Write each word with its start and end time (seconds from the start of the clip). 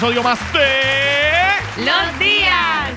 episodio 0.00 0.22
más 0.22 0.38
de... 0.54 1.84
Los. 1.84 2.09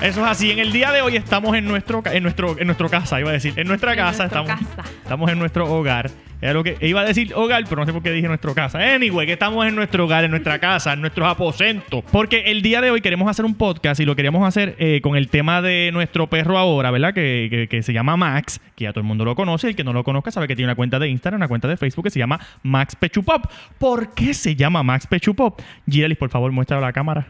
Eso 0.04 0.20
es 0.22 0.26
así. 0.30 0.50
En 0.50 0.58
el 0.58 0.70
día 0.70 0.92
de 0.92 1.00
hoy 1.00 1.16
estamos 1.16 1.56
en 1.56 1.64
nuestro, 1.64 2.02
en 2.04 2.22
nuestro, 2.22 2.58
en 2.58 2.66
nuestro 2.66 2.90
casa, 2.90 3.18
iba 3.20 3.30
a 3.30 3.32
decir. 3.32 3.54
En 3.56 3.66
nuestra 3.66 3.92
En 3.92 3.98
casa 3.98 4.26
estamos. 4.26 4.50
casa. 4.50 4.82
Estamos 5.02 5.30
en 5.30 5.38
nuestro 5.38 5.64
hogar. 5.72 6.10
Era 6.42 6.52
lo 6.52 6.62
que 6.62 6.76
iba 6.82 7.00
a 7.00 7.04
decir 7.06 7.32
hogar, 7.34 7.64
pero 7.66 7.76
no 7.80 7.86
sé 7.86 7.92
por 7.94 8.02
qué 8.02 8.10
dije 8.10 8.28
nuestro 8.28 8.54
casa. 8.54 8.78
Anyway, 8.94 9.26
que 9.26 9.32
estamos 9.32 9.66
en 9.66 9.74
nuestro 9.74 10.04
hogar, 10.04 10.24
en 10.24 10.30
nuestra 10.30 10.58
casa, 10.58 10.92
en 10.92 11.00
nuestros 11.00 11.26
aposentos. 11.26 12.04
Porque 12.12 12.42
el 12.50 12.60
día 12.60 12.82
de 12.82 12.90
hoy 12.90 13.00
queremos 13.00 13.30
hacer 13.30 13.46
un 13.46 13.54
podcast 13.54 13.98
y 13.98 14.04
lo 14.04 14.14
queríamos 14.14 14.46
hacer 14.46 14.76
eh, 14.78 15.00
con 15.00 15.16
el 15.16 15.28
tema 15.28 15.62
de 15.62 15.88
nuestro 15.94 16.26
perro 16.28 16.58
ahora, 16.58 16.90
¿verdad? 16.90 17.14
Que, 17.14 17.48
que- 17.50 17.68
que 17.68 17.82
se 17.82 17.94
llama 17.94 18.18
Max, 18.18 18.60
que 18.76 18.84
ya 18.84 18.92
todo 18.92 19.00
el 19.00 19.06
mundo 19.06 19.24
lo 19.24 19.34
conoce. 19.34 19.68
El 19.68 19.76
que 19.76 19.84
no 19.84 19.94
lo 19.94 20.04
conozca 20.04 20.30
sabe 20.30 20.46
que 20.48 20.54
tiene 20.54 20.68
una 20.68 20.74
cuenta 20.76 20.98
de 20.98 21.08
Instagram, 21.08 21.38
una 21.40 21.48
cuenta 21.48 21.66
de 21.66 21.78
Facebook 21.78 22.04
que 22.04 22.10
se 22.10 22.18
llama 22.18 22.38
Max 22.62 22.94
Pechupop. 22.94 23.46
¿Por 23.78 24.12
qué 24.12 24.34
se 24.34 24.54
llama 24.54 24.82
Max 24.82 25.06
Pechupop? 25.06 25.62
Giralis, 25.88 26.18
por 26.18 26.28
favor, 26.28 26.52
muéstralo 26.52 26.84
a 26.84 26.88
la 26.88 26.92
cámara. 26.92 27.26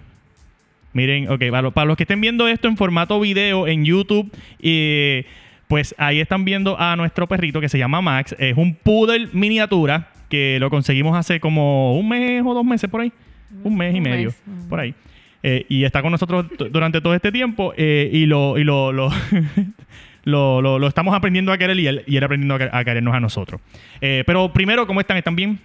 Miren, 0.95 1.29
ok, 1.29 1.43
para, 1.51 1.71
para 1.73 1.85
los 1.87 1.97
que 1.97 2.05
estén 2.05 2.21
viendo 2.21 2.49
esto 2.49 2.69
en 2.69 2.77
formato 2.77 3.21
video 3.21 3.67
en 3.67 3.85
YouTube, 3.85 4.31
eh, 4.61 5.27
pues 5.69 5.95
ahí 5.99 6.21
están 6.21 6.45
viendo 6.45 6.81
a 6.81 6.95
nuestro 6.97 7.27
perrito 7.27 7.61
que 7.61 7.69
se 7.69 7.79
llama 7.79 8.01
Max. 8.01 8.35
Es 8.39 8.57
un 8.57 8.75
poodle 8.75 9.29
miniatura 9.33 10.09
que 10.31 10.59
lo 10.61 10.71
conseguimos 10.71 11.17
hace 11.17 11.41
como 11.41 11.99
un 11.99 12.09
mes 12.09 12.43
o 12.47 12.55
dos 12.55 12.65
meses 12.65 12.89
por 12.89 13.01
ahí. 13.01 13.13
Un 13.63 13.77
mes 13.77 13.95
y 13.95 14.01
medio, 14.01 14.29
mes, 14.47 14.67
por 14.69 14.81
ahí. 14.81 14.95
Eh, 15.43 15.67
y 15.69 15.85
está 15.85 16.01
con 16.01 16.11
nosotros 16.11 16.47
durante 16.71 17.01
todo 17.01 17.15
este 17.15 17.31
tiempo 17.31 17.75
eh, 17.77 18.09
y 18.13 18.27
lo, 18.27 18.57
y 18.57 18.65
lo, 18.65 18.91
lo, 18.93 20.61
lo, 20.79 20.87
estamos 20.87 21.15
aprendiendo 21.15 21.53
a 21.53 21.59
querer 21.59 21.79
y 21.79 21.87
él, 21.87 22.03
y 22.07 22.17
él 22.17 22.25
aprendiendo 22.25 22.55
a, 22.55 22.79
a 22.79 22.85
querernos 22.85 23.15
a 23.15 23.21
nosotros. 23.21 23.61
Eh, 24.01 24.25
pero 24.27 24.53
primero, 24.53 24.87
¿cómo 24.87 25.01
están? 25.01 25.17
¿Están 25.17 25.37
bien? 25.37 25.59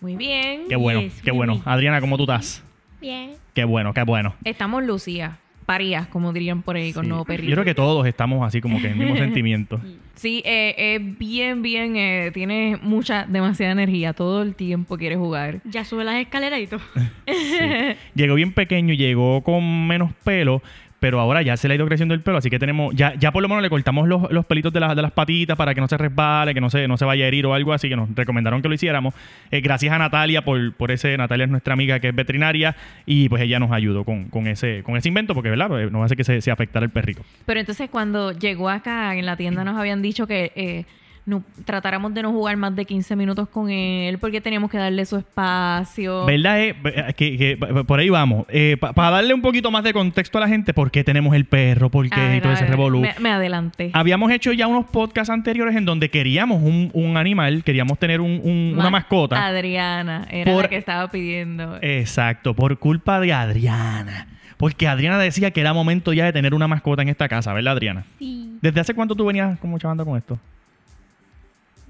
Muy 0.00 0.16
bien. 0.16 0.62
Qué 0.68 0.76
bueno, 0.76 1.02
Yes, 1.02 1.22
qué 1.22 1.30
bueno. 1.30 1.54
bien. 1.54 1.62
Adriana, 1.66 2.00
¿cómo 2.00 2.16
tú 2.16 2.24
estás? 2.24 2.64
Bien. 3.00 3.32
Qué 3.54 3.64
bueno, 3.64 3.92
qué 3.94 4.02
bueno. 4.02 4.34
Estamos 4.44 4.84
Lucía. 4.84 5.38
Parías, 5.66 6.06
como 6.06 6.32
dirían 6.32 6.62
por 6.62 6.76
ahí, 6.76 6.92
con 6.92 7.02
Sí. 7.04 7.08
nuevo 7.08 7.24
perrito. 7.24 7.48
Yo 7.48 7.56
creo 7.56 7.64
que 7.64 7.74
todos 7.74 8.06
estamos 8.06 8.46
así 8.46 8.60
como 8.60 8.80
que 8.80 8.86
en 8.86 8.92
el 8.92 8.98
mismo 9.00 9.16
sentimiento. 9.16 9.80
Sí, 10.14 10.40
eh, 10.46 10.74
es 10.94 11.18
bien, 11.18 11.60
bien. 11.60 11.96
eh, 11.96 12.30
tiene 12.32 12.78
mucha, 12.80 13.26
demasiada 13.26 13.72
energía. 13.72 14.12
Todo 14.12 14.42
el 14.42 14.54
tiempo 14.54 14.96
quiere 14.96 15.16
jugar. 15.16 15.60
Ya 15.64 15.84
sube 15.84 16.04
las 16.04 16.16
escaleras 16.20 16.60
y 16.60 16.66
todo. 16.68 16.80
Sí. 17.26 17.96
Llegó 18.14 18.36
bien 18.36 18.52
pequeño, 18.52 18.94
llegó 18.94 19.42
con 19.42 19.88
menos 19.88 20.12
pelo, 20.22 20.62
pero 21.00 21.20
ahora 21.20 21.42
ya 21.42 21.56
se 21.56 21.68
le 21.68 21.74
ha 21.74 21.76
ido 21.76 21.86
creciendo 21.86 22.14
el 22.14 22.20
pelo, 22.20 22.38
así 22.38 22.50
que 22.50 22.58
tenemos, 22.58 22.94
ya, 22.94 23.14
ya 23.14 23.32
por 23.32 23.42
lo 23.42 23.48
menos 23.48 23.62
le 23.62 23.70
cortamos 23.70 24.08
los, 24.08 24.30
los 24.30 24.46
pelitos 24.46 24.72
de, 24.72 24.80
las 24.80 24.96
de 24.96 25.02
las 25.02 25.12
patitas 25.12 25.56
para 25.56 25.74
que 25.74 25.80
no 25.80 25.88
se 25.88 25.96
resbale, 25.96 26.54
que 26.54 26.60
no 26.60 26.70
se, 26.70 26.88
no 26.88 26.96
se 26.96 27.04
vaya 27.04 27.24
a 27.24 27.28
herir 27.28 27.46
o 27.46 27.54
algo 27.54 27.72
así, 27.72 27.88
que 27.88 27.96
nos 27.96 28.14
recomendaron 28.14 28.62
que 28.62 28.68
lo 28.68 28.74
hiciéramos. 28.74 29.14
Eh, 29.50 29.60
gracias 29.60 29.92
a 29.92 29.98
Natalia 29.98 30.42
por, 30.42 30.72
por 30.74 30.90
ese, 30.90 31.16
Natalia 31.16 31.44
es 31.44 31.50
nuestra 31.50 31.74
amiga 31.74 32.00
que 32.00 32.08
es 32.08 32.14
veterinaria 32.14 32.76
y 33.04 33.28
pues 33.28 33.42
ella 33.42 33.58
nos 33.58 33.72
ayudó 33.72 34.04
con, 34.04 34.24
con 34.28 34.46
ese, 34.46 34.82
con 34.82 34.96
ese 34.96 35.08
invento, 35.08 35.34
porque 35.34 35.50
verdad, 35.50 35.68
Pues, 35.68 35.92
no 35.92 36.02
hace 36.02 36.16
que 36.16 36.24
se, 36.24 36.40
se 36.40 36.50
afectara 36.50 36.84
el 36.84 36.90
perrito. 36.90 37.22
Pero 37.44 37.60
entonces 37.60 37.90
cuando 37.90 38.32
llegó 38.32 38.68
acá 38.70 39.14
en 39.16 39.26
la 39.26 39.36
tienda 39.36 39.64
nos 39.64 39.76
habían 39.78 40.02
dicho 40.02 40.26
que 40.26 40.52
eh, 40.56 40.84
no, 41.26 41.42
tratáramos 41.64 42.14
de 42.14 42.22
no 42.22 42.30
jugar 42.32 42.56
más 42.56 42.74
de 42.76 42.84
15 42.84 43.16
minutos 43.16 43.48
con 43.48 43.68
él 43.68 44.16
porque 44.18 44.40
teníamos 44.40 44.70
que 44.70 44.78
darle 44.78 45.04
su 45.04 45.16
espacio. 45.16 46.24
¿Verdad? 46.24 46.60
eh? 46.62 46.74
que, 47.16 47.36
que- 47.36 47.56
por 47.84 47.98
ahí 47.98 48.08
vamos. 48.08 48.46
Eh, 48.48 48.76
para 48.78 49.10
darle 49.10 49.34
un 49.34 49.42
poquito 49.42 49.70
más 49.72 49.82
de 49.84 49.92
contexto 49.92 50.38
a 50.38 50.42
la 50.42 50.48
gente, 50.48 50.72
¿por 50.72 50.90
qué 50.90 51.02
tenemos 51.04 51.34
el 51.34 51.44
perro? 51.44 51.90
¿Por 51.90 52.08
qué? 52.08 52.20
Ver, 52.20 52.36
y 52.36 52.40
todo 52.40 52.52
ese 52.52 52.66
revolú. 52.66 53.00
Me, 53.00 53.14
me 53.18 53.30
adelanté. 53.30 53.90
Habíamos 53.92 54.30
hecho 54.30 54.52
ya 54.52 54.66
unos 54.68 54.86
podcasts 54.86 55.30
anteriores 55.30 55.74
en 55.76 55.84
donde 55.84 56.10
queríamos 56.10 56.62
un, 56.62 56.90
un 56.94 57.16
animal, 57.16 57.64
queríamos 57.64 57.98
tener 57.98 58.20
un- 58.20 58.40
un- 58.44 58.70
una 58.74 58.84
Ma- 58.84 58.90
mascota. 58.90 59.44
Adriana 59.46 60.26
era 60.30 60.52
Por- 60.52 60.62
la 60.62 60.68
que 60.68 60.76
estaba 60.76 61.08
pidiendo. 61.10 61.78
Exacto, 61.82 62.54
por 62.54 62.78
culpa 62.78 63.18
de 63.20 63.32
Adriana. 63.32 64.28
Porque 64.58 64.88
Adriana 64.88 65.18
decía 65.18 65.50
que 65.50 65.60
era 65.60 65.74
momento 65.74 66.12
ya 66.12 66.24
de 66.24 66.32
tener 66.32 66.54
una 66.54 66.66
mascota 66.68 67.02
en 67.02 67.08
esta 67.10 67.28
casa, 67.28 67.52
¿verdad, 67.52 67.74
Adriana? 67.74 68.04
Sí. 68.18 68.56
¿Desde 68.62 68.80
hace 68.80 68.94
cuánto 68.94 69.14
tú 69.14 69.26
venías 69.26 69.58
como 69.58 69.78
chavando 69.78 70.04
con 70.06 70.16
esto? 70.16 70.38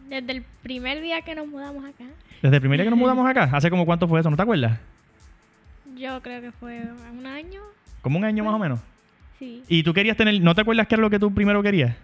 Desde 0.08 0.32
el 0.32 0.42
primer 0.62 1.00
día 1.02 1.22
que 1.22 1.34
nos 1.34 1.46
mudamos 1.48 1.84
acá, 1.84 2.04
¿Desde 2.42 2.56
el 2.56 2.60
primer 2.60 2.78
día 2.78 2.84
que 2.84 2.90
nos 2.90 2.98
mudamos 3.04 3.28
acá? 3.28 3.48
¿Hace 3.52 3.70
como 3.70 3.84
cuánto 3.86 4.06
fue 4.08 4.20
eso? 4.20 4.30
¿No 4.30 4.36
te 4.36 4.42
acuerdas? 4.42 4.78
yo 5.96 6.20
creo 6.22 6.40
que 6.42 6.52
fue 6.52 6.82
un 7.18 7.26
año. 7.26 7.60
Como 8.02 8.18
un 8.18 8.24
año 8.24 8.44
más 8.44 8.54
o 8.54 8.58
menos. 8.58 8.80
Sí. 9.38 9.62
¿Y 9.68 9.82
tú 9.82 9.94
querías 9.94 10.16
tener, 10.16 10.38
no 10.42 10.54
te 10.54 10.60
acuerdas 10.60 10.86
qué 10.86 10.94
era 10.94 11.00
lo 11.02 11.08
que 11.10 11.18
tú 11.18 11.32
primero 11.32 11.62
querías? 11.62 11.96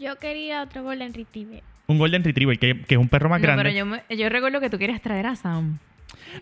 Yo 0.00 0.16
quería 0.18 0.62
otro 0.62 0.82
Golden 0.82 1.12
Retriever. 1.12 1.62
Un 1.88 1.98
Golden 1.98 2.24
Retriever, 2.24 2.58
que, 2.58 2.80
que 2.82 2.94
es 2.94 3.00
un 3.00 3.08
perro 3.08 3.28
más 3.28 3.40
No, 3.40 3.42
grande. 3.46 3.62
pero 3.64 3.76
yo, 3.76 3.86
me- 3.86 4.02
yo 4.16 4.28
recuerdo 4.30 4.60
que 4.60 4.70
tú 4.70 4.78
querías 4.78 5.00
traer 5.02 5.26
a 5.26 5.36
Sam. 5.36 5.78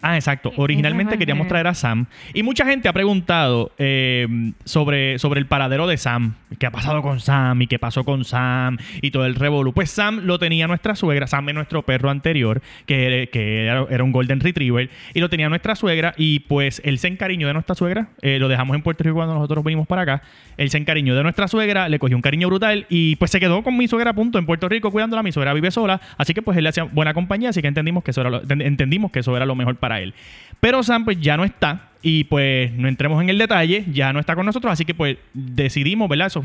Ah, 0.00 0.16
exacto. 0.16 0.52
Originalmente 0.56 1.18
queríamos 1.18 1.46
traer 1.48 1.66
a 1.66 1.74
Sam. 1.74 2.06
Y 2.32 2.42
mucha 2.42 2.64
gente 2.64 2.88
ha 2.88 2.92
preguntado 2.92 3.70
eh, 3.78 4.26
sobre, 4.64 5.18
sobre 5.18 5.40
el 5.40 5.46
paradero 5.46 5.86
de 5.86 5.96
Sam. 5.96 6.34
¿Qué 6.58 6.66
ha 6.66 6.70
pasado 6.70 7.02
con 7.02 7.20
Sam? 7.20 7.62
¿Y 7.62 7.66
qué 7.66 7.78
pasó 7.78 8.04
con 8.04 8.24
Sam? 8.24 8.78
Y 9.02 9.10
todo 9.10 9.26
el 9.26 9.34
revolú. 9.34 9.72
Pues 9.72 9.90
Sam 9.90 10.20
lo 10.24 10.38
tenía 10.38 10.66
nuestra 10.66 10.94
suegra. 10.94 11.26
Sam 11.26 11.48
es 11.48 11.54
nuestro 11.54 11.82
perro 11.82 12.10
anterior, 12.10 12.62
que, 12.86 13.28
era- 13.66 14.04
un 14.04 14.12
Golden 14.12 14.40
Retriever. 14.40 14.90
Y 15.14 15.20
lo 15.20 15.28
tenía 15.28 15.48
nuestra 15.48 15.74
suegra. 15.74 16.14
Y 16.16 16.40
pues 16.40 16.80
él 16.84 16.98
se 16.98 17.08
encariñó 17.08 17.46
de 17.46 17.52
nuestra 17.54 17.74
suegra. 17.74 18.08
Eh, 18.22 18.38
lo 18.38 18.48
dejamos 18.48 18.76
en 18.76 18.82
Puerto 18.82 19.02
Rico 19.04 19.16
cuando 19.16 19.34
nosotros 19.34 19.64
vinimos 19.64 19.86
para 19.86 20.02
acá. 20.02 20.22
Él 20.56 20.70
se 20.70 20.78
encariñó 20.78 21.14
de 21.14 21.22
nuestra 21.22 21.48
suegra. 21.48 21.88
Le 21.88 21.98
cogió 21.98 22.16
un 22.16 22.22
cariño 22.22 22.48
brutal. 22.48 22.86
Y 22.88 23.16
pues 23.16 23.30
se 23.30 23.40
quedó 23.40 23.62
con 23.62 23.76
mi 23.76 23.88
suegra 23.88 24.10
a 24.10 24.14
punto 24.14 24.38
en 24.38 24.46
Puerto 24.46 24.68
Rico 24.68 24.90
cuidándola. 24.90 25.22
Mi 25.22 25.32
suegra 25.32 25.52
vive 25.54 25.70
sola. 25.70 26.00
Así 26.18 26.34
que 26.34 26.42
pues 26.42 26.56
él 26.58 26.64
le 26.64 26.70
hacía 26.70 26.84
buena 26.84 27.14
compañía. 27.14 27.50
Así 27.50 27.62
que 27.62 27.68
entendimos 27.68 28.04
que 28.04 28.10
eso 28.10 28.20
era 28.20 28.30
lo, 28.30 28.42
entendimos 28.48 29.10
que 29.10 29.20
eso 29.20 29.36
era 29.36 29.46
lo 29.46 29.54
mejor 29.54 29.76
para 29.76 30.00
él. 30.00 30.14
Pero 30.60 30.82
Sam 30.82 31.04
pues 31.04 31.20
ya 31.20 31.36
no 31.36 31.44
está 31.44 31.88
y 32.06 32.24
pues 32.24 32.70
no 32.74 32.86
entremos 32.86 33.22
en 33.22 33.30
el 33.30 33.38
detalle, 33.38 33.86
ya 33.90 34.12
no 34.12 34.20
está 34.20 34.36
con 34.36 34.44
nosotros, 34.44 34.70
así 34.70 34.84
que 34.84 34.92
pues 34.92 35.16
decidimos, 35.32 36.06
¿verdad? 36.06 36.26
Eso 36.26 36.44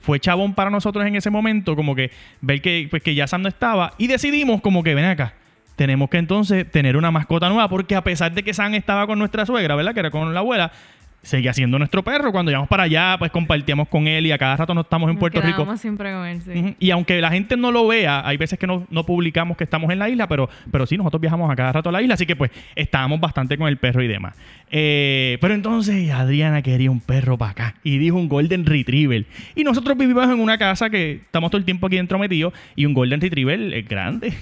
fue 0.00 0.18
chabón 0.18 0.54
para 0.54 0.70
nosotros 0.70 1.04
en 1.06 1.14
ese 1.14 1.28
momento, 1.28 1.76
como 1.76 1.94
que 1.94 2.10
ver 2.40 2.62
que, 2.62 2.88
pues, 2.90 3.02
que 3.02 3.14
ya 3.14 3.26
Sam 3.26 3.42
no 3.42 3.48
estaba 3.50 3.92
y 3.98 4.06
decidimos 4.06 4.62
como 4.62 4.82
que 4.82 4.94
ven 4.94 5.04
acá. 5.04 5.34
Tenemos 5.76 6.08
que 6.08 6.16
entonces 6.16 6.70
tener 6.70 6.96
una 6.96 7.10
mascota 7.10 7.50
nueva 7.50 7.68
porque 7.68 7.96
a 7.96 8.02
pesar 8.02 8.32
de 8.32 8.42
que 8.42 8.54
Sam 8.54 8.74
estaba 8.76 9.06
con 9.06 9.18
nuestra 9.18 9.44
suegra, 9.44 9.74
¿verdad? 9.76 9.92
Que 9.92 10.00
era 10.00 10.10
con 10.10 10.32
la 10.32 10.40
abuela, 10.40 10.72
seguía 11.24 11.52
siendo 11.52 11.78
nuestro 11.78 12.02
perro. 12.02 12.30
Cuando 12.30 12.50
íbamos 12.50 12.68
para 12.68 12.84
allá, 12.84 13.16
pues 13.18 13.30
compartíamos 13.30 13.88
con 13.88 14.06
él 14.06 14.26
y 14.26 14.32
a 14.32 14.38
cada 14.38 14.56
rato 14.56 14.74
no 14.74 14.82
estamos 14.82 15.08
en 15.08 15.16
Nos 15.16 15.20
Puerto 15.20 15.40
Rico. 15.40 15.76
siempre 15.76 16.12
con 16.12 16.26
él, 16.26 16.40
sí. 16.42 16.76
Y 16.78 16.90
aunque 16.90 17.20
la 17.20 17.30
gente 17.30 17.56
no 17.56 17.72
lo 17.72 17.86
vea, 17.86 18.26
hay 18.26 18.36
veces 18.36 18.58
que 18.58 18.66
no, 18.66 18.86
no 18.90 19.04
publicamos 19.04 19.56
que 19.56 19.64
estamos 19.64 19.90
en 19.90 19.98
la 19.98 20.08
isla, 20.08 20.28
pero, 20.28 20.48
pero 20.70 20.86
sí, 20.86 20.96
nosotros 20.96 21.20
viajamos 21.20 21.50
a 21.50 21.56
cada 21.56 21.72
rato 21.72 21.88
a 21.88 21.92
la 21.92 22.02
isla, 22.02 22.14
así 22.14 22.26
que 22.26 22.36
pues 22.36 22.50
estábamos 22.76 23.20
bastante 23.20 23.58
con 23.58 23.68
el 23.68 23.76
perro 23.76 24.02
y 24.02 24.08
demás. 24.08 24.36
Eh, 24.70 25.38
pero 25.40 25.54
entonces 25.54 26.10
Adriana 26.10 26.62
quería 26.62 26.90
un 26.90 27.00
perro 27.00 27.38
para 27.38 27.52
acá 27.52 27.74
y 27.82 27.98
dijo 27.98 28.16
un 28.16 28.28
Golden 28.28 28.66
Retriever. 28.66 29.24
Y 29.54 29.64
nosotros 29.64 29.96
vivimos 29.96 30.24
en 30.24 30.40
una 30.40 30.58
casa 30.58 30.90
que 30.90 31.12
estamos 31.12 31.50
todo 31.50 31.58
el 31.58 31.64
tiempo 31.64 31.86
aquí 31.86 31.96
dentro 31.96 32.18
metidos 32.18 32.52
y 32.76 32.86
un 32.86 32.94
Golden 32.94 33.20
Retriever 33.20 33.74
es 33.74 33.88
grande. 33.88 34.34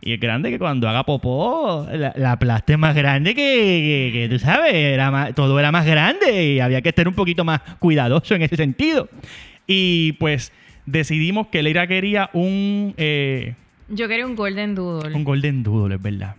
Y 0.00 0.12
es 0.12 0.20
grande 0.20 0.50
que 0.50 0.58
cuando 0.58 0.88
haga 0.88 1.04
popó, 1.04 1.86
la, 1.90 2.12
la 2.16 2.38
plasta 2.38 2.74
es 2.74 2.78
más 2.78 2.94
grande 2.94 3.34
que, 3.34 3.42
que- 3.42 4.10
que, 4.12 4.28
tú 4.28 4.38
sabes, 4.38 4.72
era 4.74 5.10
más- 5.10 5.34
todo 5.34 5.58
era 5.58 5.72
más 5.72 5.86
grande 5.86 6.52
y 6.54 6.60
había 6.60 6.82
que 6.82 6.90
estar 6.90 7.08
un 7.08 7.14
poquito 7.14 7.44
más 7.44 7.60
cuidadoso 7.78 8.34
en 8.34 8.42
ese 8.42 8.56
sentido. 8.56 9.08
Y 9.66 10.12
pues 10.12 10.52
decidimos 10.84 11.48
que 11.48 11.62
Leira 11.62 11.86
quería 11.86 12.30
un, 12.34 12.94
eh, 12.98 13.54
Yo 13.88 14.06
quería 14.06 14.26
un 14.26 14.36
Golden 14.36 14.74
Doodle. 14.74 15.14
un 15.14 15.24
Golden 15.24 15.62
Doodle, 15.62 15.96
es 15.96 16.02
verdad. 16.02 16.34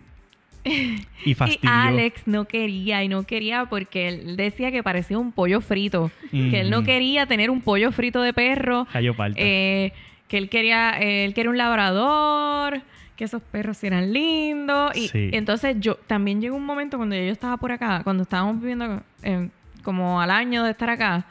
Y 1.25 1.31
y. 1.31 1.35
Alex 1.65 2.21
no 2.27 2.45
quería 2.45 3.03
y 3.03 3.07
no 3.09 3.23
quería 3.23 3.65
porque 3.65 4.07
él 4.07 4.37
decía 4.37 4.71
que 4.71 4.83
parecía 4.83 5.17
un 5.17 5.31
pollo 5.31 5.59
frito. 5.61 6.11
Que 6.31 6.61
él 6.61 6.69
no 6.69 6.77
Ujú. 6.79 6.85
quería 6.87 7.25
tener 7.25 7.49
un 7.49 7.61
pollo 7.61 7.91
frito 7.91 8.21
de 8.21 8.33
perro. 8.33 8.87
Cayó 8.93 9.13
eh, 9.35 9.91
que 10.27 10.37
él 10.37 10.49
quería, 10.49 10.99
eh, 11.01 11.25
él 11.25 11.33
quería 11.33 11.49
un 11.49 11.57
labrador. 11.57 12.81
Que 13.17 13.25
esos 13.25 13.41
perros 13.41 13.83
eran 13.83 14.13
lindos. 14.13 14.95
Y 14.95 15.09
Sí. 15.09 15.29
entonces 15.33 15.75
yo 15.79 15.95
también 16.07 16.39
llegó 16.39 16.55
un 16.55 16.65
momento 16.65 16.95
cuando 16.97 17.15
yo 17.15 17.21
estaba 17.23 17.57
por 17.57 17.71
acá, 17.73 18.01
cuando 18.03 18.23
estábamos 18.23 18.59
viviendo 18.61 19.01
eh, 19.23 19.49
como 19.83 20.21
al 20.21 20.31
año 20.31 20.63
de 20.63 20.71
estar 20.71 20.89
acá, 20.89 21.25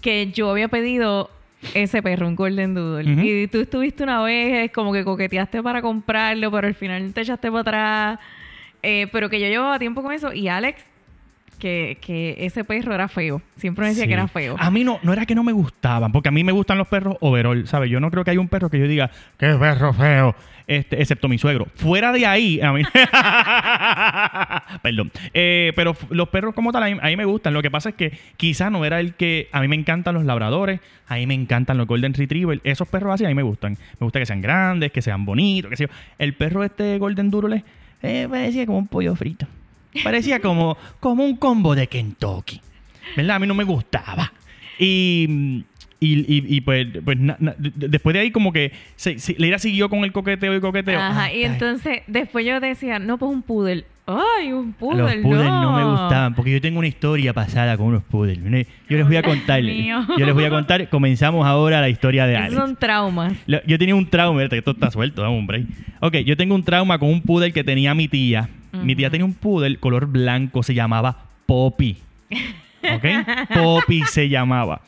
que 0.00 0.32
yo 0.32 0.50
había 0.50 0.68
pedido 0.68 1.30
ese 1.74 2.02
perro, 2.02 2.26
un 2.28 2.34
Golden 2.36 2.72
Doodle. 2.74 3.24
Y 3.24 3.46
tú 3.48 3.60
estuviste 3.60 4.02
una 4.04 4.22
vez, 4.22 4.70
como 4.72 4.92
que 4.92 5.04
coqueteaste 5.04 5.62
para 5.62 5.82
comprarlo, 5.82 6.50
pero 6.50 6.66
al 6.66 6.74
final 6.74 7.12
te 7.12 7.20
echaste 7.20 7.50
para 7.50 7.60
atrás. 7.60 8.20
Eh, 8.82 9.08
pero 9.12 9.28
que 9.28 9.40
yo 9.40 9.48
llevaba 9.48 9.78
tiempo 9.78 10.02
con 10.02 10.12
eso. 10.12 10.32
Y 10.32 10.48
Alex, 10.48 10.82
que, 11.58 11.98
que 12.00 12.36
ese 12.38 12.64
perro 12.64 12.94
era 12.94 13.08
feo. 13.08 13.42
Siempre 13.56 13.82
me 13.82 13.88
decía 13.90 14.04
Sí. 14.04 14.08
que 14.08 14.14
era 14.14 14.28
feo. 14.28 14.56
A 14.58 14.70
mí 14.70 14.84
no, 14.84 14.98
no 15.02 15.12
era 15.12 15.26
que 15.26 15.34
no 15.34 15.42
me 15.44 15.52
gustaban, 15.52 16.12
porque 16.12 16.28
a 16.28 16.32
mí 16.32 16.44
me 16.44 16.52
gustan 16.52 16.78
los 16.78 16.88
perros 16.88 17.16
overall, 17.20 17.66
¿sabes? 17.66 17.90
Yo 17.90 18.00
no 18.00 18.10
creo 18.10 18.24
que 18.24 18.30
haya 18.30 18.40
un 18.40 18.48
perro 18.48 18.70
que 18.70 18.78
yo 18.78 18.86
diga, 18.88 19.10
qué 19.38 19.54
perro 19.54 19.92
feo, 19.92 20.34
este, 20.66 21.00
excepto 21.00 21.28
mi 21.28 21.38
suegro. 21.38 21.66
Fuera 21.74 22.12
de 22.12 22.26
ahí, 22.26 22.60
a 22.60 22.72
mí... 22.72 22.82
Perdón. 24.82 25.10
Eh, 25.34 25.72
pero 25.76 25.96
los 26.10 26.28
perros 26.28 26.54
como 26.54 26.72
tal, 26.72 26.82
a 26.82 26.86
mí, 26.86 26.98
a 27.00 27.06
mí 27.06 27.16
me 27.16 27.24
gustan. 27.24 27.54
Lo 27.54 27.62
que 27.62 27.70
pasa 27.70 27.90
es 27.90 27.94
que 27.94 28.18
quizá 28.36 28.70
no 28.70 28.84
era 28.84 29.00
el 29.00 29.14
que... 29.14 29.48
A 29.52 29.60
mí 29.60 29.68
me 29.68 29.76
encantan 29.76 30.14
los 30.14 30.24
labradores, 30.24 30.80
a 31.06 31.16
mí 31.16 31.26
me 31.26 31.34
encantan 31.34 31.76
los 31.78 31.86
golden 31.86 32.14
retriever. 32.14 32.60
Esos 32.64 32.88
perros 32.88 33.14
así 33.14 33.24
a 33.24 33.28
mí 33.28 33.34
me 33.34 33.42
gustan. 33.42 33.72
Me 33.98 34.04
gusta 34.04 34.18
que 34.18 34.26
sean 34.26 34.40
grandes, 34.40 34.92
que 34.92 35.02
sean 35.02 35.24
bonitos, 35.24 35.70
que 35.70 35.76
sé 35.76 35.86
yo. 35.86 35.92
El 36.18 36.34
perro 36.34 36.64
este 36.64 36.98
golden 36.98 37.30
doodle 37.30 37.64
eh, 38.02 38.26
parecía 38.30 38.66
como 38.66 38.78
un 38.78 38.88
pollo 38.88 39.14
frito. 39.16 39.46
Parecía 40.04 40.40
como, 40.40 40.76
como 41.00 41.24
un 41.24 41.36
combo 41.36 41.74
de 41.74 41.86
Kentucky. 41.86 42.60
¿Verdad? 43.16 43.36
A 43.36 43.38
mí 43.38 43.46
no 43.46 43.54
me 43.54 43.64
gustaba. 43.64 44.32
Y, 44.78 45.64
y, 46.00 46.18
y- 46.20 46.56
y, 46.56 46.60
pues, 46.60 46.86
pues 47.04 47.18
na- 47.18 47.36
na- 47.40 47.54
después 47.58 48.14
de 48.14 48.20
ahí 48.20 48.30
como 48.30 48.52
que 48.52 48.72
se, 48.96 49.18
se- 49.18 49.34
Leira 49.38 49.58
siguió 49.58 49.88
con 49.88 50.04
el 50.04 50.12
coqueteo 50.12 50.54
y 50.54 50.60
coqueteo. 50.60 51.00
Ajá, 51.00 51.32
y 51.32 51.42
Hasta- 51.44 51.52
entonces 51.54 52.02
después 52.06 52.46
yo 52.46 52.60
decía, 52.60 52.98
no, 52.98 53.18
pues 53.18 53.32
un 53.32 53.42
poodle. 53.42 53.84
Ay, 54.06 54.52
un 54.52 54.72
poodle. 54.72 55.02
Los 55.02 55.14
poodles 55.16 55.44
no. 55.46 55.62
no 55.64 55.76
me 55.76 55.84
gustaban 55.84 56.34
porque 56.34 56.50
yo 56.52 56.60
tengo 56.62 56.78
una 56.78 56.88
historia 56.88 57.34
pasada 57.34 57.76
con 57.76 57.86
unos 57.88 58.02
poodles. 58.04 58.38
Yo 58.88 58.96
les 58.96 59.06
voy 59.06 59.16
a 59.16 59.22
contar. 59.22 59.60
Yo 59.62 60.24
les 60.24 60.34
voy 60.34 60.44
a 60.44 60.50
contar. 60.50 60.88
Comenzamos 60.88 61.46
ahora 61.46 61.80
la 61.82 61.90
historia 61.90 62.26
de 62.26 62.32
Esos 62.34 62.44
Alex. 62.46 62.56
son 62.56 62.76
traumas. 62.76 63.34
Yo 63.66 63.78
tenía 63.78 63.94
un 63.94 64.08
trauma, 64.08 64.42
esto 64.44 64.70
está 64.70 64.90
suelto, 64.90 65.20
dame 65.20 65.36
un 65.36 65.46
break. 65.46 65.66
Ok, 66.00 66.14
yo 66.24 66.36
tengo 66.38 66.54
un 66.54 66.62
trauma 66.62 66.98
con 66.98 67.10
un 67.10 67.20
poodle 67.20 67.52
que 67.52 67.62
tenía 67.64 67.94
mi 67.94 68.08
tía. 68.08 68.48
Mi 68.72 68.94
tía 68.96 69.10
tenía 69.10 69.24
un 69.24 69.34
poodle 69.34 69.76
color 69.78 70.06
blanco, 70.06 70.62
se 70.62 70.74
llamaba 70.74 71.24
Poppy. 71.46 71.96
¿Ok? 72.30 73.04
Poppy 73.54 74.02
se 74.04 74.28
llamaba. 74.28 74.80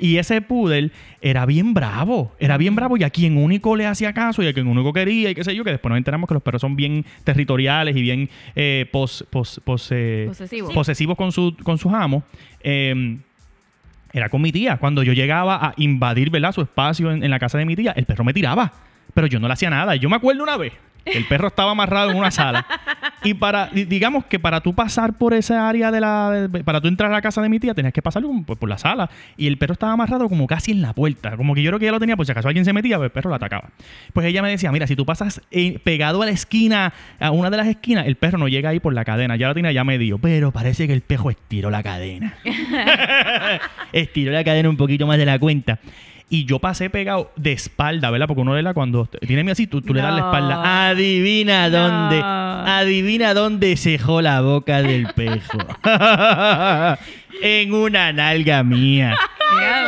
Y 0.00 0.16
ese 0.16 0.40
poodle 0.42 0.90
era 1.20 1.46
bien 1.46 1.74
bravo, 1.74 2.32
era 2.40 2.56
bien 2.56 2.74
bravo 2.74 2.96
y 2.96 3.04
a 3.04 3.10
quien 3.10 3.36
único 3.38 3.76
le 3.76 3.86
hacía 3.86 4.12
caso 4.12 4.42
y 4.42 4.48
a 4.48 4.52
quien 4.52 4.66
único 4.66 4.92
quería 4.92 5.30
y 5.30 5.34
qué 5.36 5.44
sé 5.44 5.54
yo, 5.54 5.62
que 5.62 5.70
después 5.70 5.90
nos 5.90 5.98
enteramos 5.98 6.26
que 6.26 6.34
los 6.34 6.42
perros 6.42 6.60
son 6.60 6.74
bien 6.74 7.04
territoriales 7.22 7.94
y 7.96 8.02
bien 8.02 8.28
eh, 8.56 8.86
pos- 8.90 9.24
pos- 9.30 9.60
pos- 9.64 9.90
eh, 9.92 10.24
posesivos 10.74 11.16
con, 11.16 11.30
su, 11.30 11.56
con 11.62 11.78
sus 11.78 11.92
amos. 11.92 12.24
Eh, 12.64 13.16
era 14.12 14.28
con 14.28 14.42
mi 14.42 14.50
tía. 14.50 14.76
Cuando 14.78 15.02
yo 15.04 15.12
llegaba 15.12 15.54
a 15.68 15.74
invadir 15.76 16.30
¿verdad? 16.30 16.52
su 16.52 16.62
espacio 16.62 17.12
en, 17.12 17.22
en 17.22 17.30
la 17.30 17.38
casa 17.38 17.56
de 17.58 17.64
mi 17.64 17.76
tía, 17.76 17.92
el 17.92 18.04
perro 18.04 18.24
me 18.24 18.34
tiraba. 18.34 18.72
Pero 19.14 19.26
yo 19.28 19.38
no 19.38 19.46
le 19.46 19.54
hacía 19.54 19.70
nada. 19.70 19.94
Yo 19.96 20.10
me 20.10 20.16
acuerdo 20.16 20.42
una 20.42 20.56
vez. 20.56 20.72
El 21.04 21.26
perro 21.26 21.48
estaba 21.48 21.72
amarrado 21.72 22.10
en 22.10 22.16
una 22.16 22.30
sala. 22.30 22.66
Y 23.24 23.34
para, 23.34 23.66
di- 23.68 23.84
digamos 23.84 24.24
que 24.26 24.38
para 24.38 24.60
tú 24.60 24.74
pasar 24.74 25.12
por 25.14 25.34
esa 25.34 25.68
área 25.68 25.90
de 25.90 26.00
la. 26.00 26.30
de- 26.48 26.64
para 26.64 26.80
tú 26.80 26.88
entrar 26.88 27.10
a 27.10 27.14
la 27.14 27.22
casa 27.22 27.40
de 27.42 27.48
mi 27.48 27.58
tía, 27.60 27.74
tenías 27.74 27.92
que 27.92 28.02
pasar 28.02 28.22
por, 28.46 28.58
por 28.58 28.68
la 28.68 28.78
sala. 28.78 29.10
Y 29.36 29.46
el 29.46 29.58
perro 29.58 29.72
estaba 29.74 29.92
amarrado 29.92 30.28
como 30.28 30.46
casi 30.46 30.72
en 30.72 30.82
la 30.82 30.92
puerta. 30.92 31.36
Como 31.36 31.54
que 31.54 31.62
yo 31.62 31.70
creo 31.70 31.78
que 31.78 31.86
ya 31.86 31.92
lo 31.92 32.00
tenía, 32.00 32.16
por 32.16 32.26
si 32.26 32.32
acaso 32.32 32.48
alguien 32.48 32.64
se 32.64 32.72
metía, 32.72 32.96
pues 32.96 33.06
el 33.06 33.12
perro 33.12 33.30
lo 33.30 33.36
atacaba. 33.36 33.70
Pues 34.12 34.26
ella 34.26 34.42
me 34.42 34.50
decía: 34.50 34.70
Mira, 34.72 34.86
si 34.86 34.96
tú 34.96 35.04
pasas 35.06 35.40
eh, 35.50 35.78
pegado 35.84 36.22
a 36.22 36.26
la 36.26 36.32
esquina, 36.32 36.92
a 37.20 37.30
una 37.30 37.50
de 37.50 37.56
las 37.56 37.66
esquinas, 37.66 38.06
el 38.06 38.16
perro 38.16 38.38
no 38.38 38.48
llega 38.48 38.70
ahí 38.70 38.80
por 38.80 38.92
la 38.94 39.04
cadena. 39.04 39.36
Ya 39.36 39.48
lo 39.48 39.54
tenía 39.54 39.72
ya 39.72 39.84
medio. 39.84 40.18
Pero 40.18 40.50
parece 40.52 40.86
que 40.86 40.92
el 40.92 41.02
pejo 41.02 41.30
estiró 41.30 41.70
la 41.70 41.82
cadena. 41.82 42.34
estiró 43.92 44.32
la 44.32 44.44
cadena 44.44 44.68
un 44.68 44.76
poquito 44.76 45.06
más 45.06 45.18
de 45.18 45.26
la 45.26 45.38
cuenta. 45.38 45.78
Y 46.32 46.46
yo 46.46 46.60
pasé 46.60 46.88
pegado 46.88 47.30
de 47.36 47.52
espalda, 47.52 48.10
¿verdad? 48.10 48.26
Porque 48.26 48.40
uno 48.40 48.54
de 48.54 48.62
la 48.62 48.72
cuando 48.72 49.04
tiene 49.04 49.44
miedo 49.44 49.52
así, 49.52 49.66
tú, 49.66 49.82
tú 49.82 49.92
le 49.92 50.00
das 50.00 50.12
la 50.14 50.20
espalda. 50.20 50.88
Adivina 50.88 51.68
No. 51.68 51.78
dónde. 51.78 52.22
Adivina 52.24 53.34
dónde 53.34 53.76
cejó 53.76 54.22
la 54.22 54.40
boca 54.40 54.80
del 54.80 55.08
pejo. 55.08 55.58
en 57.42 57.74
una 57.74 58.14
nalga 58.14 58.62
mía. 58.62 59.14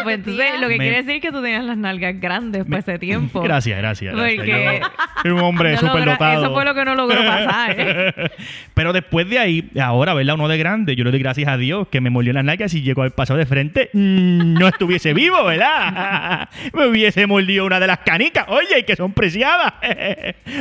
Pues 0.04 0.16
entonces 0.16 0.60
lo 0.60 0.68
que 0.68 0.78
Me- 0.78 0.84
quiere 0.84 1.02
decir 1.02 1.20
que 1.22 1.30
tú 1.32 1.40
tenías 1.42 1.64
las 1.64 1.76
nalgas 1.76 2.20
grandes 2.20 2.64
por 2.64 2.78
ese 2.78 2.98
tiempo. 2.98 3.40
Gracias, 3.42 3.78
gracias. 3.78 4.14
gracias. 4.14 4.36
Porque 4.36 4.80
soy 5.22 5.30
un 5.30 5.40
hombre 5.40 5.72
no 5.74 5.78
súper 5.78 6.04
dotado. 6.04 6.44
Eso 6.44 6.52
fue 6.54 6.64
lo 6.64 6.74
que 6.74 6.84
no 6.84 6.94
logró 6.94 7.16
pasar. 7.24 8.32
Pero 8.74 8.92
después 8.92 9.28
de 9.28 9.38
ahí, 9.38 9.70
ahora, 9.80 10.14
¿verdad? 10.14 10.34
Uno 10.34 10.48
de 10.48 10.58
grande, 10.58 10.96
yo 10.96 11.04
le 11.04 11.10
doy 11.10 11.20
gracias 11.20 11.48
a 11.48 11.56
Dios 11.56 11.88
que 11.88 12.00
me 12.00 12.10
molió 12.10 12.32
las 12.32 12.44
nalgas 12.44 12.74
y 12.74 12.82
llegó 12.82 13.02
al 13.02 13.12
paso 13.12 13.36
de 13.36 13.46
frente, 13.46 13.90
mm, 13.92 14.54
no 14.54 14.68
estuviese 14.68 15.14
vivo, 15.14 15.42
¿verdad? 15.44 16.48
me 16.72 16.86
hubiese 16.86 17.26
mordido 17.26 17.64
una 17.64 17.80
de 17.80 17.86
las 17.86 17.98
canicas, 18.00 18.46
oye, 18.48 18.84
que 18.84 18.96
son 18.96 19.12
preciadas. 19.12 19.74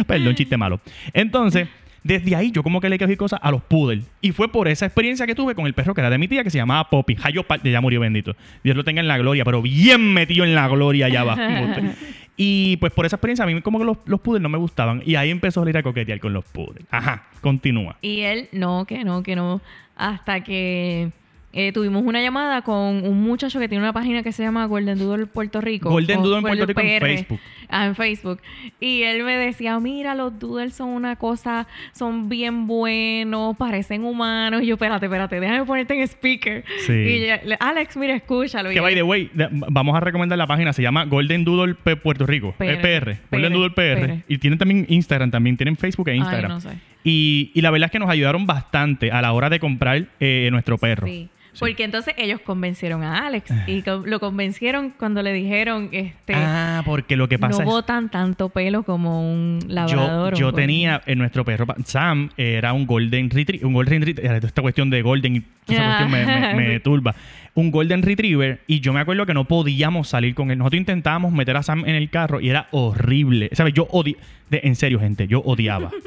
Perdón, 0.07 0.35
chiste 0.35 0.57
malo. 0.57 0.79
Entonces, 1.13 1.67
desde 2.03 2.35
ahí 2.35 2.51
yo 2.51 2.63
como 2.63 2.81
que 2.81 2.89
le 2.89 2.99
cogí 2.99 3.15
cosas 3.15 3.39
a 3.41 3.51
los 3.51 3.61
poodle. 3.61 4.03
Y 4.21 4.31
fue 4.31 4.51
por 4.51 4.67
esa 4.67 4.85
experiencia 4.85 5.25
que 5.25 5.35
tuve 5.35 5.55
con 5.55 5.65
el 5.65 5.73
perro 5.73 5.93
que 5.93 6.01
era 6.01 6.09
de 6.09 6.17
mi 6.17 6.27
tía, 6.27 6.43
que 6.43 6.49
se 6.49 6.57
llamaba 6.57 6.89
Poppy. 6.89 7.15
Jayo 7.15 7.43
Pa- 7.43 7.61
ya 7.63 7.81
murió 7.81 7.99
bendito. 7.99 8.35
Dios 8.63 8.75
lo 8.75 8.83
tenga 8.83 9.01
en 9.01 9.07
la 9.07 9.17
gloria, 9.17 9.45
pero 9.45 9.61
bien 9.61 10.13
metido 10.13 10.45
en 10.45 10.53
la 10.55 10.67
gloria 10.67 11.05
allá 11.05 11.21
abajo. 11.21 11.41
y 12.37 12.77
pues 12.77 12.91
por 12.93 13.05
esa 13.05 13.15
experiencia 13.15 13.43
a 13.43 13.47
mí 13.47 13.61
como 13.61 13.79
que 13.79 13.85
los, 13.85 13.97
los 14.05 14.19
poodle 14.19 14.41
no 14.41 14.49
me 14.49 14.57
gustaban. 14.57 15.01
Y 15.05 15.15
ahí 15.15 15.29
empezó 15.29 15.63
a 15.63 15.69
ir 15.69 15.77
a 15.77 15.83
coquetear 15.83 16.19
con 16.19 16.33
los 16.33 16.43
poodle. 16.45 16.81
Ajá, 16.91 17.27
continúa. 17.41 17.95
Y 18.01 18.21
él, 18.21 18.49
no, 18.51 18.85
que 18.85 19.03
no, 19.03 19.23
que 19.23 19.35
no. 19.35 19.61
Hasta 19.95 20.43
que 20.43 21.11
eh, 21.55 21.71
tuvimos 21.71 22.03
una 22.03 22.19
llamada 22.19 22.63
con 22.63 23.05
un 23.05 23.21
muchacho 23.21 23.59
que 23.59 23.69
tiene 23.69 23.83
una 23.83 23.93
página 23.93 24.23
que 24.23 24.31
se 24.31 24.41
llama 24.41 24.65
Golden 24.65 24.97
Doodle 24.97 25.27
Puerto 25.27 25.61
Rico. 25.61 25.91
Golden 25.91 26.23
Doodle 26.23 26.37
en 26.37 26.41
Puerto 26.41 26.65
Rico 26.65 26.81
en. 26.81 26.99
Facebook. 26.99 27.39
En 27.73 27.95
Facebook. 27.95 28.39
Y 28.79 29.03
él 29.03 29.23
me 29.23 29.35
decía, 29.37 29.79
mira, 29.79 30.13
los 30.15 30.37
doodles 30.37 30.73
son 30.73 30.89
una 30.89 31.15
cosa, 31.15 31.67
son 31.91 32.29
bien 32.29 32.67
buenos, 32.67 33.57
parecen 33.57 34.03
humanos. 34.03 34.61
Y 34.61 34.67
yo, 34.67 34.75
espérate, 34.75 35.05
espérate, 35.07 35.39
déjame 35.39 35.65
ponerte 35.65 35.95
en 35.95 36.07
speaker. 36.07 36.63
Sí. 36.85 36.93
Y 36.93 37.27
Alex, 37.59 37.97
mira, 37.97 38.15
escúchalo. 38.15 38.69
Que 38.69 38.79
by 38.79 38.93
the 38.93 39.03
way, 39.03 39.29
vamos 39.51 39.95
a 39.95 39.99
recomendar 39.99 40.37
la 40.37 40.47
página, 40.47 40.73
se 40.73 40.81
llama 40.81 41.05
Golden 41.05 41.43
Doodle 41.45 41.75
P- 41.75 41.95
Puerto 41.95 42.25
Rico, 42.25 42.53
PR, 42.57 42.69
eh, 42.71 42.77
PR, 42.77 43.05
PR, 43.05 43.17
Golden 43.31 43.53
Doodle 43.53 43.69
PR. 43.71 44.07
PR. 44.07 44.23
Y 44.27 44.37
tienen 44.37 44.59
también 44.59 44.85
Instagram, 44.89 45.31
también 45.31 45.57
tienen 45.57 45.75
Facebook 45.77 46.09
e 46.09 46.15
Instagram. 46.15 46.51
no 46.51 46.61
sé. 46.61 46.69
y, 47.03 47.51
y 47.53 47.61
la 47.61 47.71
verdad 47.71 47.85
es 47.87 47.91
que 47.91 47.99
nos 47.99 48.09
ayudaron 48.09 48.45
bastante 48.45 49.11
a 49.11 49.21
la 49.21 49.33
hora 49.33 49.49
de 49.49 49.59
comprar 49.59 50.05
eh, 50.19 50.49
nuestro 50.51 50.77
perro. 50.77 51.07
Sí. 51.07 51.29
Sí. 51.53 51.59
Porque 51.59 51.83
entonces 51.83 52.15
ellos 52.17 52.41
convencieron 52.41 53.03
a 53.03 53.27
Alex 53.27 53.51
y 53.67 53.83
lo 54.05 54.19
convencieron 54.19 54.89
cuando 54.89 55.21
le 55.21 55.31
dijeron, 55.33 55.89
este, 55.91 56.33
Ah, 56.35 56.81
porque 56.83 57.15
lo 57.15 57.29
que 57.29 57.37
pasa 57.37 57.59
no 57.59 57.63
es 57.63 57.65
botan 57.65 58.09
tanto 58.09 58.49
pelo 58.49 58.81
como 58.83 59.31
un 59.31 59.59
yo, 59.61 59.67
labrador. 59.69 60.33
yo 60.35 60.49
un- 60.49 60.55
tenía 60.55 61.01
en 61.05 61.19
nuestro 61.19 61.45
perro 61.45 61.67
Sam 61.85 62.29
era 62.37 62.73
un 62.73 62.87
golden 62.87 63.29
retriever 63.29 63.65
un 63.67 63.73
golden 63.73 64.01
retriever 64.01 64.43
esta 64.43 64.61
cuestión 64.63 64.89
de 64.89 65.03
golden 65.03 65.45
esa 65.67 65.99
Ah. 66.01 66.07
cuestión 66.07 66.11
me, 66.11 66.53
me- 66.55 66.69
me 66.69 66.79
turba 66.79 67.13
un 67.53 67.69
golden 67.69 68.01
retriever 68.01 68.61
y 68.65 68.79
yo 68.79 68.91
me 68.91 68.99
acuerdo 69.01 69.27
que 69.27 69.35
no 69.35 69.45
podíamos 69.45 70.07
salir 70.07 70.33
con 70.33 70.49
él 70.49 70.57
nosotros 70.57 70.79
intentábamos 70.79 71.31
meter 71.33 71.55
a 71.55 71.61
Sam 71.61 71.83
en 71.85 71.93
el 71.95 72.09
carro 72.09 72.41
y 72.41 72.49
era 72.49 72.67
horrible 72.71 73.49
sabes 73.53 73.73
yo 73.73 73.87
odiaba 73.91 74.17
en 74.49 74.75
serio 74.75 74.99
gente 74.99 75.27
yo 75.27 75.39
odiaba 75.41 75.91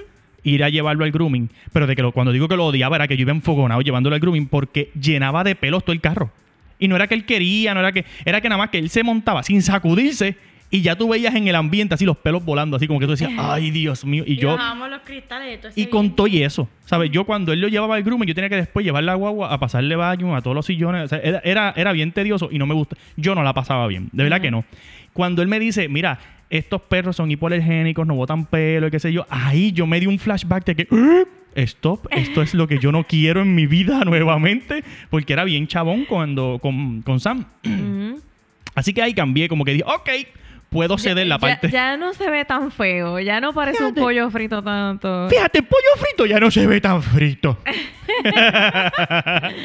ir 0.50 0.64
a 0.64 0.68
llevarlo 0.68 1.04
al 1.04 1.10
grooming 1.12 1.50
pero 1.72 1.86
de 1.86 1.94
que 1.96 2.02
lo- 2.02 2.12
cuando 2.12 2.32
digo 2.32 2.48
que 2.48 2.56
lo 2.56 2.66
odiaba 2.66 2.96
era 2.96 3.08
que 3.08 3.16
yo 3.16 3.22
iba 3.22 3.32
enfogonado 3.32 3.80
llevándolo 3.82 4.14
al 4.14 4.20
grooming 4.20 4.46
porque 4.48 4.90
llenaba 5.00 5.44
de 5.44 5.54
pelos 5.54 5.84
todo 5.84 5.92
el 5.92 6.00
carro 6.00 6.30
y 6.78 6.88
no 6.88 6.96
era 6.96 7.06
que 7.06 7.14
él 7.14 7.24
quería 7.24 7.74
no 7.74 7.80
era 7.80 7.92
que 7.92 8.04
era 8.24 8.40
que 8.40 8.48
nada 8.48 8.58
más 8.58 8.70
que 8.70 8.78
él 8.78 8.88
se 8.90 9.02
montaba 9.02 9.42
sin 9.42 9.62
sacudirse 9.62 10.36
y 10.68 10.82
ya 10.82 10.96
tú 10.96 11.08
veías 11.08 11.32
en 11.36 11.46
el 11.46 11.54
ambiente 11.54 11.94
así 11.94 12.04
los 12.04 12.16
pelos 12.16 12.44
volando, 12.44 12.76
así 12.76 12.88
como 12.88 12.98
que 12.98 13.06
tú 13.06 13.12
decías, 13.12 13.30
ay 13.38 13.70
Dios 13.70 14.04
mío. 14.04 14.24
Y 14.26 14.34
yo, 14.34 14.48
bajábamos 14.56 14.90
los 14.90 15.00
cristales 15.02 15.62
de 15.62 15.80
y 15.80 15.86
con 15.86 16.16
todo 16.16 16.26
y 16.26 16.42
eso, 16.42 16.68
¿sabes? 16.86 17.08
Yo 17.12 17.22
cuando 17.24 17.52
él 17.52 17.60
lo 17.60 17.68
llevaba 17.68 17.94
al 17.94 18.02
grooming, 18.02 18.26
yo 18.26 18.34
tenía 18.34 18.48
que 18.50 18.56
después 18.56 18.84
llevar 18.84 19.04
la 19.04 19.14
guagua 19.14 19.52
a 19.54 19.60
pasarle 19.60 19.94
baño 19.94 20.34
a 20.34 20.42
todos 20.42 20.56
los 20.56 20.66
sillones. 20.66 21.04
O 21.04 21.08
sea, 21.08 21.18
era, 21.18 21.38
era, 21.44 21.72
era 21.76 21.92
bien 21.92 22.10
tedioso 22.10 22.48
y 22.50 22.58
no 22.58 22.66
me 22.66 22.74
gusta. 22.74 22.96
Yo 23.16 23.36
no 23.36 23.44
la 23.44 23.54
pasaba 23.54 23.86
bien, 23.86 24.08
de 24.10 24.24
verdad 24.24 24.40
que 24.40 24.50
no. 24.50 24.64
Cuando 25.12 25.40
él 25.40 25.46
me 25.46 25.60
dice, 25.60 25.88
mira, 25.88 26.18
estos 26.50 26.80
perros 26.82 27.16
son 27.16 27.30
hipoalergénicos, 27.30 28.06
no 28.06 28.14
botan 28.14 28.46
pelo 28.46 28.86
y 28.86 28.90
qué 28.90 29.00
sé 29.00 29.12
yo, 29.12 29.26
ahí 29.28 29.72
yo 29.72 29.86
me 29.86 30.00
di 30.00 30.06
un 30.06 30.18
flashback 30.18 30.64
de 30.64 30.76
que, 30.76 30.88
"Ah, 30.92 31.24
stop, 31.56 32.06
esto 32.10 32.42
es 32.42 32.54
lo 32.54 32.68
que 32.68 32.78
yo 32.78 32.92
no 32.92 33.04
quiero 33.04 33.42
en 33.42 33.54
mi 33.54 33.66
vida 33.66 34.04
nuevamente, 34.04 34.84
porque 35.10 35.32
era 35.32 35.44
bien 35.44 35.66
chabón 35.66 36.04
cuando, 36.04 36.58
con, 36.60 37.02
con 37.02 37.20
Sam. 37.20 37.46
Así 38.74 38.92
que 38.92 39.02
ahí 39.02 39.14
cambié, 39.14 39.48
como 39.48 39.64
que 39.64 39.72
dije, 39.72 39.84
ok, 39.86 40.10
puedo 40.70 40.98
ceder 40.98 41.26
la 41.26 41.38
parte. 41.38 41.70
Ya, 41.70 41.96
no 41.96 42.14
se 42.14 42.30
ve 42.30 42.44
tan 42.44 42.70
feo, 42.70 43.18
ya 43.20 43.40
no 43.40 43.52
parece 43.52 43.78
Fíjate. 43.78 44.00
un 44.00 44.06
pollo 44.06 44.30
frito 44.30 44.62
tanto. 44.62 45.28
Fíjate, 45.28 45.62
pollo 45.62 45.88
frito 45.98 46.26
ya 46.26 46.40
no 46.40 46.50
se 46.50 46.66
ve 46.66 46.80
tan 46.80 47.02
frito. 47.02 47.58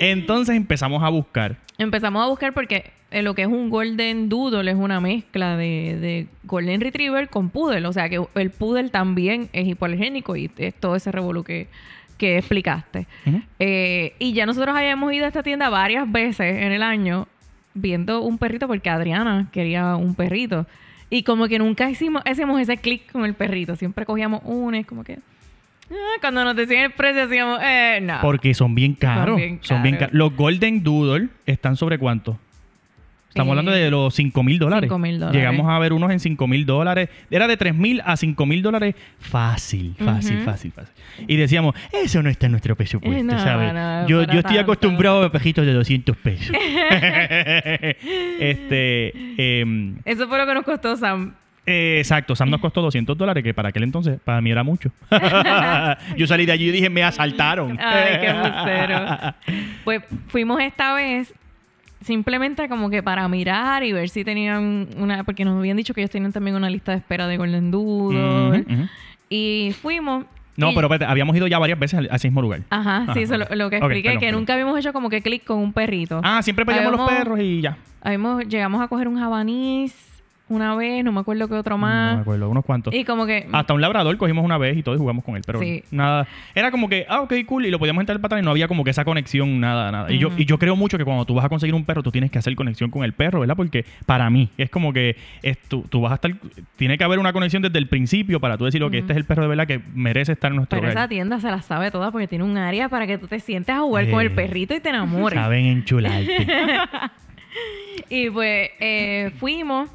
Entonces 0.00 0.56
empezamos 0.56 1.02
a 1.02 1.08
buscar. 1.08 1.56
Empezamos 1.78 2.22
a 2.22 2.28
buscar 2.28 2.52
porque 2.52 2.90
eh, 3.10 3.22
lo 3.22 3.34
que 3.34 3.42
es 3.42 3.48
un 3.48 3.70
Golden 3.70 4.28
Doodle 4.28 4.70
es 4.70 4.76
una 4.76 5.00
mezcla 5.00 5.56
de, 5.56 5.96
de 6.00 6.26
Golden 6.44 6.80
Retriever 6.80 7.28
con 7.28 7.50
Poodle. 7.50 7.86
O 7.86 7.92
sea 7.92 8.08
que 8.08 8.22
el 8.34 8.50
Poodle 8.50 8.90
también 8.90 9.48
es 9.52 9.66
hipoalergénico 9.66 10.36
y 10.36 10.50
es 10.58 10.74
todo 10.74 10.96
ese 10.96 11.10
revolú 11.12 11.44
que, 11.44 11.68
que 12.18 12.38
explicaste. 12.38 13.06
Eh, 13.58 14.14
y 14.18 14.34
ya 14.34 14.44
nosotros 14.44 14.76
habíamos 14.76 15.12
ido 15.12 15.24
a 15.24 15.28
esta 15.28 15.42
tienda 15.42 15.70
varias 15.70 16.10
veces 16.10 16.56
en 16.56 16.72
el 16.72 16.82
año 16.82 17.28
viendo 17.74 18.22
un 18.22 18.38
perrito 18.38 18.66
porque 18.66 18.90
Adriana 18.90 19.48
quería 19.52 19.96
un 19.96 20.14
perrito. 20.14 20.66
Y 21.10 21.22
como 21.22 21.48
que 21.48 21.58
nunca 21.58 21.90
hicimos, 21.90 22.22
hacíamos 22.26 22.60
ese 22.60 22.76
clic 22.76 23.10
con 23.10 23.24
el 23.24 23.34
perrito. 23.34 23.76
Siempre 23.76 24.04
cogíamos 24.04 24.42
uno 24.44 24.76
y 24.76 24.80
es 24.80 24.86
como 24.86 25.04
que... 25.04 25.18
ah, 25.90 26.18
cuando 26.20 26.44
nos 26.44 26.54
decían 26.54 26.84
el 26.84 26.92
precio 26.92 27.26
decíamos, 27.26 27.60
eh, 27.62 28.00
no. 28.02 28.18
Porque 28.20 28.52
son 28.54 28.74
bien 28.74 28.94
caros. 28.94 29.36
bien 29.36 29.58
Son 29.62 29.82
bien 29.82 29.96
caros. 29.96 30.14
Los 30.14 30.36
Golden 30.36 30.82
Doodle 30.82 31.28
están 31.46 31.76
sobre 31.76 31.98
cuánto? 31.98 32.38
Estamos 33.28 33.50
hablando 33.52 33.72
de 33.72 33.90
los 33.90 34.14
5 34.14 34.42
mil 34.42 34.58
dólares. 34.58 34.88
5,000 34.88 35.20
dólares. 35.20 35.38
Llegamos 35.38 35.68
a 35.70 35.78
ver 35.78 35.92
unos 35.92 36.10
en 36.10 36.18
5 36.18 36.46
mil 36.48 36.64
dólares. 36.66 37.08
Era 37.30 37.46
de 37.46 37.56
3 37.56 37.74
mil 37.74 38.00
a 38.04 38.16
5 38.16 38.46
mil 38.46 38.62
dólares. 38.62 38.94
Fácil, 39.20 39.94
fácil, 39.98 40.38
fácil, 40.40 40.72
fácil. 40.72 40.94
Y 41.26 41.36
decíamos, 41.36 41.74
eso 41.92 42.22
no 42.22 42.30
está 42.30 42.46
en 42.46 42.52
nuestro 42.52 42.74
presupuesto, 42.74 43.18
Eh, 43.18 43.22
no, 43.22 43.38
¿sabes? 43.38 43.74
no, 43.74 44.08
yo, 44.08 44.22
yo 44.22 44.38
estoy 44.40 44.56
tanto. 44.56 44.60
acostumbrado 44.60 45.22
a 45.24 45.30
pejitos 45.30 45.66
de 45.66 45.72
200 45.72 46.16
pesos. 46.16 46.56
este, 48.40 49.60
em, 49.60 49.96
Eso 50.04 50.26
fue 50.28 50.38
lo 50.38 50.46
que 50.46 50.54
nos 50.54 50.64
costó 50.64 50.96
Sam. 50.96 51.34
Eh, 51.66 51.96
exacto, 51.98 52.34
Sam 52.34 52.48
nos 52.48 52.60
costó 52.60 52.80
200 52.80 53.16
dólares, 53.16 53.44
que 53.44 53.52
para 53.52 53.68
aquel 53.68 53.82
entonces, 53.82 54.18
para 54.24 54.40
mí 54.40 54.50
era 54.50 54.62
mucho. 54.64 54.90
Yo 56.16 56.26
salí 56.26 56.46
de 56.46 56.52
allí 56.52 56.68
y 56.68 56.72
dije, 56.72 56.88
me 56.88 57.02
asaltaron. 57.02 57.78
Ay, 57.78 58.20
qué 58.22 58.32
bustero. 58.32 59.34
Pues 59.84 60.02
fuimos 60.28 60.60
esta 60.60 60.94
vez 60.94 61.34
simplemente 62.00 62.68
como 62.68 62.90
que 62.90 63.02
para 63.02 63.26
mirar 63.28 63.82
y 63.84 63.92
ver 63.92 64.08
si 64.08 64.24
tenían 64.24 64.88
una... 64.98 65.24
Porque 65.24 65.44
nos 65.44 65.58
habían 65.58 65.76
dicho 65.76 65.94
que 65.94 66.00
ellos 66.02 66.10
tenían 66.10 66.32
también 66.32 66.56
una 66.56 66.70
lista 66.70 66.92
de 66.92 66.98
espera 66.98 67.26
de 67.26 67.36
Golden 67.36 67.70
Doodle. 67.70 68.88
Y 69.28 69.74
fuimos... 69.82 70.24
No, 70.56 70.72
y- 70.72 70.74
pero 70.74 70.86
espérate, 70.88 71.04
habíamos 71.10 71.36
ido 71.36 71.46
ya 71.46 71.58
varias 71.58 71.78
veces 71.78 71.98
al, 72.10 72.20
mismo 72.24 72.42
lugar. 72.42 72.62
Ajá, 72.70 73.12
sí, 73.14 73.20
eso 73.22 73.34
es 73.34 73.48
lo, 73.50 73.54
lo 73.56 73.70
que 73.70 73.76
expliqué, 73.76 74.08
perdón, 74.08 74.20
que 74.20 74.26
perdón. 74.26 74.40
nunca 74.40 74.52
habíamos 74.54 74.78
hecho 74.78 74.92
como 74.92 75.08
que 75.08 75.22
clic 75.22 75.44
con 75.44 75.58
un 75.58 75.72
perrito. 75.72 76.20
Ah, 76.24 76.42
siempre 76.42 76.66
peleamos 76.66 76.90
los 76.92 77.00
Habíamos- 77.00 77.18
perros 77.24 77.40
y 77.40 77.60
ya. 77.60 77.76
Habíamos- 78.02 78.44
llegamos 78.48 78.80
a 78.82 78.88
coger 78.88 79.06
un 79.06 79.18
jabanís 79.20 79.94
una 80.48 80.74
vez, 80.74 81.04
no 81.04 81.12
me 81.12 81.20
acuerdo 81.20 81.46
qué 81.48 81.54
otro 81.54 81.76
No 81.78 81.86
me 81.86 81.92
más. 81.92 82.20
acuerdo, 82.20 82.48
unos 82.48 82.64
cuantos. 82.64 82.94
y 82.94 83.04
como 83.04 83.26
que... 83.26 83.46
Hasta 83.52 83.74
un 83.74 83.80
labrador 83.80 84.16
cogimos 84.16 84.44
una 84.44 84.58
vez 84.58 84.76
y 84.76 84.82
todos 84.82 84.98
jugamos 84.98 85.24
con 85.24 85.36
él, 85.36 85.42
pero 85.46 85.60
Sí. 85.60 85.82
nada. 85.90 86.26
Era 86.54 86.70
como 86.70 86.88
que, 86.88 87.06
ah, 87.08 87.20
ok, 87.22 87.32
cool, 87.46 87.66
y 87.66 87.70
lo 87.70 87.78
podíamos 87.78 88.00
entrar 88.02 88.18
para 88.20 88.26
atrás 88.28 88.42
y 88.42 88.44
no 88.44 88.50
había 88.50 88.68
como 88.68 88.84
que 88.84 88.90
esa 88.90 89.04
conexión, 89.04 89.60
nada, 89.60 89.90
nada. 89.92 90.10
Y, 90.12 90.18
yo, 90.18 90.30
y 90.36 90.44
yo 90.44 90.58
creo 90.58 90.76
mucho 90.76 90.98
que 90.98 91.04
cuando 91.04 91.24
tú 91.24 91.34
vas 91.34 91.44
a 91.44 91.48
conseguir 91.48 91.74
un 91.74 91.84
perro, 91.84 92.02
tú 92.02 92.10
tienes 92.10 92.30
que 92.30 92.38
hacer 92.38 92.54
conexión 92.56 92.90
con 92.90 93.04
el 93.04 93.12
perro, 93.12 93.40
¿verdad? 93.40 93.56
Porque 93.56 93.84
para 94.06 94.28
mí 94.30 94.48
es 94.58 94.70
como 94.70 94.92
que 94.92 95.16
es, 95.42 95.58
tú, 95.68 95.82
tú 95.88 96.00
vas 96.00 96.12
a 96.12 96.14
estar, 96.16 96.32
tiene 96.76 96.96
que 96.98 97.04
haber 97.04 97.18
una 97.18 97.32
conexión 97.32 97.62
desde 97.62 97.78
el 97.78 97.88
principio 97.88 98.40
para 98.40 98.56
tú 98.58 98.64
decir, 98.64 98.82
ok, 98.82 98.94
este 98.94 99.12
es 99.12 99.16
el 99.18 99.24
perro 99.24 99.42
de 99.42 99.48
verdad 99.48 99.66
que 99.66 99.80
merece 99.94 100.32
estar 100.32 100.50
en 100.50 100.56
nuestro 100.56 100.78
Pero 100.78 100.90
hogar. 100.90 100.98
esa 101.04 101.08
tienda 101.08 101.40
se 101.40 101.50
la 101.50 101.62
sabe 101.62 101.90
toda 101.90 102.10
porque 102.10 102.26
tiene 102.28 102.44
un 102.44 102.56
área 102.56 102.88
para 102.88 103.06
que 103.06 103.18
tú 103.18 103.26
te 103.26 103.40
sientes 103.40 103.74
a 103.74 103.80
jugar 103.80 104.04
Eh. 104.04 104.10
con 104.10 104.20
el 104.20 104.30
perrito 104.32 104.74
y 104.74 104.80
te 104.80 104.88
enamores. 104.88 105.38
Saben 105.38 105.66
enchularte. 105.66 106.46
Y 108.10 108.30
pues 108.30 108.70
eh, 108.80 109.32
fuimos, 109.38 109.90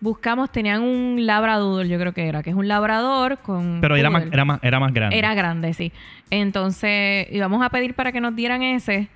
buscamos, 0.00 0.50
tenían 0.50 0.82
un 0.82 1.26
labrador, 1.26 1.86
yo 1.86 1.98
creo 1.98 2.12
que 2.12 2.26
era, 2.26 2.42
que 2.42 2.50
es 2.50 2.56
un 2.56 2.68
labrador 2.68 3.38
con... 3.38 3.78
pero 3.80 3.96
era 3.96 4.10
más, 4.10 4.24
era 4.30 4.44
más, 4.44 4.60
era 4.62 4.80
más 4.80 4.92
grande. 4.92 5.18
Era 5.18 5.34
grande, 5.34 5.74
sí. 5.74 5.92
Entonces 6.30 7.26
íbamos 7.30 7.62
a 7.62 7.70
pedir 7.70 7.94
para 7.94 8.12
que 8.12 8.20
nos 8.20 8.36
dieran 8.36 8.62
ese 8.62 9.08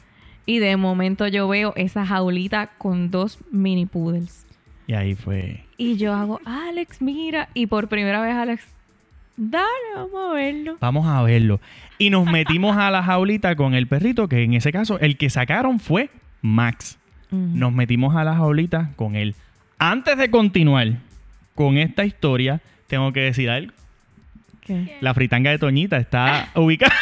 y 0.47 0.59
de 0.59 0.77
momento 0.77 1.29
yo 1.29 1.47
veo 1.49 1.73
esa 1.77 2.05
jaulita 2.05 2.71
con 2.79 3.11
dos 3.11 3.39
mini 3.51 3.87
poodles. 3.87 4.47
Y 4.87 4.95
ahí 4.95 5.15
fue. 5.15 5.65
Y 5.77 5.97
yo 5.97 6.15
hago, 6.15 6.41
Alex, 6.45 7.01
mira. 7.01 7.49
Y 7.55 7.67
por 7.67 7.89
primera 7.89 8.21
vez, 8.21 8.35
Alex, 8.35 8.67
dale, 9.37 9.67
vamos 9.95 10.31
a 10.31 10.33
verlo. 10.35 10.77
Vamos 10.81 11.07
a 11.07 11.23
verlo. 11.23 11.61
Y 11.99 12.11
nos 12.11 12.27
metimos 12.27 12.77
a 12.77 12.91
la 12.91 13.03
jaulita 13.03 13.55
con 13.55 13.75
el 13.75 13.87
perrito, 13.87 14.29
que 14.29 14.43
en 14.43 14.55
ese 14.55 14.73
caso 14.73 14.99
el 14.99 15.17
que 15.17 15.31
sacaron 15.31 15.79
fue 15.79 16.11
Max. 16.41 16.99
Nos 17.31 17.73
metimos 17.73 18.15
a 18.15 18.25
la 18.25 18.35
jaulita 18.35 18.91
con 18.97 19.17
él. 19.17 19.35
Antes 19.85 20.17
de 20.17 20.31
continuar 20.31 20.93
con 21.57 21.77
esta 21.77 22.05
historia, 22.05 22.61
tengo 22.87 23.12
que 23.12 23.19
decir 23.19 23.51
algo. 23.51 23.73
¿Qué? 24.61 24.97
La 25.01 25.12
fritanga 25.12 25.51
de 25.51 25.59
Toñita 25.59 25.97
está 25.97 26.51
ubicada. 26.55 26.95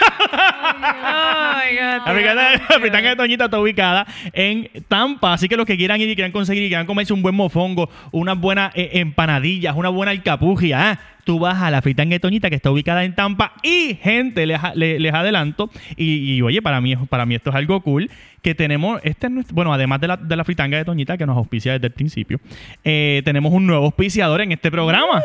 La 0.81 2.79
fritanga, 2.81 3.11
de 3.11 3.17
Toñita 3.17 3.45
está 3.47 3.59
ubicada 3.61 4.07
en 4.33 4.69
Tampa. 4.89 5.33
Así 5.35 5.49
que 5.49 5.57
los 5.57 5.67
que 5.67 5.77
quieran 5.77 6.01
ir 6.01 6.09
y 6.09 6.15
quieran 6.15 6.33
conseguir 6.33 6.63
y 6.65 6.69
quieran 6.69 6.87
comerse 6.87 7.13
un 7.13 7.23
buen 7.23 7.35
mofongo, 7.35 7.91
unas 8.13 8.39
buenas 8.39 8.73
eh, 8.75 8.91
empanadillas, 8.95 9.75
una 9.77 9.89
buena 9.89 10.13
alcapugia, 10.13 10.91
ah, 10.93 11.01
tú 11.25 11.39
vas 11.39 11.61
a 11.63 11.71
la 11.71 11.83
fritanga 11.83 12.15
de 12.15 12.21
Toñita 12.21 12.49
que 12.51 12.57
está 12.57 12.71
ubicada 12.71 13.05
en 13.05 13.15
Tampa. 13.15 13.53
Y, 13.63 13.99
gente, 14.03 14.47
les, 14.47 14.59
le- 14.75 14.99
les 14.99 15.15
adelanto. 15.15 15.71
Y, 15.97 16.35
y, 16.37 16.43
oye, 16.43 16.63
para 16.63 16.81
mí, 16.81 16.97
para 16.97 17.27
mí 17.27 17.35
esto 17.35 17.51
es 17.51 17.57
algo 17.57 17.81
cool. 17.83 18.11
Que 18.43 18.55
tenemos, 18.55 19.01
este 19.05 19.29
bueno, 19.53 19.73
además 19.75 20.01
de 20.01 20.09
la, 20.09 20.17
de 20.17 20.35
la 20.35 20.45
fritanga 20.45 20.79
de 20.79 20.85
Toñita 20.87 21.19
que 21.19 21.27
nos 21.27 21.37
auspicia 21.37 21.73
desde 21.73 21.89
el 21.89 21.93
principio, 21.93 22.41
eh, 22.85 23.21
tenemos 23.25 23.53
un 23.53 23.67
nuevo 23.67 23.85
auspiciador 23.85 24.41
en 24.41 24.53
este 24.53 24.71
programa. 24.71 25.23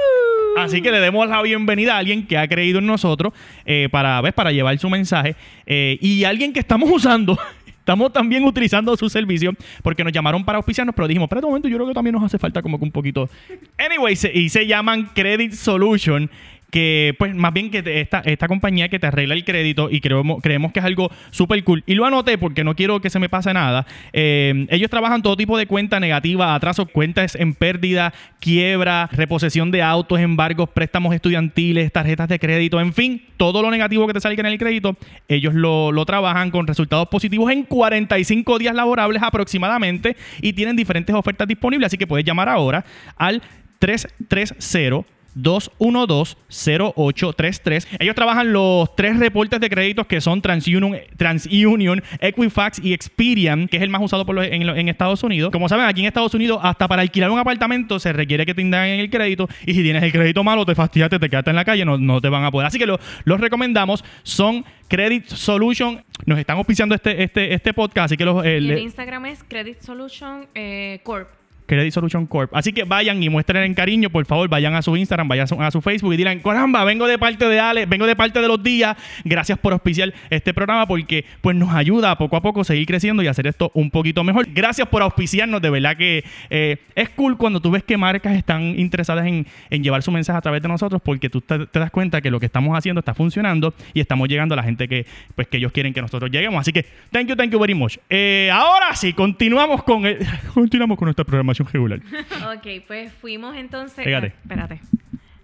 Así 0.55 0.81
que 0.81 0.91
le 0.91 0.99
demos 0.99 1.27
la 1.27 1.41
bienvenida 1.41 1.95
a 1.95 1.97
alguien 1.97 2.25
que 2.25 2.37
ha 2.37 2.47
creído 2.47 2.79
en 2.79 2.85
nosotros 2.85 3.33
eh, 3.65 3.89
para, 3.91 4.21
para 4.31 4.51
llevar 4.51 4.77
su 4.79 4.89
mensaje 4.89 5.35
eh, 5.65 5.97
y 6.01 6.23
alguien 6.23 6.53
que 6.53 6.59
estamos 6.59 6.89
usando. 6.89 7.37
Estamos 7.85 8.11
también 8.11 8.43
utilizando 8.43 8.97
su 8.97 9.07
servicio 9.09 9.51
porque 9.83 10.03
nos 10.03 10.11
llamaron 10.11 10.43
para 10.43 10.57
auspiciarnos, 10.57 10.95
pero 10.95 11.07
dijimos, 11.07 11.27
espera 11.27 11.45
un 11.45 11.51
momento, 11.51 11.67
yo 11.67 11.77
creo 11.77 11.87
que 11.87 11.93
también 11.93 12.15
nos 12.15 12.23
hace 12.23 12.39
falta 12.39 12.63
como 12.63 12.79
que 12.79 12.83
un 12.83 12.91
poquito. 12.91 13.29
Anyway, 13.77 14.17
y 14.33 14.49
se 14.49 14.65
llaman 14.65 15.11
Credit 15.13 15.53
Solution, 15.53 16.31
que 16.75 17.15
pues 17.17 17.33
más 17.33 17.53
bien 17.53 17.71
que 17.71 17.81
esta, 18.01 18.19
esta 18.25 18.49
compañía 18.49 18.89
que 18.89 18.99
te 18.99 19.07
arregla 19.07 19.33
el 19.33 19.45
crédito 19.45 19.87
y 19.89 20.01
creemos, 20.01 20.41
creemos 20.41 20.73
que 20.73 20.79
es 20.79 20.85
algo 20.85 21.09
súper 21.31 21.63
cool. 21.63 21.85
Y 21.87 21.93
lo 21.93 22.05
anoté 22.05 22.37
porque 22.37 22.65
no 22.65 22.75
quiero 22.75 22.99
que 22.99 23.09
se 23.09 23.17
me 23.17 23.29
pase 23.29 23.53
nada. 23.53 23.87
Eh, 24.11 24.67
ellos 24.69 24.89
trabajan 24.89 25.21
todo 25.21 25.37
tipo 25.37 25.57
de 25.57 25.67
cuenta 25.67 26.01
negativa, 26.01 26.53
atrasos, 26.53 26.89
cuentas 26.91 27.35
en 27.35 27.53
pérdida, 27.53 28.13
quiebra, 28.41 29.07
reposesión 29.13 29.71
de 29.71 29.83
autos, 29.83 30.19
embargos, 30.19 30.67
préstamos 30.67 31.15
estudiantiles, 31.15 31.93
tarjetas 31.93 32.27
de 32.27 32.39
crédito, 32.39 32.81
en 32.81 32.91
fin, 32.91 33.23
todo 33.37 33.61
lo 33.61 33.71
negativo 33.71 34.05
que 34.05 34.11
te 34.11 34.19
salga 34.19 34.41
en 34.41 34.47
el 34.47 34.57
crédito, 34.57 34.97
ellos 35.29 35.53
lo, 35.53 35.93
lo 35.93 36.05
trabajan 36.05 36.51
con 36.51 36.67
resultados 36.67 37.07
positivos 37.07 37.53
en 37.53 37.63
45 37.63 38.59
días 38.59 38.75
laborables 38.75 39.23
aproximadamente 39.23 40.17
y 40.41 40.51
tienen 40.51 40.75
diferentes 40.75 41.15
ofertas 41.15 41.47
disponibles, 41.47 41.87
así 41.87 41.97
que 41.97 42.05
puedes 42.05 42.25
llamar 42.25 42.49
ahora 42.49 42.83
al 43.15 43.41
330 43.79 45.14
212-0833. 45.35 47.87
Ellos 47.99 48.15
trabajan 48.15 48.53
los 48.53 48.95
tres 48.95 49.17
reportes 49.19 49.59
de 49.59 49.69
créditos 49.69 50.07
que 50.07 50.21
son 50.21 50.41
TransUnion, 50.41 50.97
TransUnion 51.17 52.01
Equifax 52.19 52.79
y 52.83 52.93
Experian, 52.93 53.67
que 53.67 53.77
es 53.77 53.83
el 53.83 53.89
más 53.89 54.01
usado 54.01 54.25
por 54.25 54.35
los- 54.35 54.45
en, 54.45 54.61
en 54.63 54.89
Estados 54.89 55.23
Unidos. 55.23 55.51
Como 55.51 55.69
saben, 55.69 55.85
aquí 55.85 56.01
en 56.01 56.07
Estados 56.07 56.33
Unidos, 56.33 56.59
hasta 56.63 56.87
para 56.87 57.01
alquilar 57.01 57.31
un 57.31 57.39
apartamento 57.39 57.99
se 57.99 58.13
requiere 58.13 58.45
que 58.45 58.53
te 58.53 58.61
indaguen 58.61 58.99
el 58.99 59.09
crédito. 59.09 59.47
Y 59.65 59.73
si 59.73 59.83
tienes 59.83 60.03
el 60.03 60.11
crédito 60.11 60.43
malo, 60.43 60.65
te 60.65 60.75
fastidiaste, 60.75 61.19
te 61.19 61.29
quedaste 61.29 61.49
en 61.49 61.55
la 61.55 61.65
calle, 61.65 61.85
no, 61.85 61.97
no 61.97 62.21
te 62.21 62.29
van 62.29 62.43
a 62.43 62.51
poder. 62.51 62.67
Así 62.67 62.77
que 62.77 62.85
lo- 62.85 62.99
los 63.25 63.39
recomendamos. 63.39 64.03
Son 64.23 64.63
Credit 64.87 65.25
Solution. 65.27 66.03
Nos 66.25 66.39
están 66.39 66.57
auspiciando 66.57 66.95
este, 66.95 67.23
este, 67.23 67.53
este 67.53 67.73
podcast, 67.73 68.05
así 68.05 68.17
que 68.17 68.25
los... 68.25 68.43
eh, 68.45 68.59
Y 68.61 68.71
el 68.71 68.79
Instagram 68.79 69.25
es 69.27 69.43
Credit 69.43 69.79
Solution 69.81 70.47
eh, 70.55 70.99
Corp. 71.03 71.29
Credit 71.65 71.91
Solution 71.91 72.25
Corp. 72.25 72.55
Así 72.55 72.73
que 72.73 72.83
vayan 72.83 73.21
y 73.21 73.29
muestren 73.29 73.63
en 73.63 73.73
cariño, 73.73 74.09
por 74.09 74.25
favor, 74.25 74.47
vayan 74.49 74.75
a 74.75 74.81
su 74.81 74.95
Instagram, 74.95 75.27
vayan 75.27 75.47
a 75.59 75.71
su, 75.71 75.81
Facebook 75.81 76.13
y 76.13 76.17
dirán, 76.17 76.39
caramba, 76.39 76.83
vengo 76.83 77.07
de 77.07 77.17
parte 77.17 77.47
de 77.47 77.59
Ale, 77.59 77.85
vengo 77.85 78.05
de 78.05 78.15
parte 78.15 78.39
de 78.41 78.47
los 78.47 78.61
días, 78.61 78.95
gracias 79.23 79.57
por 79.59 79.73
auspiciar 79.73 80.13
este 80.29 80.53
programa 80.53 80.87
porque 80.87 81.25
pues 81.41 81.55
nos 81.55 81.73
ayuda 81.73 82.11
a 82.11 82.17
poco 82.17 82.35
a 82.35 82.41
poco 82.41 82.63
seguir 82.63 82.85
creciendo 82.85 83.23
y 83.23 83.27
hacer 83.27 83.47
esto 83.47 83.71
un 83.73 83.91
poquito 83.91 84.23
mejor. 84.23 84.47
Gracias 84.53 84.87
por 84.87 85.01
auspiciarnos, 85.01 85.61
de 85.61 85.69
verdad 85.69 85.97
que 85.97 86.23
eh, 86.49 86.77
es 86.95 87.09
cool 87.09 87.37
cuando 87.37 87.59
tú 87.59 87.71
ves 87.71 87.83
que 87.83 87.97
marcas 87.97 88.35
están 88.35 88.79
interesadas 88.79 89.25
en, 89.25 89.45
llevar 89.69 90.03
su 90.03 90.11
mensaje 90.11 90.37
a 90.37 90.41
través 90.41 90.61
de 90.61 90.67
nosotros 90.67 91.01
porque 91.03 91.29
tú 91.29 91.41
te, 91.41 91.67
te 91.67 91.79
das 91.79 91.91
cuenta 91.91 92.21
que 92.21 92.31
lo 92.31 92.39
que 92.39 92.45
estamos 92.45 92.77
haciendo 92.77 92.99
está 92.99 93.13
funcionando 93.13 93.73
y 93.93 93.99
estamos 93.99 94.27
llegando 94.27 94.53
a 94.53 94.57
la 94.57 94.63
gente 94.63 94.87
que 94.87 95.05
pues 95.35 95.47
que 95.47 95.57
ellos 95.57 95.71
quieren 95.71 95.93
que 95.93 96.01
nosotros 96.01 96.31
lleguemos. 96.31 96.61
Así 96.61 96.71
que, 96.71 96.85
thank 97.11 97.27
you, 97.27 97.35
thank 97.35 97.51
you 97.51 97.59
very 97.59 97.73
much. 97.73 97.97
Eh, 98.09 98.49
ahora 98.51 98.95
sí, 98.95 99.13
continuamos 99.13 99.83
con 99.83 100.05
el- 100.05 100.19
continuamos 100.53 100.97
con 100.97 101.07
nuestra 101.07 101.25
programación 101.25 101.54
regular. 101.63 101.99
Ok, 102.55 102.83
pues 102.87 103.11
fuimos 103.13 103.55
entonces... 103.55 104.03
Pégate. 104.03 104.33
ah, 104.35 104.39
espérate. 104.43 104.81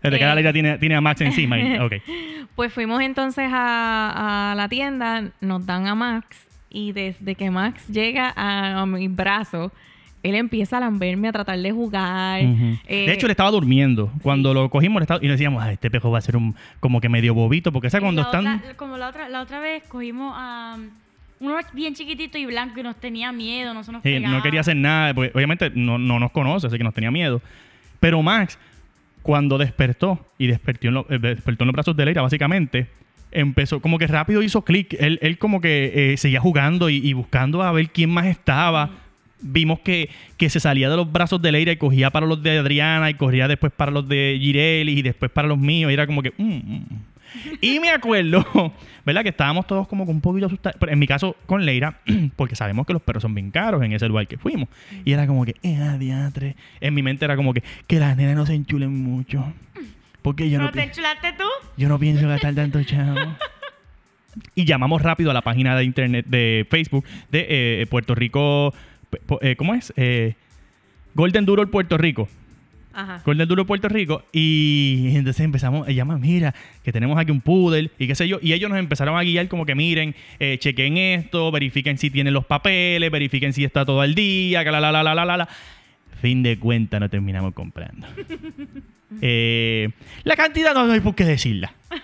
Desde 0.04 0.18
que 0.18 0.24
Eh. 0.24 0.28
la 0.28 0.36
Leira 0.36 0.52
tiene, 0.54 0.78
tiene 0.80 0.96
a 0.96 1.02
Max 1.02 1.22
encima. 1.22 1.60
y- 1.60 1.78
ok. 1.80 1.94
Pues 2.56 2.74
fuimos 2.74 3.02
entonces 3.02 3.50
a, 3.52 4.52
a 4.52 4.56
la 4.56 4.68
tienda, 4.68 5.30
nos 5.42 5.66
dan 5.66 5.88
a 5.88 5.96
Max 5.96 6.38
y 6.70 6.92
desde 6.92 7.36
que 7.36 7.52
Max 7.52 7.88
llega 7.88 8.34
a, 8.36 8.82
a 8.82 8.86
mi 8.86 9.08
brazo, 9.08 9.72
él 10.24 10.36
empieza 10.36 10.78
a 10.78 10.80
lamberme, 10.80 11.28
a 11.28 11.32
tratar 11.32 11.58
de 11.60 11.72
jugar. 11.72 12.42
Eh, 12.42 12.78
de 12.88 13.14
hecho, 13.14 13.26
él 13.28 13.32
estaba 13.32 13.52
durmiendo. 13.52 14.12
Cuando 14.22 14.54
lo 14.54 14.70
cogimos 14.70 15.00
le 15.02 15.04
estaba- 15.04 15.20
y 15.22 15.26
le 15.28 15.32
decíamos, 15.34 15.64
"Ah, 15.64 15.72
este 15.72 15.90
pejo 15.92 16.12
va 16.12 16.20
a 16.20 16.22
ser 16.22 16.38
un 16.38 16.56
como 16.80 17.02
que 17.02 17.10
medio 17.10 17.34
bobito. 17.34 17.72
Porque 17.72 17.90
¿sabes? 17.90 18.04
Cuando 18.04 18.22
la 18.22 18.28
están... 18.28 18.48
otra- 18.60 18.74
como 18.76 18.98
la 18.98 19.08
otra, 19.10 19.30
la 19.30 19.42
otra 19.42 19.60
vez 19.60 19.84
cogimos 19.88 20.34
a 20.38 20.76
um, 20.78 20.90
uno 21.42 21.56
bien 21.74 21.94
chiquitito 21.94 22.38
y 22.38 22.46
blanco 22.46 22.80
y 22.80 22.84
nos 22.84 22.96
tenía 22.96 23.32
miedo, 23.34 23.74
no 23.74 23.84
se 23.84 23.92
nos 23.92 24.02
Sí, 24.04 24.20
no 24.20 24.42
quería 24.42 24.62
hacer 24.62 24.78
nada, 24.78 25.14
porque 25.14 25.32
obviamente 25.36 25.72
no, 25.76 25.98
no 25.98 26.20
nos 26.20 26.32
conoce, 26.32 26.68
así 26.68 26.78
que 26.78 26.84
nos 26.84 26.94
tenía 26.94 27.12
miedo. 27.12 27.42
Pero 28.00 28.22
Max, 28.22 28.58
cuando 29.22 29.58
despertó 29.58 30.26
y 30.38 30.48
despertó 30.48 30.88
en, 30.88 30.94
lo- 30.94 31.06
eh, 31.10 31.20
despertó 31.20 31.64
en 31.64 31.68
los 31.68 31.74
brazos 31.74 31.96
de 31.98 32.06
Leira, 32.06 32.22
básicamente, 32.22 32.88
empezó 33.32 33.80
como 33.82 33.98
que 33.98 34.08
rápido 34.08 34.42
hizo 34.44 34.64
clic. 34.64 34.96
Él, 35.00 35.20
él 35.22 35.38
como 35.38 35.62
que 35.62 36.14
eh, 36.14 36.18
seguía 36.18 36.40
jugando 36.40 36.90
y, 36.90 36.98
y 36.98 37.14
buscando 37.14 37.62
a 37.62 37.72
ver 37.72 37.90
quién 37.90 38.10
más 38.10 38.26
estaba. 38.28 38.92
Vimos 39.44 39.80
que, 39.80 40.10
que 40.38 40.50
se 40.52 40.60
salía 40.60 40.90
de 40.90 40.96
los 40.98 41.12
brazos 41.12 41.42
de 41.42 41.52
Leira 41.52 41.72
y 41.72 41.78
cogía 41.78 42.12
para 42.12 42.28
los 42.28 42.44
de 42.44 42.60
Adriana 42.60 43.10
y 43.10 43.16
corría 43.16 43.48
después 43.48 43.72
para 43.76 43.90
los 43.92 44.08
de 44.08 44.38
Gireli 44.40 44.92
y 45.00 45.02
después 45.02 45.32
para 45.32 45.48
los 45.48 45.58
míos. 45.58 45.90
Y 45.90 45.94
era 45.96 46.06
como 46.06 46.22
que... 46.22 46.32
mm, 46.38 46.44
mm, 46.44 46.76
mm. 46.76 46.86
Y 47.62 47.80
me 47.80 47.90
acuerdo, 47.90 48.74
¿verdad? 49.06 49.24
Que 49.24 49.30
estábamos 49.30 49.68
todos 49.68 49.88
como 49.88 50.04
un 50.04 50.22
poquito 50.22 50.48
asustados. 50.48 50.78
En 50.90 51.00
mi 51.00 51.08
caso, 51.08 51.36
con 51.46 51.66
Leira, 51.66 52.00
porque 52.36 52.56
sabemos 52.56 52.86
que 52.86 52.94
los 52.94 53.02
perros 53.02 53.22
son 53.22 53.34
bien 53.34 53.52
caros 53.52 53.82
en 53.84 53.94
ese 53.94 54.08
lugar 54.08 54.28
que 54.28 54.38
fuimos. 54.38 54.70
Y 55.06 55.14
era 55.14 55.28
como 55.28 55.46
que, 55.46 55.56
eh, 55.64 55.78
adiatre. 55.78 56.56
En 56.80 56.94
mi 56.94 57.04
mente 57.04 57.26
era 57.26 57.36
como 57.36 57.54
que, 57.54 57.64
que 57.88 58.00
las 58.00 58.16
nenas 58.18 58.36
no 58.36 58.46
se 58.46 58.54
enchulen 58.54 58.96
mucho. 59.04 59.54
Porque 60.22 60.50
yo 60.50 60.60
no, 60.60 60.66
¿No 60.66 60.72
te 60.72 60.84
enchulaste 60.84 61.34
tú? 61.38 61.46
yo 61.78 61.90
no 61.90 61.98
pienso 61.98 62.28
gastar 62.28 62.54
tanto 62.54 62.84
chavo. 62.84 63.16
Y 64.56 64.64
llamamos 64.64 65.02
rápido 65.02 65.32
a 65.32 65.34
la 65.34 65.42
página 65.42 65.76
de 65.76 65.84
internet 65.84 66.26
de 66.26 66.66
Facebook 66.70 67.04
de 67.32 67.48
eh, 67.82 67.86
Puerto 67.90 68.16
Rico. 68.16 68.74
eh, 69.42 69.58
¿Cómo 69.58 69.74
es? 69.74 69.92
Eh, 69.98 70.36
Golden 71.16 71.44
Doodle 71.46 71.68
Puerto 71.68 71.98
Rico. 71.98 72.30
Ajá. 72.94 73.22
Golden 73.26 73.48
Doodle 73.48 73.66
Puerto 73.66 73.88
Rico. 73.90 74.24
Y 74.32 75.14
entonces 75.16 75.44
empezamos 75.44 75.88
a 75.88 75.92
llamar, 75.92 76.20
mira, 76.20 76.54
que 76.84 76.92
tenemos 76.92 77.18
aquí 77.18 77.32
un 77.32 77.42
poodle 77.42 77.90
y 77.98 78.08
qué 78.08 78.16
sé 78.16 78.28
yo. 78.28 78.40
Y 78.42 78.54
ellos 78.54 78.70
nos 78.70 78.80
empezaron 78.80 79.18
a 79.18 79.24
guiar 79.24 79.48
como 79.48 79.66
que 79.66 79.76
miren, 79.76 80.16
eh, 80.40 80.58
chequen 80.60 80.98
esto, 80.98 81.52
verifiquen 81.52 81.98
si 81.98 82.10
tienen 82.10 82.34
los 82.34 82.46
papeles, 82.46 83.10
verifiquen 83.12 83.54
si 83.54 83.64
está 83.64 83.86
todo 83.86 84.02
al 84.02 84.16
día, 84.16 84.64
que 84.64 84.72
la 84.72 84.80
la 84.80 84.92
la 84.92 85.04
la 85.04 85.14
la 85.16 85.38
la. 85.38 85.50
Fin 86.22 86.44
de 86.44 86.60
cuentas 86.60 87.00
no 87.00 87.10
terminamos 87.10 87.54
comprando. 87.54 88.08
Eh, 89.22 89.90
la 90.24 90.38
cantidad 90.38 90.74
no 90.74 90.90
hay 90.90 91.02
por 91.02 91.16
qué 91.16 91.26
decirla. 91.26 91.74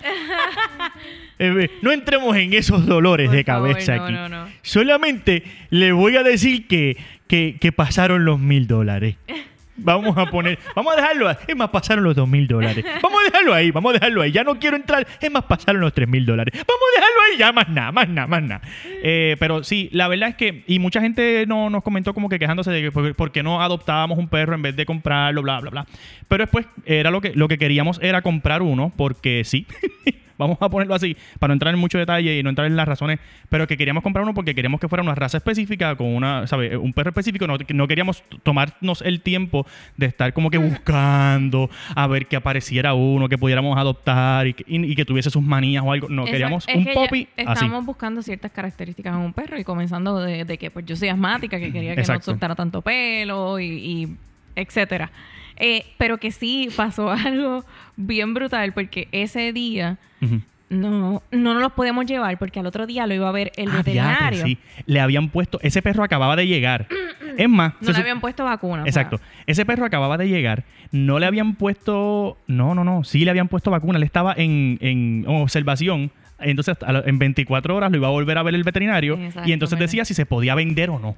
Eh, 1.40 1.70
no 1.82 1.92
entremos 1.92 2.36
en 2.36 2.52
esos 2.52 2.84
dolores 2.84 3.28
Por 3.28 3.36
de 3.36 3.44
favor, 3.44 3.70
cabeza 3.70 3.96
no, 3.96 4.02
aquí. 4.04 4.12
no, 4.12 4.28
no. 4.28 4.48
Solamente 4.62 5.44
le 5.70 5.92
voy 5.92 6.16
a 6.16 6.24
decir 6.24 6.66
que, 6.66 6.96
que, 7.28 7.56
que 7.60 7.70
pasaron 7.70 8.24
los 8.24 8.40
mil 8.40 8.66
dólares. 8.66 9.14
Vamos 9.78 10.16
a 10.16 10.26
poner, 10.26 10.58
vamos 10.74 10.92
a 10.92 10.96
dejarlo 10.96 11.28
ahí. 11.28 11.36
Es 11.46 11.56
más, 11.56 11.70
pasaron 11.70 12.04
los 12.04 12.14
dos 12.14 12.28
mil 12.28 12.46
dólares. 12.46 12.84
Vamos 13.02 13.20
a 13.20 13.24
dejarlo 13.24 13.54
ahí, 13.54 13.70
vamos 13.70 13.90
a 13.90 13.92
dejarlo 13.94 14.22
ahí. 14.22 14.32
Ya 14.32 14.44
no 14.44 14.58
quiero 14.58 14.76
entrar. 14.76 15.06
Es 15.20 15.30
más, 15.30 15.44
pasaron 15.44 15.80
los 15.80 15.92
tres 15.92 16.08
mil 16.08 16.26
dólares. 16.26 16.52
Vamos 16.54 16.82
a 16.92 17.00
dejarlo 17.00 17.20
ahí, 17.22 17.38
ya 17.38 17.52
más 17.52 17.68
nada, 17.68 17.92
más 17.92 18.08
nada, 18.08 18.26
más 18.26 18.42
nada. 18.42 18.60
Eh, 19.02 19.36
pero 19.38 19.62
sí, 19.64 19.88
la 19.92 20.08
verdad 20.08 20.30
es 20.30 20.34
que, 20.34 20.64
y 20.66 20.78
mucha 20.78 21.00
gente 21.00 21.44
no, 21.46 21.70
nos 21.70 21.82
comentó 21.82 22.12
como 22.12 22.28
que 22.28 22.38
quejándose 22.38 22.70
de 22.70 22.82
que 22.82 22.90
por 22.92 23.32
qué 23.32 23.42
no 23.42 23.62
adoptábamos 23.62 24.18
un 24.18 24.28
perro 24.28 24.54
en 24.54 24.62
vez 24.62 24.76
de 24.76 24.84
comprarlo, 24.84 25.42
bla, 25.42 25.60
bla, 25.60 25.70
bla. 25.70 25.86
Pero 26.26 26.44
después 26.44 26.66
era 26.84 27.10
lo 27.10 27.20
que, 27.20 27.32
lo 27.34 27.48
que 27.48 27.58
queríamos 27.58 28.00
era 28.02 28.22
comprar 28.22 28.62
uno, 28.62 28.92
porque 28.96 29.42
sí. 29.44 29.66
Vamos 30.38 30.56
a 30.60 30.68
ponerlo 30.68 30.94
así, 30.94 31.16
para 31.38 31.48
no 31.48 31.54
entrar 31.54 31.74
en 31.74 31.80
mucho 31.80 31.98
detalle 31.98 32.38
y 32.38 32.42
no 32.42 32.48
entrar 32.50 32.66
en 32.68 32.76
las 32.76 32.86
razones, 32.88 33.18
pero 33.48 33.66
que 33.66 33.76
queríamos 33.76 34.02
comprar 34.02 34.22
uno 34.22 34.34
porque 34.34 34.54
queríamos 34.54 34.80
que 34.80 34.88
fuera 34.88 35.02
una 35.02 35.14
raza 35.14 35.38
específica, 35.38 35.96
con 35.96 36.06
una, 36.06 36.46
¿sabes? 36.46 36.76
Un 36.76 36.92
perro 36.92 37.10
específico, 37.10 37.46
no, 37.46 37.58
que 37.58 37.74
no 37.74 37.86
queríamos 37.88 38.22
tomarnos 38.42 39.02
el 39.02 39.20
tiempo 39.20 39.66
de 39.96 40.06
estar 40.06 40.32
como 40.32 40.50
que 40.50 40.58
buscando 40.58 41.70
a 41.94 42.06
ver 42.06 42.26
que 42.26 42.36
apareciera 42.36 42.94
uno, 42.94 43.28
que 43.28 43.36
pudiéramos 43.38 43.76
adoptar 43.76 44.46
y 44.46 44.54
que, 44.54 44.64
y- 44.66 44.92
y 44.92 44.94
que 44.94 45.04
tuviese 45.04 45.30
sus 45.30 45.42
manías 45.42 45.82
o 45.84 45.92
algo. 45.92 46.08
No, 46.08 46.24
queríamos 46.24 46.66
es 46.68 46.76
un 46.76 46.84
que 46.84 46.92
así. 46.92 47.28
Estamos 47.36 47.84
buscando 47.84 48.22
ciertas 48.22 48.52
características 48.52 49.14
en 49.14 49.20
un 49.20 49.32
perro 49.32 49.58
y 49.58 49.64
comenzando 49.64 50.20
de, 50.20 50.44
de 50.44 50.58
que 50.58 50.70
pues 50.70 50.86
yo 50.86 50.96
soy 50.96 51.08
asmática, 51.08 51.58
que 51.58 51.72
quería 51.72 51.94
que 51.94 52.00
Exacto. 52.00 52.30
no 52.30 52.34
soltara 52.34 52.54
tanto 52.54 52.82
pelo 52.82 53.58
y, 53.58 53.64
y 53.66 54.16
etcétera. 54.56 55.10
Eh, 55.58 55.84
pero 55.98 56.18
que 56.18 56.30
sí 56.30 56.68
pasó 56.76 57.10
algo 57.12 57.64
bien 57.96 58.34
brutal 58.34 58.72
porque 58.72 59.08
ese 59.12 59.52
día 59.52 59.98
Ujú. 60.22 60.40
no, 60.70 61.22
no 61.30 61.54
nos 61.54 61.62
los 61.62 61.72
podíamos 61.72 62.06
llevar 62.06 62.38
porque 62.38 62.60
al 62.60 62.66
otro 62.66 62.86
día 62.86 63.06
lo 63.06 63.14
iba 63.14 63.28
a 63.28 63.32
ver 63.32 63.50
el 63.56 63.68
Ah, 63.70 63.76
veterinario. 63.78 64.30
diatre, 64.38 64.42
sí. 64.42 64.58
Le 64.86 65.00
habían 65.00 65.30
puesto, 65.30 65.58
ese 65.62 65.82
perro 65.82 66.04
acababa 66.04 66.36
de 66.36 66.46
llegar. 66.46 66.86
es 67.36 67.48
más, 67.48 67.72
No 67.80 67.88
se 67.88 67.92
le 67.94 67.98
habían 68.00 68.20
puesto 68.20 68.44
vacuna. 68.44 68.82
o 68.82 68.92
sea, 68.92 69.02
Exacto. 69.02 69.20
Ese 69.46 69.64
perro 69.66 69.84
acababa 69.84 70.16
de 70.16 70.28
llegar. 70.28 70.64
No 70.92 71.18
le 71.18 71.26
habían 71.26 71.54
puesto. 71.54 72.38
No, 72.46 72.74
no, 72.74 72.84
no. 72.84 73.04
Sí 73.04 73.24
le 73.24 73.30
habían 73.30 73.48
puesto 73.48 73.70
vacuna. 73.70 73.98
Él 73.98 74.04
estaba 74.04 74.34
en, 74.36 74.78
en 74.80 75.24
observación. 75.26 76.10
Entonces, 76.40 76.76
en 77.04 77.18
24 77.18 77.74
horas 77.76 77.90
lo 77.90 77.96
iba 77.98 78.06
a 78.06 78.10
volver 78.10 78.38
a 78.38 78.42
ver 78.42 78.54
el 78.54 78.62
veterinario. 78.64 79.18
Y 79.44 79.52
entonces 79.52 79.78
decía 79.78 80.04
si 80.04 80.14
se 80.14 80.24
podía 80.24 80.54
vender 80.54 80.88
o 80.90 80.98
no. 80.98 81.16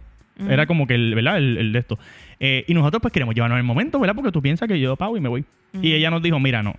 Era 0.49 0.67
como 0.67 0.87
que 0.87 0.95
el, 0.95 1.15
¿verdad? 1.15 1.39
El, 1.39 1.57
el 1.59 1.73
de 1.73 1.79
esto. 1.81 1.99
Eh, 2.39 2.65
y 2.69 2.75
nosotros, 2.75 3.03
pues, 3.03 3.13
queremos 3.13 3.35
llevarnos 3.35 3.59
el 3.59 3.65
momento, 3.65 3.99
¿verdad? 4.01 4.15
Porque 4.15 4.33
tú 4.33 4.41
piensas 4.41 4.67
que 4.69 4.79
yo 4.81 4.97
pago 4.97 5.17
y 5.17 5.21
me 5.21 5.29
voy. 5.29 5.45
Y 5.83 5.93
ella 5.93 6.11
nos 6.11 6.23
dijo: 6.23 6.39
Mira, 6.41 6.63
no. 6.63 6.75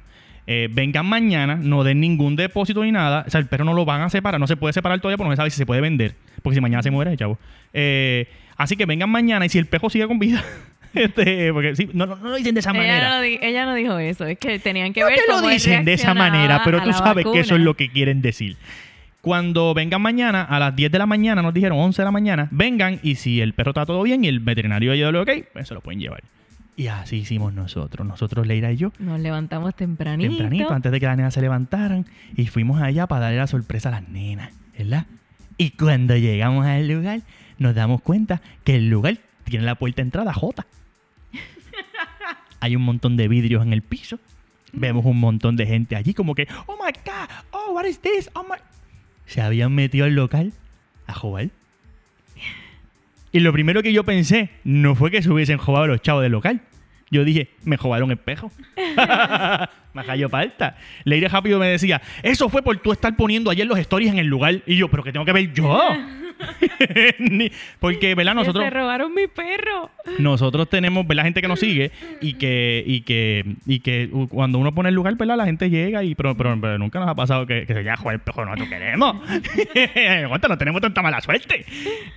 eh, 0.48 0.68
vengan 0.72 1.06
mañana, 1.06 1.56
no 1.62 1.84
den 1.84 2.00
ningún 2.00 2.36
depósito 2.36 2.84
ni 2.84 2.92
nada. 2.92 3.24
O 3.28 3.30
sea, 3.30 3.40
el 3.40 3.48
perro 3.48 3.64
no 3.66 3.74
lo 3.74 3.86
van 3.86 4.02
a 4.02 4.10
separar, 4.10 4.40
no 4.40 4.48
se 4.48 4.58
puede 4.58 4.74
separar 4.74 5.00
todavía 5.00 5.18
porque 5.18 5.30
no 5.30 5.34
se 5.34 5.38
sabe 5.38 5.50
si 5.52 5.58
se 5.58 5.66
puede 5.66 5.82
vender. 5.82 6.16
Porque 6.42 6.56
si 6.56 6.62
mañana 6.62 6.82
se 6.82 6.90
muere, 6.92 7.16
chavo. 7.16 7.38
Eh, 7.74 8.28
así 8.58 8.76
que 8.76 8.86
vengan 8.86 9.10
mañana 9.10 9.46
y 9.46 9.50
si 9.50 9.60
el 9.60 9.66
perro 9.68 9.90
sigue 9.90 10.08
con 10.08 10.18
vida, 10.20 10.44
este, 10.94 11.54
porque 11.54 11.76
sí, 11.76 11.90
no, 11.94 12.06
no, 12.06 12.16
no 12.18 12.30
lo 12.30 12.36
dicen 12.36 12.54
de 12.56 12.60
esa 12.60 12.72
Ella 12.72 12.80
manera. 12.80 13.18
no, 13.18 13.24
ella 13.24 13.66
no 13.66 13.74
dijo 13.76 13.98
eso, 14.00 14.26
es 14.26 14.38
que 14.40 14.60
tenían 14.60 14.92
que 14.94 15.02
No 15.02 15.08
ver 15.08 15.20
te 15.26 15.32
lo 15.32 15.48
dicen 15.48 15.86
de 15.86 15.94
esa 15.94 16.14
manera, 16.14 16.62
pero 16.66 16.82
tú 16.82 16.92
sabes 16.92 17.24
que 17.26 17.40
eso 17.40 17.40
es 17.40 17.50
vacuna. 17.52 17.64
lo 17.66 17.76
que 17.76 17.90
quieren 17.90 18.22
decir. 18.22 18.58
Cuando 19.22 19.74
vengan 19.76 20.02
mañana, 20.02 20.44
a 20.44 20.58
las 20.60 20.76
10 20.76 20.92
de 20.92 20.98
la 20.98 21.06
mañana, 21.06 21.42
nos 21.44 21.54
dijeron 21.54 21.78
11 21.78 22.02
de 22.02 22.06
la 22.06 22.12
mañana, 22.12 22.48
vengan 22.52 23.00
y 23.04 23.16
si 23.16 23.40
el 23.40 23.54
perro 23.54 23.70
está 23.72 23.86
todo 23.86 24.02
bien 24.02 24.24
y 24.26 24.28
el 24.28 24.40
veterinario 24.40 24.96
ya 24.96 25.12
lo 25.12 25.22
ok, 25.22 25.30
pues 25.54 25.68
se 25.68 25.76
lo 25.76 25.82
pueden 25.82 26.00
llevar. 26.00 26.24
Y 26.76 26.88
así 26.88 27.18
hicimos 27.18 27.54
nosotros. 27.54 28.08
Nosotros, 28.08 28.48
Leira 28.48 28.72
y 28.72 28.78
yo, 28.78 28.92
Nos 28.98 29.20
levantamos 29.20 29.76
tempranito. 29.76 30.30
tempranito, 30.32 30.74
antes 30.74 30.92
de 30.92 31.00
que 31.00 31.06
las 31.06 31.18
nenas 31.18 31.34
se 31.34 31.42
levantaran, 31.42 32.08
y 32.36 32.48
fuimos 32.48 32.82
allá 32.82 33.06
para 33.06 33.22
darle 33.22 33.38
la 33.38 33.48
sorpresa 33.48 33.90
a 33.90 33.92
las 33.92 34.10
nenas, 34.10 34.52
¿verdad? 34.76 35.06
Y 35.58 35.72
cuando 35.72 36.18
llegamos 36.18 36.66
al 36.66 36.88
lugar, 36.88 37.22
nos 37.60 37.76
damos 37.76 38.02
cuenta 38.02 38.42
que 38.64 38.78
el 38.78 38.90
lugar 38.90 39.18
tiene 39.44 39.66
la 39.66 39.76
puerta 39.76 39.98
de 39.98 40.04
entrada 40.04 40.34
J. 40.34 40.66
Hay 42.60 42.76
un 42.76 42.82
montón 42.82 43.18
de 43.18 43.28
vidrios 43.28 43.62
en 43.64 43.74
el 43.74 43.84
piso. 43.84 44.18
Vemos 44.74 45.06
un 45.06 45.20
montón 45.20 45.58
de 45.58 45.68
gente 45.68 45.96
allí 45.96 46.14
como 46.14 46.34
que, 46.34 46.48
oh 46.66 46.78
my 46.84 46.92
god, 47.06 47.30
oh, 47.52 47.74
what 47.74 47.86
is 47.86 48.00
this? 48.00 48.30
Oh 48.34 48.44
my... 48.44 48.56
Se 49.32 49.40
habían 49.40 49.74
metido 49.74 50.04
al 50.04 50.14
local 50.14 50.52
a 51.08 51.14
jugar. 51.14 51.48
Y 53.32 53.40
lo 53.40 53.54
primero 53.54 53.82
que 53.82 53.94
yo 53.94 54.04
pensé 54.04 54.50
no 54.66 54.94
fue 54.94 55.10
que 55.10 55.22
se 55.22 55.30
hubiesen 55.30 55.58
jugado 55.58 55.88
los 55.88 56.02
chavos 56.02 56.22
del 56.22 56.34
local. 56.34 56.60
Yo 57.10 57.24
dije, 57.24 57.48
me 57.64 57.78
jugaron 57.78 58.12
espejo. 58.12 58.52
me 59.94 60.04
cayó 60.06 60.28
falta. 60.28 60.76
Leire 61.06 61.30
rápido 61.30 61.60
me 61.60 61.68
decía, 61.68 62.02
eso 62.24 62.50
fue 62.50 62.62
por 62.62 62.78
tú 62.80 62.92
estar 62.92 63.16
poniendo 63.16 63.50
ayer 63.50 63.66
los 63.66 63.80
stories 63.80 64.12
en 64.12 64.20
el 64.20 64.28
lugar. 64.28 64.64
Y 64.66 64.76
yo, 64.76 64.90
pero 64.90 65.02
que 65.02 65.14
tengo 65.14 65.24
que 65.24 65.32
ver 65.32 65.54
yo. 65.54 65.82
Porque, 67.80 68.16
¿verdad? 68.16 68.32
Que 68.34 68.40
Nosotros, 68.40 68.64
Se 68.66 68.70
robaron 68.70 69.14
mi 69.14 69.28
perro. 69.28 69.90
nosotros 70.20 70.70
tenemos, 70.70 71.06
¿verdad? 71.08 71.24
Gente 71.24 71.42
que 71.42 71.48
nos 71.48 71.60
sigue 71.60 71.92
y 72.22 72.34
que, 72.34 72.84
y 72.86 73.02
que, 73.02 73.46
y 73.66 73.80
que 73.80 74.10
cuando 74.30 74.60
uno 74.60 74.72
pone 74.74 74.90
el 74.90 74.96
lugar, 74.96 75.16
¿verdad? 75.16 75.38
La 75.38 75.46
gente 75.46 75.70
llega 75.70 76.04
y, 76.04 76.16
pero, 76.16 76.36
pero, 76.36 76.60
pero 76.60 76.78
nunca 76.78 77.00
nos 77.00 77.10
ha 77.10 77.16
pasado 77.16 77.46
que, 77.46 77.62
que 77.62 77.68
se 77.74 77.80
vaya 77.80 77.94
a 77.94 77.98
jugar 77.98 78.16
el 78.16 78.22
pejo, 78.22 78.44
nosotros 78.46 78.70
queremos. 78.70 79.16
Aguanta, 80.26 80.48
no 80.48 80.58
tenemos 80.58 80.82
tanta 80.82 81.02
mala 81.02 81.22
suerte. 81.22 81.66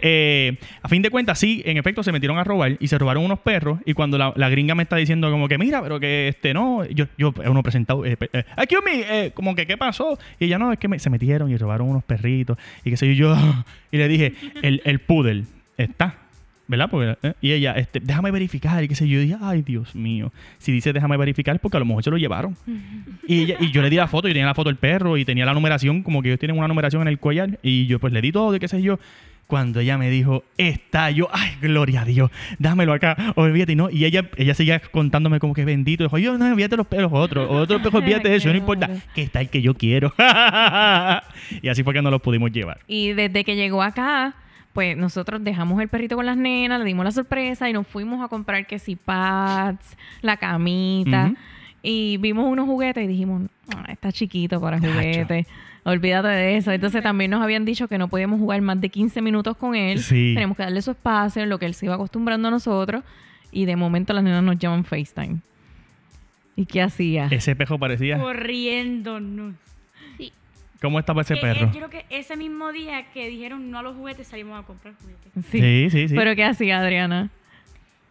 Eh, 0.01 0.57
a 0.83 0.89
fin 0.89 1.03
de 1.03 1.11
cuentas, 1.11 1.39
sí, 1.39 1.63
en 1.65 1.77
efecto, 1.77 2.03
se 2.03 2.13
metieron 2.13 2.39
a 2.39 2.45
robar 2.45 2.77
y 2.79 2.89
se 2.89 2.99
robaron 2.99 3.25
unos 3.25 3.39
perros. 3.41 3.79
Y 3.87 3.95
cuando 3.95 4.19
la, 4.19 4.33
la 4.37 4.49
gringa 4.49 4.75
me 4.75 4.83
está 4.83 4.97
diciendo 4.97 5.31
como 5.31 5.49
que, 5.49 5.59
mira, 5.59 5.83
pero 5.83 6.01
que 6.01 6.29
este, 6.29 6.55
no, 6.55 6.85
yo, 6.87 7.07
yo, 7.19 7.33
uno 7.47 7.63
presentado, 7.63 8.05
eh, 8.05 8.17
eh, 8.33 8.45
excuse 8.57 8.83
me, 8.85 9.01
eh, 9.27 9.31
como 9.33 9.55
que, 9.55 9.67
¿qué 9.67 9.77
pasó? 9.77 10.19
Y 10.39 10.47
ella, 10.47 10.59
no, 10.59 10.73
es 10.73 10.79
que 10.79 10.89
me- 10.89 10.99
se 10.99 11.11
metieron 11.11 11.51
y 11.51 11.57
robaron 11.57 11.89
unos 11.89 12.05
perritos 12.05 12.59
y 12.85 12.91
qué 12.91 12.97
sé 12.97 13.07
yo, 13.15 13.35
yo, 13.35 13.65
y 13.93 13.97
le 13.97 14.09
dije, 14.09 14.34
el, 14.63 14.83
el 14.85 14.99
poodle 15.01 15.45
está. 15.77 16.19
¿Verdad? 16.67 16.89
Porque, 16.91 17.15
eh, 17.23 17.35
y 17.43 17.53
ella, 17.53 17.73
este, 17.73 18.01
déjame 18.01 18.31
verificar, 18.31 18.83
y 18.83 18.89
qué 18.89 18.95
sé 18.95 19.07
yo. 19.07 19.19
Y 19.21 19.25
dije, 19.25 19.37
ay, 19.43 19.61
Dios 19.61 19.95
mío. 19.95 20.33
Si 20.57 20.73
dice 20.73 20.95
déjame 20.95 21.19
verificar 21.19 21.55
es 21.57 21.61
porque 21.61 21.77
a 21.77 21.81
lo 21.81 21.85
mejor 21.85 22.03
se 22.03 22.11
lo 22.11 22.17
llevaron. 22.17 22.57
y, 23.29 23.43
ella- 23.43 23.57
y 23.61 23.71
yo 23.71 23.83
le 23.83 23.91
di 23.91 23.97
la 23.97 24.09
foto, 24.09 24.29
y 24.29 24.33
tenía 24.33 24.47
la 24.47 24.55
foto 24.55 24.71
del 24.71 24.77
perro, 24.79 25.19
y 25.19 25.27
tenía 25.27 25.45
la 25.45 25.53
numeración, 25.53 26.03
como 26.03 26.23
que 26.23 26.29
ellos 26.29 26.39
tienen 26.41 26.57
una 26.57 26.67
numeración 26.67 27.03
en 27.03 27.09
el 27.09 27.19
collar. 27.19 27.59
Y 27.63 27.85
yo 27.87 27.99
pues 27.99 28.15
le 28.15 28.23
di 28.23 28.33
todo, 28.33 28.57
y 28.57 28.59
qué 28.61 28.69
sé 28.69 28.81
yo. 28.81 28.99
Cuando 29.47 29.81
ella 29.81 29.99
me 29.99 30.11
dijo, 30.11 30.43
está, 30.57 31.11
yo, 31.11 31.29
ay, 31.33 31.57
gloria 31.61 32.03
a 32.03 32.05
Dios, 32.05 32.31
dámelo 32.59 32.93
acá, 32.93 33.17
olvídate, 33.37 33.73
y 33.73 33.77
no. 33.77 33.91
Y 33.91 34.05
ella, 34.05 34.29
ella 34.37 34.55
seguía 34.55 34.81
contándome 34.81 35.39
como 35.39 35.55
que 35.55 35.65
bendito. 35.65 36.05
Dijo, 36.05 36.19
yo, 36.19 36.39
no, 36.39 36.47
olvídate 36.47 36.77
los 36.77 36.87
pelos 36.87 37.13
otros, 37.13 37.49
otros 37.51 37.81
pelos, 37.81 37.95
olvídate 37.95 38.29
de 38.29 38.37
eso, 38.37 38.49
no 38.49 38.57
importa, 38.59 38.89
que 39.15 39.23
está 39.23 39.41
el 39.41 39.51
que 39.51 39.63
yo 39.63 39.75
quiero. 39.75 40.13
y 41.63 41.69
así 41.69 41.83
fue 41.83 41.93
que 41.93 42.03
no 42.03 42.11
los 42.11 42.23
pudimos 42.23 42.51
llevar. 42.53 42.79
Y 42.87 43.13
desde 43.13 43.45
que 43.45 43.57
llegó 43.57 43.83
acá, 43.83 44.35
pues 44.73 44.97
nosotros 44.97 45.43
dejamos 45.45 45.81
el 45.81 45.89
perrito 45.89 46.17
con 46.17 46.27
las 46.27 46.37
nenas, 46.37 46.81
le 46.81 46.85
dimos 46.85 47.05
la 47.05 47.13
sorpresa 47.13 47.71
y 47.71 47.73
nos 47.73 47.87
fuimos 47.87 48.23
a 48.25 48.29
comprar 48.29 48.67
que 48.67 48.79
si 48.79 48.97
pads, 48.97 49.97
la 50.21 50.37
camita. 50.37 51.33
Y 51.87 52.17
vimos 52.17 52.47
unos 52.51 52.67
juguetes 52.67 53.05
y 53.05 53.07
dijimos, 53.07 53.43
"Ah, 53.77 53.85
está 53.89 54.11
chiquito 54.11 54.59
para 54.61 54.79
juguetes. 54.79 55.47
Olvídate 55.85 56.29
de 56.29 56.57
eso. 56.57 56.73
Entonces 56.73 57.03
también 57.03 57.31
nos 57.31 57.43
habían 57.43 57.67
dicho 57.67 57.89
que 57.89 57.99
no 57.99 58.09
podíamos 58.09 58.41
jugar 58.41 58.63
más 58.63 58.81
de 58.81 58.89
15 58.89 59.21
minutos 59.21 59.55
con 59.59 59.75
él. 59.75 59.99
Sí. 59.99 60.33
Tenemos 60.35 60.57
que 60.57 60.63
darle 60.63 60.81
su 60.81 60.93
espacio, 60.93 61.43
en 61.43 61.51
lo 61.51 61.59
que 61.59 61.67
él 61.67 61.75
se 61.75 61.85
iba 61.85 61.95
acostumbrando 61.95 62.49
a 62.49 62.51
nosotros. 62.51 63.05
Y 63.53 63.67
de 63.67 63.77
momento 63.77 64.15
las 64.15 64.25
nenas 64.25 64.43
nos 64.43 64.59
llaman 64.59 64.85
FaceTime. 64.85 65.41
¿Y 66.57 66.65
qué 66.65 66.81
hacía? 66.81 67.29
Ese 67.31 67.55
pejo 67.55 67.79
parecía. 67.79 68.19
Corriéndonos. 68.19 69.55
Sí. 70.17 70.33
¿Cómo 70.81 70.99
estaba 70.99 71.21
ese 71.21 71.35
Que, 71.35 71.41
perro? 71.43 71.67
yo 71.67 71.71
creo 71.73 71.91
que 71.91 72.07
ese 72.09 72.37
mismo 72.37 72.73
día 72.73 73.11
que 73.13 73.29
dijeron 73.29 73.71
no 73.71 73.79
a 73.79 73.83
los 73.83 73.95
juguetes 73.95 74.27
salimos 74.29 74.59
a 74.59 74.67
comprar 74.67 74.95
juguetes. 74.95 75.33
Sí. 75.51 75.61
Sí, 75.61 75.89
sí, 75.91 76.09
sí. 76.09 76.15
¿Pero 76.15 76.35
qué 76.35 76.45
hacía 76.45 76.79
Adriana? 76.81 77.31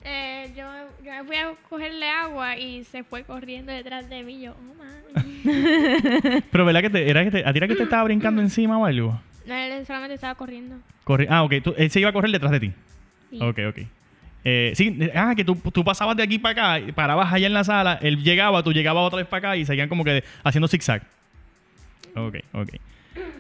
Eh, 0.06 0.52
yo, 0.56 0.64
yo 1.04 1.12
me 1.14 1.24
fui 1.24 1.36
a 1.38 1.54
cogerle 1.70 2.10
agua 2.10 2.58
y 2.58 2.84
se 2.84 3.04
fue 3.04 3.24
corriendo 3.24 3.72
detrás 3.72 4.10
de 4.10 4.24
mí. 4.24 4.42
Yo, 4.42 4.52
oh, 4.54 4.74
man. 4.76 6.44
Pero 6.52 6.66
¿verdad 6.66 6.82
que 6.82 6.90
te, 6.90 7.10
era 7.10 7.24
que 7.24 7.32
te, 7.32 7.46
a 7.46 7.52
ti 7.54 7.58
era 7.58 7.68
que 7.68 7.76
te 7.76 7.84
estaba 7.84 8.04
brincando 8.04 8.42
encima 8.42 8.78
o 8.78 8.86
algo? 8.86 9.22
No, 9.46 9.56
él 9.56 9.86
solamente 9.86 10.16
estaba 10.16 10.36
corriendo. 10.36 10.78
Corri- 11.06 11.28
ah, 11.30 11.44
ok. 11.44 11.54
tú- 11.64 11.74
él 11.78 11.90
se 11.90 12.00
iba 12.00 12.10
a 12.10 12.14
correr 12.14 12.32
detrás 12.32 12.52
de 12.52 12.60
ti. 12.60 12.72
Sí. 13.30 13.40
Ok, 13.42 13.60
ok. 13.70 13.80
Eh, 14.46 14.74
sí, 14.76 14.98
ah, 15.16 15.34
que 15.36 15.46
tú, 15.46 15.56
tú 15.56 15.84
pasabas 15.86 16.18
de 16.18 16.24
aquí 16.24 16.38
para 16.38 16.74
acá, 16.76 16.94
parabas 16.94 17.32
allá 17.32 17.48
en 17.48 17.54
la 17.54 17.64
sala, 17.64 17.98
él 18.02 18.22
llegaba, 18.24 18.62
tú 18.62 18.74
llegabas 18.74 19.04
otra 19.06 19.18
vez 19.18 19.28
para 19.28 19.38
acá 19.52 19.58
y 19.58 19.66
seguían 19.66 19.88
como 19.88 20.04
que 20.04 20.24
haciendo 20.44 20.68
zigzag. 20.68 21.02
Ok, 22.16 22.36
ok. 22.52 22.70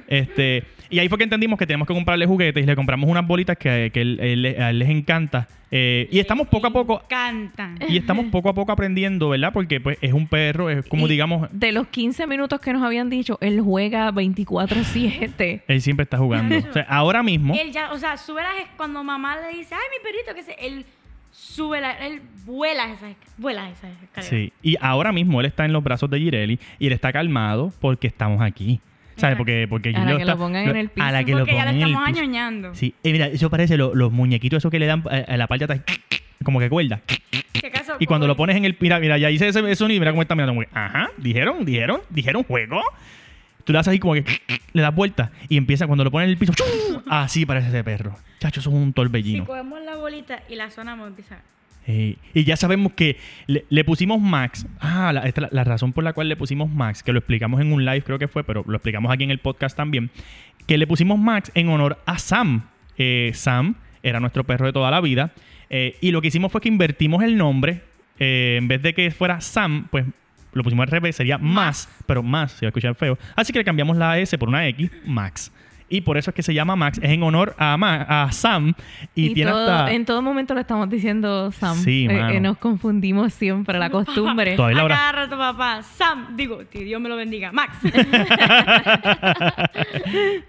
Este, 0.07 0.63
y 0.93 0.99
ahí 0.99 1.09
fue 1.09 1.17
que 1.17 1.23
entendimos 1.25 1.57
que 1.59 1.65
tenemos 1.67 1.87
que 1.87 1.93
comprarle 1.93 2.25
juguetes 2.25 2.63
y 2.63 2.65
le 2.67 2.75
compramos 2.75 3.09
unas 3.09 3.25
bolitas 3.27 3.57
que, 3.57 3.89
que 3.93 4.01
él- 4.01 4.19
él- 4.21 4.61
a 4.61 4.69
él 4.69 4.79
les 4.79 4.89
encanta. 4.89 5.47
Eh, 5.75 6.07
y 6.11 6.19
estamos 6.19 6.47
poco 6.49 6.67
a 6.67 6.69
poco 6.69 7.01
Cantan. 7.09 7.79
y 7.89 7.97
estamos 7.97 8.25
poco 8.27 8.47
a 8.49 8.53
poco 8.53 8.71
aprendiendo, 8.71 9.29
¿verdad? 9.29 9.51
Porque 9.51 9.81
pues 9.81 9.97
es 10.01 10.13
un 10.13 10.27
perro, 10.27 10.69
es 10.69 10.85
como 10.85 11.07
Y 11.07 11.09
digamos, 11.09 11.49
De 11.51 11.71
los 11.71 11.87
15 11.87 12.27
minutos 12.27 12.61
que 12.61 12.71
nos 12.73 12.83
habían 12.83 13.09
dicho, 13.09 13.39
él 13.41 13.59
juega 13.59 14.11
24-7. 14.11 15.61
él 15.67 15.81
siempre 15.81 16.03
está 16.03 16.17
jugando. 16.17 16.57
O 16.57 16.73
sea, 16.73 16.83
ahora 16.87 17.23
mismo, 17.23 17.55
Él 17.59 17.71
ya, 17.71 17.91
o 17.91 17.97
sea, 17.97 18.17
sube 18.17 18.41
las 18.43 18.55
es- 18.59 18.67
cuando 18.77 19.03
mamá 19.03 19.37
le 19.37 19.57
dice, 19.57 19.73
ay, 19.75 19.81
mi 19.97 20.03
perrito, 20.03 20.35
que 20.35 20.43
se, 20.43 20.53
él 20.65 20.85
sube 21.31 21.81
la, 21.81 21.93
él 22.05 22.21
vuela 22.45 22.91
esas, 22.91 23.15
vuela 23.37 23.69
esas 23.69 23.91
escaleras. 24.03 24.25
sí, 24.27 24.53
y 24.61 24.75
ahora 24.79 25.11
mismo 25.11 25.39
él 25.39 25.47
está 25.47 25.65
en 25.65 25.73
los 25.73 25.83
brazos 25.83 26.07
de 26.09 26.19
Girelli 26.19 26.59
y 26.77 26.87
él 26.87 26.93
está 26.93 27.11
calmado 27.11 27.73
porque 27.81 28.05
estamos 28.07 28.41
aquí. 28.41 28.79
Porque, 29.37 29.67
porque 29.69 29.89
A 29.95 30.05
la 30.05 30.17
que 30.17 30.25
lo 30.25 30.37
pongan 30.37 30.69
en 30.69 30.75
el 30.75 30.89
piso. 30.89 31.05
A 31.07 31.11
la 31.11 31.23
que 31.23 31.31
lo 31.33 31.45
ya 31.45 31.51
pongan 31.51 31.67
en 31.69 31.81
el 31.81 31.89
estamos 31.89 32.07
añoñando. 32.07 32.75
Sí, 32.75 32.93
eh, 33.03 33.11
mira, 33.11 33.27
eso 33.27 33.49
parece 33.49 33.77
lo- 33.77 33.95
los 33.95 34.11
muñequitos 34.11 34.57
esos 34.57 34.69
que 34.71 34.79
le 34.79 34.85
dan 34.85 35.03
eh, 35.11 35.25
a 35.27 35.37
la 35.37 35.47
parte 35.47 35.65
atrás, 35.65 35.81
como 36.43 36.59
que 36.59 36.69
cuerda. 36.69 37.01
¿Qué 37.53 37.71
caso 37.71 37.93
Y 37.99 38.05
cuando 38.05 38.27
lo 38.27 38.35
pones 38.35 38.55
en 38.57 38.65
el. 38.65 38.75
Mira, 38.79 38.99
mira, 38.99 39.17
ya 39.17 39.29
hice 39.31 39.47
ese, 39.47 39.75
sonido 39.75 39.97
y 39.97 39.99
mira 39.99 40.11
cómo 40.11 40.21
está 40.21 40.35
mirando. 40.35 40.53
como 40.53 40.61
que, 40.65 40.69
Ajá, 40.77 41.09
dijeron, 41.17 41.63
dijeron, 41.65 42.01
dijeron 42.09 42.43
juego. 42.43 42.81
Tú 43.63 43.71
le 43.71 43.79
haces 43.79 43.91
ahí 43.93 43.99
como 43.99 44.13
que 44.15 44.25
le 44.73 44.81
das 44.81 44.93
vuelta 44.93 45.31
y 45.47 45.55
empieza 45.55 45.87
cuando 45.87 46.03
lo 46.03 46.11
pones 46.11 46.25
en 46.25 46.31
el 46.31 46.37
piso. 46.37 46.51
¡chu! 46.53 46.63
Así 47.07 47.45
parece 47.45 47.69
ese 47.69 47.83
perro. 47.83 48.15
Chacho, 48.39 48.59
eso 48.59 48.69
es 48.69 48.75
un 48.75 48.87
Si 48.87 48.93
torbellino. 48.93 49.45
cogemos 49.45 49.81
la 49.83 49.95
bolita 49.95 50.43
y 50.49 50.55
la 50.55 50.69
sonamos, 50.69 51.07
empieza. 51.07 51.37
Eh, 51.87 52.15
y 52.33 52.43
ya 52.45 52.55
sabemos 52.55 52.93
que 52.93 53.17
le, 53.47 53.65
le 53.69 53.83
pusimos 53.83 54.21
Max. 54.21 54.65
Ah, 54.79 55.11
la, 55.13 55.21
esta, 55.21 55.41
la, 55.41 55.49
la 55.51 55.63
razón 55.63 55.91
por 55.93 56.03
la 56.03 56.13
cual 56.13 56.29
le 56.29 56.35
pusimos 56.35 56.69
Max, 56.71 57.03
que 57.03 57.11
lo 57.11 57.19
explicamos 57.19 57.59
en 57.61 57.73
un 57.73 57.83
live, 57.85 58.01
creo 58.03 58.19
que 58.19 58.27
fue, 58.27 58.43
pero 58.43 58.63
lo 58.67 58.75
explicamos 58.75 59.11
aquí 59.11 59.23
en 59.23 59.31
el 59.31 59.39
podcast 59.39 59.75
también. 59.75 60.09
Que 60.67 60.77
le 60.77 60.87
pusimos 60.87 61.19
Max 61.19 61.51
en 61.55 61.69
honor 61.69 61.97
a 62.05 62.17
Sam. 62.17 62.63
Eh, 62.97 63.31
Sam 63.33 63.75
era 64.01 64.19
nuestro 64.19 64.43
perro 64.43 64.65
de 64.65 64.73
toda 64.73 64.91
la 64.91 65.01
vida. 65.01 65.33
eh, 65.69 65.97
y 66.01 66.11
lo 66.11 66.21
que 66.21 66.27
hicimos 66.29 66.51
fue 66.51 66.61
que 66.61 66.69
invertimos 66.69 67.23
el 67.23 67.37
nombre. 67.37 67.81
en 68.19 68.67
vez 68.67 68.81
de 68.81 68.93
que 68.93 69.11
fuera 69.11 69.41
Sam, 69.41 69.87
pues 69.89 70.05
lo 70.53 70.63
pusimos 70.63 70.83
al 70.83 70.91
revés, 70.91 71.15
sería 71.15 71.37
más, 71.39 71.89
pero 72.05 72.21
más, 72.21 72.51
se 72.51 72.65
va 72.65 72.67
a 72.67 72.69
escuchar 72.69 72.93
feo. 72.95 73.17
Así 73.35 73.51
que 73.51 73.59
le 73.59 73.65
cambiamos 73.65 73.97
la 73.97 74.19
S 74.19 74.37
por 74.37 74.47
una 74.49 74.67
X, 74.67 74.91
Max. 75.05 75.51
Y 75.95 76.01
por 76.01 76.17
eso 76.17 76.31
es 76.31 76.35
que 76.35 76.41
se 76.41 76.55
llama 76.55 76.75
Max, 76.75 76.99
es 77.03 77.11
en 77.11 77.21
honor 77.21 77.53
a, 77.59 77.77
Ma- 77.77 78.01
a 78.23 78.31
Sam. 78.31 78.73
Y, 79.13 79.27
Y 79.27 79.33
tiene 79.35 79.51
todo- 79.51 79.71
hasta. 79.71 79.93
en 79.93 80.05
todo 80.05 80.23
momento 80.23 80.55
lo 80.55 80.59
estamos 80.61 80.89
diciendo 80.89 81.51
Sam. 81.51 81.77
Sí, 81.77 82.07
Eh, 82.09 82.13
mano. 82.17 82.29
eh, 82.33 82.39
nos 82.39 82.57
confundimos 82.57 83.31
siempre, 83.33 83.77
la 83.77 83.91
costumbre. 83.91 84.55
Todavía 84.55 84.75
la 84.77 84.81
A 84.81 84.85
hora- 84.85 84.95
cada 84.95 85.11
rato, 85.11 85.37
papá. 85.37 85.83
Sam, 85.83 86.35
digo, 86.35 86.61
que 86.71 86.83
Dios 86.83 86.99
me 86.99 87.09
lo 87.09 87.15
bendiga. 87.15 87.51
Max. 87.51 87.77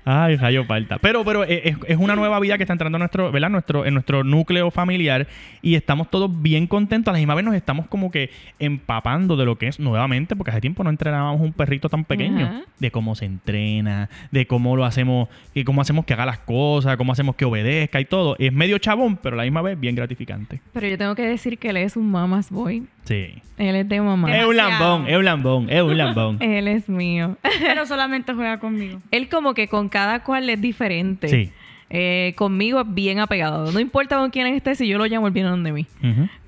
Ay, 0.05 0.37
rayo 0.37 0.65
falta. 0.65 0.99
Pero, 0.99 1.25
pero 1.25 1.45
eh, 1.45 1.63
es, 1.65 1.77
es 1.89 1.97
una 1.99 2.17
nueva 2.17 2.39
vida 2.41 2.57
que 2.57 2.65
está 2.65 2.73
entrando 2.73 2.97
en 2.97 3.01
nuestro, 3.01 3.31
¿verdad? 3.33 3.51
Nuestro, 3.51 3.85
en 3.87 3.95
nuestro 3.95 4.25
núcleo 4.25 4.71
familiar 4.71 5.27
y 5.63 5.75
estamos 5.75 6.11
todos 6.11 6.31
bien 6.43 6.67
contentos. 6.67 7.11
A 7.11 7.13
la 7.13 7.19
misma 7.19 7.35
vez 7.35 7.45
nos 7.45 7.55
estamos 7.55 7.87
como 7.87 8.11
que 8.11 8.31
empapando 8.59 9.37
de 9.37 9.45
lo 9.45 9.57
que 9.59 9.69
es 9.69 9.81
nuevamente, 9.81 10.37
porque 10.37 10.51
hace 10.51 10.61
tiempo 10.61 10.85
no 10.85 10.91
entrenábamos 10.91 11.41
un 11.41 11.53
perrito 11.53 11.89
tan 11.89 12.05
pequeño. 12.05 12.47
Ajá. 12.47 12.61
De 12.79 12.91
cómo 12.91 13.15
se 13.15 13.25
entrena, 13.25 14.09
de 14.31 14.47
cómo 14.47 14.77
lo 14.77 14.85
hacemos, 14.85 15.29
y 15.55 15.65
cómo 15.65 15.81
hacemos 15.81 16.05
que 16.05 16.15
haga 16.15 16.27
las 16.27 16.39
cosas, 16.39 16.97
cómo 16.97 17.13
hacemos 17.13 17.37
que 17.37 17.45
obedezca 17.45 18.01
y 18.01 18.05
todo. 18.05 18.37
Es 18.39 18.53
medio 18.53 18.79
chabón, 18.79 19.17
pero 19.17 19.35
a 19.35 19.39
la 19.39 19.43
misma 19.45 19.63
vez 19.63 19.79
bien 19.79 19.95
gratificante. 19.95 20.61
Pero 20.73 20.89
yo 20.89 20.99
tengo 20.99 21.15
que 21.15 21.23
decir 21.23 21.59
que 21.59 21.71
él 21.71 21.77
es 21.77 21.97
un 21.97 22.11
mama's 22.11 22.51
boy. 22.51 22.85
Sí. 23.05 23.35
Él 23.59 23.77
es 23.77 23.89
de 23.89 24.01
mamá. 24.01 24.37
Es 24.37 24.45
un 24.45 24.57
lambón, 24.57 25.09
es 25.09 25.17
un 25.17 25.25
lambón, 25.25 25.71
es 25.71 25.83
un 25.83 25.97
lambón. 25.97 26.39
Él 26.43 26.69
es 26.69 26.89
mío. 26.89 27.37
Pero 27.61 27.87
solamente 27.87 28.33
juega 28.35 28.59
conmigo. 28.59 29.01
Él 29.11 29.29
como 29.29 29.55
que 29.55 29.69
con 29.69 29.89
cada 29.89 30.23
cual 30.25 30.49
es 30.51 30.61
diferente. 30.61 31.29
Sí. 31.29 31.53
Eh, 31.91 32.33
conmigo 32.37 32.81
es 32.81 32.87
bien 32.93 33.21
apegado. 33.21 33.71
No 33.71 33.79
importa 33.79 34.17
con 34.17 34.31
quién 34.31 34.49
esté, 34.49 34.75
si 34.75 34.89
yo 34.89 34.99
lo 34.99 35.07
llamo, 35.07 35.29
él 35.29 35.33
viene 35.33 35.51
donde 35.51 35.71
mí. 35.71 35.87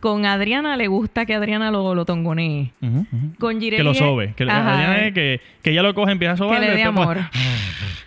Con 0.00 0.24
Adriana 0.26 0.76
le 0.76 0.88
gusta 0.88 1.24
que 1.26 1.34
Adriana 1.34 1.70
lo, 1.70 1.94
lo 1.94 2.04
tongonee. 2.04 2.72
ujú, 2.80 3.06
ujú. 3.12 3.34
Con 3.38 3.60
Girelli 3.60 3.76
Que 3.76 3.82
lo 3.84 3.94
sobe. 3.94 4.32
Que. 4.34 4.44
Adriana 4.44 5.06
es 5.06 5.14
que, 5.14 5.40
que 5.62 5.70
ella 5.70 5.82
lo 5.82 5.94
coge, 5.94 6.10
empieza 6.10 6.32
a 6.32 6.36
sobar. 6.36 6.60
Que 6.60 6.66
le 6.66 6.74
dé 6.74 6.82
amor. 6.82 7.18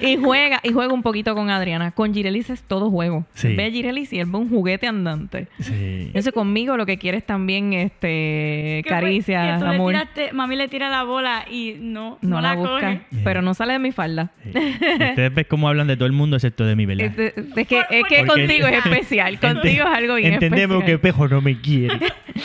y 0.00 0.16
juega 0.16 0.60
y 0.62 0.72
juega 0.72 0.92
un 0.92 1.02
poquito 1.02 1.34
con 1.34 1.50
Adriana. 1.50 1.90
Con 1.92 2.12
Girelis 2.14 2.50
es 2.50 2.62
todo 2.62 2.90
juego. 2.90 3.26
Sí. 3.34 3.54
Ve 3.54 3.64
a 3.66 3.70
Girelis 3.70 4.12
y 4.12 4.20
él 4.20 4.26
ve 4.30 4.38
un 4.38 4.48
juguete 4.48 4.86
andante. 4.86 5.48
Sí. 5.60 6.04
Entonces 6.06 6.32
conmigo 6.32 6.76
lo 6.76 6.86
que 6.86 6.98
quiere 6.98 7.18
es 7.18 7.24
también 7.26 7.72
este 7.72 8.80
fue- 8.82 8.90
caricia, 8.90 9.54
que 9.54 9.58
tú 9.60 9.64
le 9.70 9.74
amor. 9.76 9.92
tiraste- 9.94 10.32
mami 10.32 10.56
le 10.56 10.68
tira 10.68 10.88
la 10.88 11.02
bola 11.04 11.44
y 11.50 11.74
no, 11.78 12.18
no, 12.22 12.28
no, 12.36 12.40
la, 12.40 12.54
la, 12.54 12.60
busca, 12.60 12.80
coge. 12.80 13.00
pero 13.24 13.42
no 13.42 13.54
sale 13.54 13.74
de 13.74 13.78
mi 13.78 13.92
falda. 13.92 14.30
Sí. 14.42 14.50
Ustedes 14.50 15.34
ven 15.34 15.46
cómo 15.48 15.68
hablan 15.68 15.86
de 15.86 15.96
todo 15.96 16.06
el 16.06 16.12
mundo 16.12 16.36
excepto 16.36 16.64
de 16.64 16.76
mí, 16.76 16.86
¿verdad? 16.86 17.06
Este- 17.06 17.34
Es, 17.60 17.66
que, 17.66 17.82
es 17.90 18.04
que 18.08 18.26
contigo 18.26 18.66
es 18.66 18.84
especial. 18.84 19.38
Contigo 19.40 19.84
es 19.88 19.94
algo 19.96 20.14
bien 20.16 20.34
Entendemos 20.34 20.84
que 20.84 20.92
especial. 20.92 21.00
Pejo 21.00 21.28
no 21.28 21.40
me 21.40 21.60
quiere. 21.60 21.98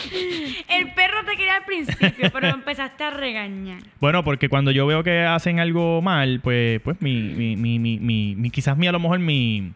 El 0.68 0.92
perro 0.94 1.18
te 1.28 1.36
quería 1.36 1.56
al 1.56 1.64
principio, 1.64 2.30
pero 2.32 2.48
empezaste 2.48 3.04
a 3.04 3.10
regañar. 3.10 3.78
bueno, 4.00 4.24
porque 4.24 4.48
cuando 4.48 4.70
yo 4.70 4.86
veo 4.86 5.02
que 5.02 5.20
hacen 5.20 5.60
algo 5.60 6.00
mal, 6.02 6.40
pues, 6.42 6.80
pues 6.80 7.00
mi, 7.00 7.21
mi, 7.22 7.56
mi, 7.56 7.78
mi, 7.78 7.98
mi- 7.98 8.34
mi- 8.36 8.50
quizás 8.50 8.76
mi, 8.76 8.86
a 8.88 8.92
lo 8.92 8.98
mejor 9.00 9.18
mi, 9.18 9.72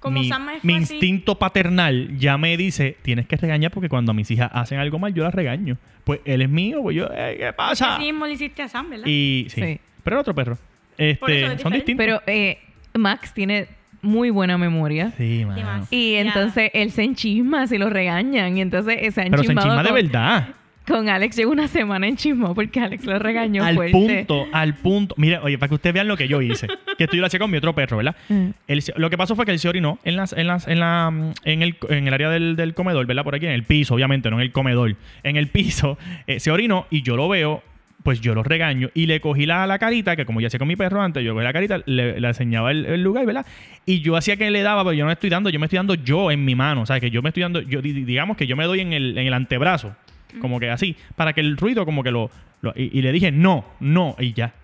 Como 0.00 0.20
mi, 0.20 0.28
Sam 0.28 0.48
es 0.50 0.64
mi 0.64 0.74
fácil- 0.74 0.80
instinto 0.96 1.38
paternal 1.38 2.16
ya 2.18 2.38
me 2.38 2.56
dice, 2.56 2.96
tienes 3.02 3.26
que 3.26 3.36
regañar 3.36 3.70
porque 3.72 3.88
cuando 3.88 4.12
a 4.12 4.14
mis 4.14 4.30
hijas 4.30 4.50
hacen 4.52 4.78
algo 4.78 4.98
mal, 4.98 5.12
yo 5.14 5.24
las 5.24 5.34
regaño. 5.34 5.76
Pues 6.04 6.20
él 6.24 6.42
es 6.42 6.48
mío, 6.48 6.80
pues 6.82 6.94
yo, 6.96 7.08
"Ey, 7.12 7.38
¿qué 7.38 7.52
pasa? 7.52 7.96
Así 7.96 8.04
mismo 8.04 8.26
le 8.26 8.34
hiciste 8.34 8.62
a 8.62 8.68
Sam, 8.68 8.90
¿verdad? 8.90 9.06
Y 9.06 9.46
sí, 9.50 9.60
Sí. 9.60 9.80
pero 10.04 10.16
era 10.16 10.20
otro 10.20 10.34
perro. 10.34 10.56
Este, 10.96 11.16
Por 11.16 11.30
eso 11.30 11.46
es 11.52 11.60
son 11.62 11.72
diferente. 11.72 11.76
distintos. 11.92 12.04
Pero 12.06 12.22
eh, 12.26 12.58
Max 12.94 13.34
tiene 13.34 13.66
muy 14.02 14.30
buena 14.30 14.56
memoria. 14.56 15.12
sí, 15.16 15.42
mano. 15.44 15.56
Demasiado. 15.56 15.88
Y 15.90 16.12
Ya. 16.12 16.20
entonces 16.20 16.70
él 16.74 16.90
se 16.92 17.02
enchisma 17.02 17.66
si 17.66 17.76
lo 17.76 17.90
regañan. 17.90 18.56
Y 18.56 18.60
entonces 18.60 18.96
eh, 19.00 19.10
se 19.10 19.20
ha 19.22 19.24
Pero 19.24 19.38
se 19.38 19.42
enchismado 19.52 19.68
enchisma 19.72 19.82
de 19.82 19.88
con- 19.88 19.94
verdad. 19.96 20.48
Con 20.86 21.08
Alex 21.08 21.36
llevo 21.36 21.50
una 21.52 21.66
semana 21.68 22.06
enchismado 22.06 22.54
porque 22.54 22.78
Alex 22.80 23.04
lo 23.06 23.18
regañó 23.18 23.64
al 23.64 23.74
fuerte. 23.74 23.92
punto, 23.92 24.46
al 24.52 24.74
punto. 24.74 25.14
Mire, 25.18 25.38
oye, 25.38 25.58
para 25.58 25.68
que 25.68 25.74
ustedes 25.74 25.94
vean 25.94 26.06
lo 26.08 26.16
que 26.16 26.28
yo 26.28 26.40
hice. 26.42 26.68
que 26.96 27.04
esto 27.04 27.16
yo 27.16 27.20
lo 27.20 27.26
hacía 27.26 27.40
con 27.40 27.50
mi 27.50 27.56
otro 27.58 27.74
perro, 27.74 27.96
¿verdad? 27.96 28.14
Mm. 28.28 28.50
Él 28.68 28.82
se- 28.82 28.92
lo 28.96 29.10
que 29.10 29.16
pasó 29.18 29.34
fue 29.36 29.44
que 29.46 29.52
él 29.52 29.58
se 29.58 29.68
orinó 29.68 29.98
en 30.04 30.16
las, 30.16 30.32
en 30.32 30.46
las, 30.46 30.66
en 30.68 30.78
la, 30.80 31.10
mm, 31.10 31.32
en 31.44 31.62
el, 31.62 31.76
en 31.90 32.06
el 32.08 32.14
área 32.14 32.30
del, 32.30 32.56
del 32.56 32.74
comedor, 32.74 33.06
¿verdad? 33.06 33.24
Por 33.24 33.34
aquí, 33.34 33.46
en 33.46 33.52
el 33.52 33.62
piso, 33.64 33.94
obviamente, 33.94 34.30
no 34.30 34.36
en 34.36 34.42
el 34.42 34.52
comedor. 34.52 34.94
En 35.22 35.36
el 35.36 35.48
piso, 35.48 35.98
eh, 36.26 36.38
se 36.40 36.50
orinó 36.50 36.86
y 36.90 37.02
yo 37.02 37.16
lo 37.16 37.28
veo, 37.28 37.62
pues 38.02 38.20
yo 38.20 38.34
lo 38.34 38.42
regaño 38.44 38.90
y 38.94 39.06
le 39.06 39.20
cogí 39.20 39.46
la, 39.46 39.66
la 39.66 39.78
carita, 39.80 40.14
que 40.16 40.24
como 40.26 40.40
ya 40.40 40.46
hacía 40.48 40.58
con 40.58 40.68
mi 40.68 40.76
perro 40.76 41.02
antes, 41.02 41.24
yo 41.24 41.32
cogí 41.34 41.44
la 41.44 41.52
carita, 41.52 41.80
le, 41.86 42.20
le 42.20 42.28
enseñaba 42.28 42.70
el, 42.70 42.86
el 42.86 43.02
lugar, 43.02 43.26
¿verdad? 43.26 43.44
Y 43.84 44.00
yo 44.00 44.16
hacía 44.16 44.36
que 44.36 44.48
le 44.50 44.62
daba, 44.62 44.82
pero 44.84 44.92
yo 44.92 45.04
no 45.04 45.08
le 45.08 45.14
estoy 45.14 45.30
dando, 45.30 45.50
yo 45.50 45.58
me 45.58 45.66
estoy 45.66 45.78
dando 45.78 45.94
yo 45.94 46.30
en 46.30 46.44
mi 46.44 46.54
mano, 46.54 46.82
o 46.82 46.86
sea, 46.86 47.00
que 47.00 47.10
yo 47.10 47.22
me 47.22 47.30
estoy 47.30 47.42
dando, 47.42 47.60
yo 47.62 47.82
di- 47.82 48.04
digamos 48.04 48.36
que 48.36 48.46
yo 48.46 48.56
me 48.56 48.64
doy 48.64 48.80
en 48.80 48.92
el, 48.92 49.18
en 49.18 49.26
el 49.26 49.34
antebrazo, 49.34 49.96
como 50.40 50.60
que 50.60 50.70
así, 50.70 50.96
para 51.16 51.32
que 51.32 51.40
el 51.40 51.56
ruido 51.56 51.84
como 51.84 52.02
que 52.02 52.10
lo, 52.10 52.30
lo- 52.62 52.72
y, 52.76 52.98
y 52.98 53.02
le 53.02 53.12
dije, 53.12 53.30
no, 53.32 53.64
no, 53.80 54.16
y 54.18 54.32
ya. 54.32 54.54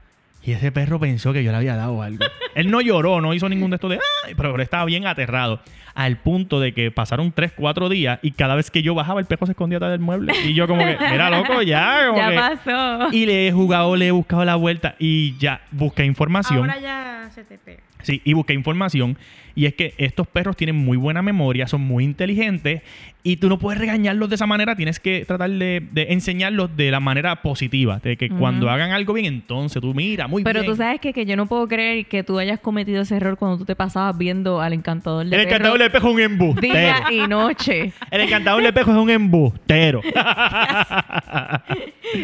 Y 0.45 0.53
ese 0.53 0.73
perro 0.73 0.99
pensó 0.99 1.33
que 1.33 1.45
yo 1.45 1.51
le 1.53 1.57
había 1.59 1.77
dado 1.77 2.03
algo. 2.03 2.25
él 2.55 2.71
no 2.71 2.81
lloró, 2.81 3.21
no 3.21 3.33
hizo 3.35 3.49
ningún 3.49 3.71
de 3.71 3.77
estos 3.77 3.91
de, 3.91 3.99
"Ay", 4.27 4.35
pero 4.37 4.61
estaba 4.61 4.85
bien 4.85 5.07
aterrado. 5.07 5.61
Al 5.95 6.17
punto 6.17 6.59
de 6.59 6.73
que 6.73 6.91
pasaron 6.91 7.33
3, 7.33 7.53
4 7.55 7.89
días 7.91 8.19
y 8.23 8.31
cada 8.33 8.55
vez 8.55 8.71
que 8.71 8.83
yo 8.83 8.95
bajaba, 8.95 9.21
el 9.21 9.27
perro 9.27 9.45
se 9.47 9.53
escondía 9.53 9.77
atrás 9.77 9.93
del 9.93 10.01
mueble. 10.01 10.33
Y 10.45 10.55
yo 10.55 10.67
como 10.67 10.83
que, 10.85 10.97
mira, 11.11 11.29
loco, 11.31 11.61
ya. 11.63 12.07
Como 12.09 12.19
Ya 12.19 12.31
que- 12.31 12.37
pasó. 12.37 13.09
y 13.13 13.27
le 13.27 13.47
he 13.49 13.53
jugado, 13.53 13.95
le 13.95 14.07
he 14.07 14.11
buscado 14.11 14.45
la 14.45 14.57
vuelta 14.57 14.97
y 14.99 15.37
ya 15.39 15.61
busqué 15.71 16.05
información. 16.07 16.61
Ahora 16.71 16.81
ya 16.81 17.31
se 17.35 17.45
te 17.45 17.59
pega. 17.59 17.83
Sí, 18.03 18.21
y 18.25 18.33
busqué 18.33 18.53
información. 18.55 19.17
Y 19.55 19.67
es 19.67 19.75
que 19.75 19.95
estos 19.99 20.27
perros 20.27 20.57
tienen 20.57 20.75
muy 20.77 20.97
buena 20.97 21.21
memoria, 21.23 21.69
son 21.69 21.83
muy 21.83 22.03
inteligentes. 22.05 22.83
Y 23.23 23.37
tú 23.37 23.49
no 23.49 23.59
puedes 23.59 23.79
regañarlos 23.79 24.29
de 24.31 24.35
esa 24.35 24.47
manera. 24.47 24.75
Tienes 24.75 24.99
que 24.99 25.25
tratar 25.27 25.51
de, 25.51 25.87
de 25.93 26.07
enseñarlos 26.11 26.75
de 26.77 26.91
la 26.91 26.99
manera 26.99 27.43
positiva. 27.43 28.01
De 28.03 28.17
que 28.17 28.29
cuando 28.31 28.71
hagan 28.71 28.91
algo 28.93 29.13
bien, 29.13 29.27
entonces 29.27 29.81
tú 29.81 29.95
mira, 29.95 30.27
muy 30.33 30.43
Pero 30.45 30.61
bien. 30.63 30.73
tú 30.73 30.77
sabes 30.77 31.01
que, 31.01 31.13
que 31.13 31.25
yo 31.27 31.37
no 31.37 31.47
puedo 31.47 31.69
creer 31.69 32.07
que 32.07 32.25
tú 32.25 32.39
hayas 32.39 32.59
cometido 32.59 33.03
ese 33.03 33.17
error 33.17 33.37
cuando 33.39 33.59
tú 33.59 33.65
te 33.65 33.77
pasabas 33.77 34.19
viendo 34.19 34.61
al 34.61 34.73
encantador 34.73 35.25
de 35.27 35.37
El 35.37 35.43
perros 35.43 35.47
encantador 35.53 35.79
de 35.79 35.85
espejo 35.87 36.09
es 36.09 36.15
un 36.15 36.21
embustero. 36.21 36.75
día 36.75 37.03
y 37.13 37.29
noche. 37.29 37.93
El 38.11 38.21
encantador 38.23 38.63
de 38.63 38.69
espejo 38.69 38.91
es 38.91 38.97
un 38.97 39.11
embustero. 39.11 40.01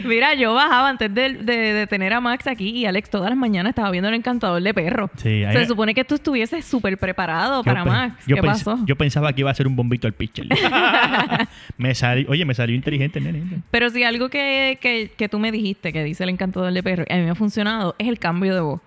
Mira, 0.05 0.35
yo 0.35 0.53
bajaba 0.55 0.89
antes 0.91 1.13
de, 1.15 1.35
de- 1.35 1.73
de 1.73 1.87
tener 1.87 2.13
a 2.13 2.21
Max 2.21 2.47
aquí 2.47 2.69
y 2.71 2.85
Alex 2.87 3.09
todas 3.11 3.31
las 3.31 3.39
mañanas 3.39 3.71
estaba 3.71 3.91
viendo 3.91 4.09
el 4.09 4.15
encantador 4.15 4.61
de 4.63 4.75
perros. 4.75 5.11
Sí, 5.17 5.45
ahí- 5.45 5.57
Se 5.57 5.67
supone 5.67 5.95
que 5.95 6.05
tú 6.05 6.17
estuvieses 6.17 6.65
súper 6.65 6.99
preparado 6.99 7.63
para 7.65 7.85
pe- 7.85 7.91
Max. 7.91 8.25
yo 8.27 8.37
¿Qué 8.37 8.43
pens- 8.43 8.47
pasó? 8.65 8.79
Yo 8.87 8.97
pensaba 8.97 9.33
que 9.33 9.41
iba 9.41 9.51
a 9.51 9.55
ser 9.55 9.67
un 9.67 9.77
bombito 9.77 10.07
al 10.07 10.13
pitcher. 10.13 10.47
me 11.79 11.95
salió, 11.95 12.29
oye, 12.31 12.45
me 12.45 12.55
salió 12.55 12.75
inteligente, 12.77 13.21
nene. 13.21 13.43
Pero 13.71 13.89
si 13.91 14.05
algo 14.05 14.29
que, 14.29 14.79
que, 14.81 15.11
que 15.17 15.29
tú 15.29 15.39
me 15.39 15.51
dijiste, 15.53 15.93
que 15.93 16.05
dice 16.05 16.25
el 16.25 16.31
encantador 16.31 16.73
de 16.73 16.83
perros, 16.83 17.07
y 17.09 17.13
a 17.13 17.17
mí 17.17 17.23
me 17.25 17.31
ha 17.31 17.35
funcionado, 17.35 17.95
es 17.99 18.09
el 18.09 18.19
cambio 18.19 18.55
de 18.55 18.61
voz. 18.61 18.81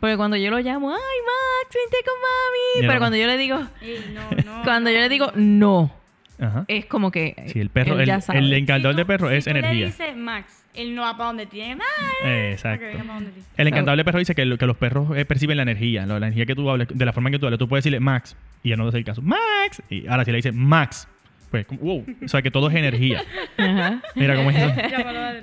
Porque 0.00 0.16
cuando 0.16 0.36
yo 0.36 0.50
lo 0.50 0.58
llamo, 0.60 0.90
ay 0.90 0.96
Max, 0.96 1.74
vente 1.74 1.96
con 2.04 2.14
mami. 2.20 2.82
Ya 2.82 2.88
Pero 2.88 2.92
no. 2.94 2.98
cuando 3.00 3.16
yo 3.16 3.26
le 3.26 3.36
digo, 3.36 3.60
Ey, 3.80 4.04
no, 4.14 4.22
no, 4.56 4.62
cuando 4.64 4.90
yo 4.90 4.98
le 5.00 5.08
digo, 5.08 5.32
no. 5.34 5.94
Ajá. 6.40 6.64
es 6.66 6.86
como 6.86 7.10
que. 7.12 7.34
Sí, 7.48 7.60
el 7.60 7.70
perro, 7.70 7.94
él 7.94 8.00
el, 8.00 8.06
ya 8.06 8.20
el 8.34 8.52
encantador 8.52 8.94
Si 8.94 8.96
de 8.96 9.04
perro 9.06 9.28
si 9.28 9.34
es 9.36 9.44
tú 9.44 9.52
le 9.52 9.58
energía. 9.60 9.86
dices 9.86 10.16
Max, 10.16 10.64
él 10.74 10.94
no 10.94 11.02
va 11.02 11.12
para 11.16 11.26
donde 11.28 11.46
tiene. 11.46 11.76
Max. 11.76 11.88
Exacto. 12.24 12.84
Donde. 13.06 13.30
El 13.56 13.68
encantador 13.68 13.96
de 13.96 14.04
perro 14.04 14.18
dice 14.18 14.34
que, 14.34 14.44
lo- 14.44 14.58
que 14.58 14.66
los 14.66 14.76
perros 14.76 15.16
eh, 15.16 15.24
perciben 15.24 15.56
la 15.56 15.62
energía, 15.62 16.04
la 16.06 16.16
energía 16.16 16.44
que 16.46 16.54
tú 16.56 16.68
hables, 16.68 16.88
de 16.88 17.04
la 17.04 17.12
forma 17.12 17.28
en 17.28 17.34
que 17.34 17.38
tú 17.38 17.46
hables. 17.46 17.58
Tú 17.60 17.68
puedes 17.68 17.84
decirle 17.84 18.00
Max 18.00 18.36
y 18.64 18.72
él 18.72 18.78
no 18.78 18.84
te 18.84 18.88
hace 18.88 18.98
el 18.98 19.04
caso. 19.04 19.22
Max. 19.22 19.82
Y 19.88 20.06
ahora 20.08 20.24
si 20.24 20.32
le 20.32 20.36
dices 20.38 20.52
Max, 20.54 21.06
pues, 21.52 21.66
wow. 21.68 22.04
O 22.24 22.28
sea, 22.28 22.42
que 22.42 22.50
todo 22.50 22.68
es 22.70 22.74
energía. 22.74 23.22
Ajá. 23.58 24.00
Mira 24.16 24.34
cómo 24.34 24.50
es 24.50 24.56
eso. 24.56 24.72
Llámalo 24.90 25.20
a 25.20 25.30
él. 25.32 25.42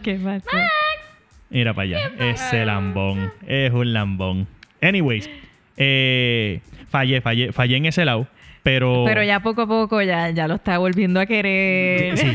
Mira 1.49 1.73
para 1.73 1.83
allá. 1.83 2.11
Ese 2.19 2.65
lambón. 2.65 3.31
Es 3.47 3.71
un 3.73 3.93
lambón. 3.93 4.47
Anyways, 4.81 5.29
eh, 5.77 6.61
fallé, 6.89 7.21
fallé, 7.21 7.51
fallé 7.51 7.77
en 7.77 7.85
ese 7.85 8.05
lado. 8.05 8.27
Pero. 8.63 9.03
Pero 9.05 9.23
ya 9.23 9.39
poco 9.41 9.63
a 9.63 9.67
poco 9.67 10.01
ya, 10.01 10.29
ya 10.31 10.47
lo 10.47 10.55
está 10.55 10.77
volviendo 10.77 11.19
a 11.19 11.25
querer. 11.25 12.17
Sí, 12.17 12.27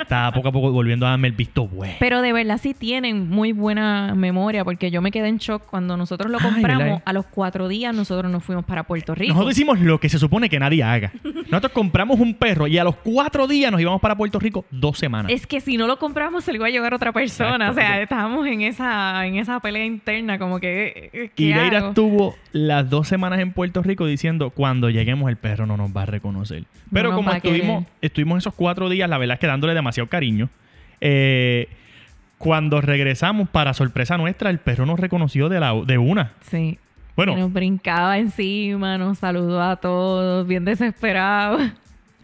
está 0.00 0.30
poco 0.34 0.48
a 0.48 0.52
poco 0.52 0.72
volviendo 0.72 1.06
a 1.06 1.10
darme 1.10 1.28
el 1.28 1.34
visto 1.34 1.66
bueno. 1.66 1.94
Pero 1.98 2.22
de 2.22 2.32
verdad 2.32 2.58
sí 2.62 2.74
tienen 2.74 3.28
muy 3.28 3.52
buena 3.52 4.14
memoria 4.14 4.64
porque 4.64 4.90
yo 4.90 5.02
me 5.02 5.10
quedé 5.10 5.28
en 5.28 5.38
shock 5.38 5.64
cuando 5.66 5.96
nosotros 5.96 6.30
lo 6.30 6.38
compramos. 6.38 7.02
a 7.04 7.12
los 7.12 7.26
cuatro 7.26 7.68
días 7.68 7.94
nosotros 7.94 8.30
nos 8.30 8.44
fuimos 8.44 8.64
para 8.64 8.84
Puerto 8.84 9.14
Rico. 9.14 9.32
Nosotros 9.32 9.56
hicimos 9.56 9.80
lo 9.80 9.98
que 9.98 10.08
se 10.08 10.18
supone 10.18 10.48
que 10.48 10.58
nadie 10.58 10.82
haga. 10.82 11.12
Nosotros 11.50 11.72
compramos 11.72 12.20
un 12.20 12.34
perro 12.34 12.66
y 12.66 12.78
a 12.78 12.84
los 12.84 12.96
cuatro 12.96 13.46
días 13.46 13.72
nos 13.72 13.80
íbamos 13.80 14.00
para 14.00 14.16
Puerto 14.16 14.38
Rico 14.38 14.64
dos 14.70 14.98
semanas. 14.98 15.32
Es 15.32 15.46
que 15.46 15.60
si 15.60 15.76
no 15.76 15.86
lo 15.86 15.98
compramos 15.98 16.44
se 16.44 16.52
lo 16.52 16.56
iba 16.56 16.66
a 16.66 16.70
llevar 16.70 16.94
otra 16.94 17.12
persona. 17.12 17.68
Exacto. 17.68 17.70
O 17.70 17.74
sea, 17.74 18.02
estábamos 18.02 18.46
en 18.46 18.62
esa, 18.62 19.26
en 19.26 19.36
esa 19.36 19.60
pelea 19.60 19.84
interna 19.84 20.38
como 20.38 20.60
que... 20.60 21.10
eh, 21.12 21.30
¿qué 21.34 21.42
Y 21.42 21.54
Leira 21.54 21.88
estuvo 21.88 22.36
las 22.52 22.88
dos 22.88 23.08
semanas 23.08 23.40
en 23.40 23.52
Puerto 23.52 23.82
Rico 23.82 24.06
diciendo, 24.06 24.50
cuando 24.50 24.90
lleguemos 24.90 25.28
el 25.30 25.36
perro 25.36 25.66
no 25.70 25.76
nos 25.76 25.96
va 25.96 26.02
a 26.02 26.06
reconocer. 26.06 26.64
Pero 26.92 27.14
como 27.14 27.32
estuvimos 28.00 28.38
esos 28.38 28.54
cuatro 28.54 28.88
días, 28.88 29.08
la 29.08 29.18
verdad 29.18 29.34
es 29.34 29.40
que 29.40 29.46
dándole 29.46 29.74
demasiado 29.74 30.08
cariño. 30.08 30.48
eh, 31.00 31.68
cuando 32.38 32.80
regresamos, 32.80 33.50
para 33.50 33.74
sorpresa 33.74 34.16
nuestra, 34.16 34.48
el 34.48 34.58
perro 34.60 34.86
nos 34.86 34.98
reconoció 34.98 35.50
de, 35.50 35.60
la, 35.60 35.74
de 35.74 35.98
una. 35.98 36.32
Sí. 36.40 36.78
Bueno, 37.14 37.36
Nos 37.36 37.52
brincaba 37.52 38.16
encima, 38.16 38.96
nos 38.96 39.18
saludó 39.18 39.62
a 39.62 39.76
todos, 39.76 40.46
bien 40.46 40.64
desesperado. 40.64 41.58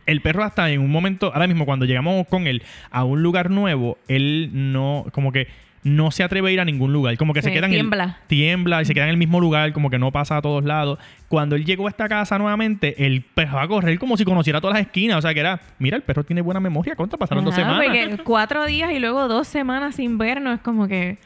el 0.07 0.23
perro 0.23 0.43
hasta 0.43 0.71
en 0.71 0.81
un 0.81 0.91
momento, 0.91 1.33
ahora 1.35 1.47
mismo 1.47 1.67
cuando 1.67 1.85
llegamos 1.85 2.27
con 2.29 2.47
él 2.47 2.63
a 2.91 3.05
un 3.05 3.23
lugar 3.23 3.51
nuevo, 3.51 3.99
él 4.09 4.49
no, 4.55 5.05
como 5.13 5.33
que 5.33 5.49
no 5.87 6.11
se 6.11 6.23
atreve 6.25 6.49
a 6.49 6.53
ir 6.53 6.61
a 6.61 6.65
ningún 6.65 6.93
lugar, 6.93 7.17
como 7.17 7.33
que 7.33 7.43
se 7.43 7.49
Sí, 7.51 7.55
queda 7.55 7.67
en 7.67 7.73
el- 7.73 7.79
tiembla. 7.79 8.19
tiembla 8.27 8.83
y 8.83 8.85
se 8.85 8.93
queda 8.95 9.05
en 9.05 9.11
el 9.11 9.17
mismo 9.17 9.39
lugar, 9.41 9.73
como 9.73 9.89
que 9.89 9.99
no 9.99 10.11
pasa 10.11 10.37
a 10.37 10.43
todos 10.43 10.65
lados. 10.65 10.99
Cuando 11.29 11.55
él 11.57 11.65
llegó 11.65 11.87
a 11.87 11.91
esta 11.91 12.09
casa 12.09 12.39
nuevamente, 12.39 13.07
el 13.07 13.23
perro 13.23 13.57
va 13.57 13.63
a 13.63 13.69
correr 13.69 13.99
como 13.99 14.17
si 14.17 14.25
conociera 14.25 14.61
todas 14.61 14.75
las 14.77 14.87
esquinas, 14.87 15.19
o 15.19 15.23
sea 15.23 15.33
que 15.33 15.41
era, 15.41 15.61
mira, 15.79 15.97
el 15.97 16.03
perro 16.03 16.25
tiene 16.25 16.41
buena 16.43 16.59
memoria, 16.61 16.97
contra 16.97 17.19
pasaron 17.19 17.45
dos 17.45 17.55
semanas. 17.55 17.83
porque 17.85 18.23
cuatro 18.25 18.65
días 18.67 18.91
y 18.93 18.99
luego 18.99 19.29
dos 19.29 19.47
semanas 19.47 19.95
sin 19.97 20.19
vernos 20.19 20.55
es 20.57 20.61
como 20.61 20.89
que... 20.89 21.19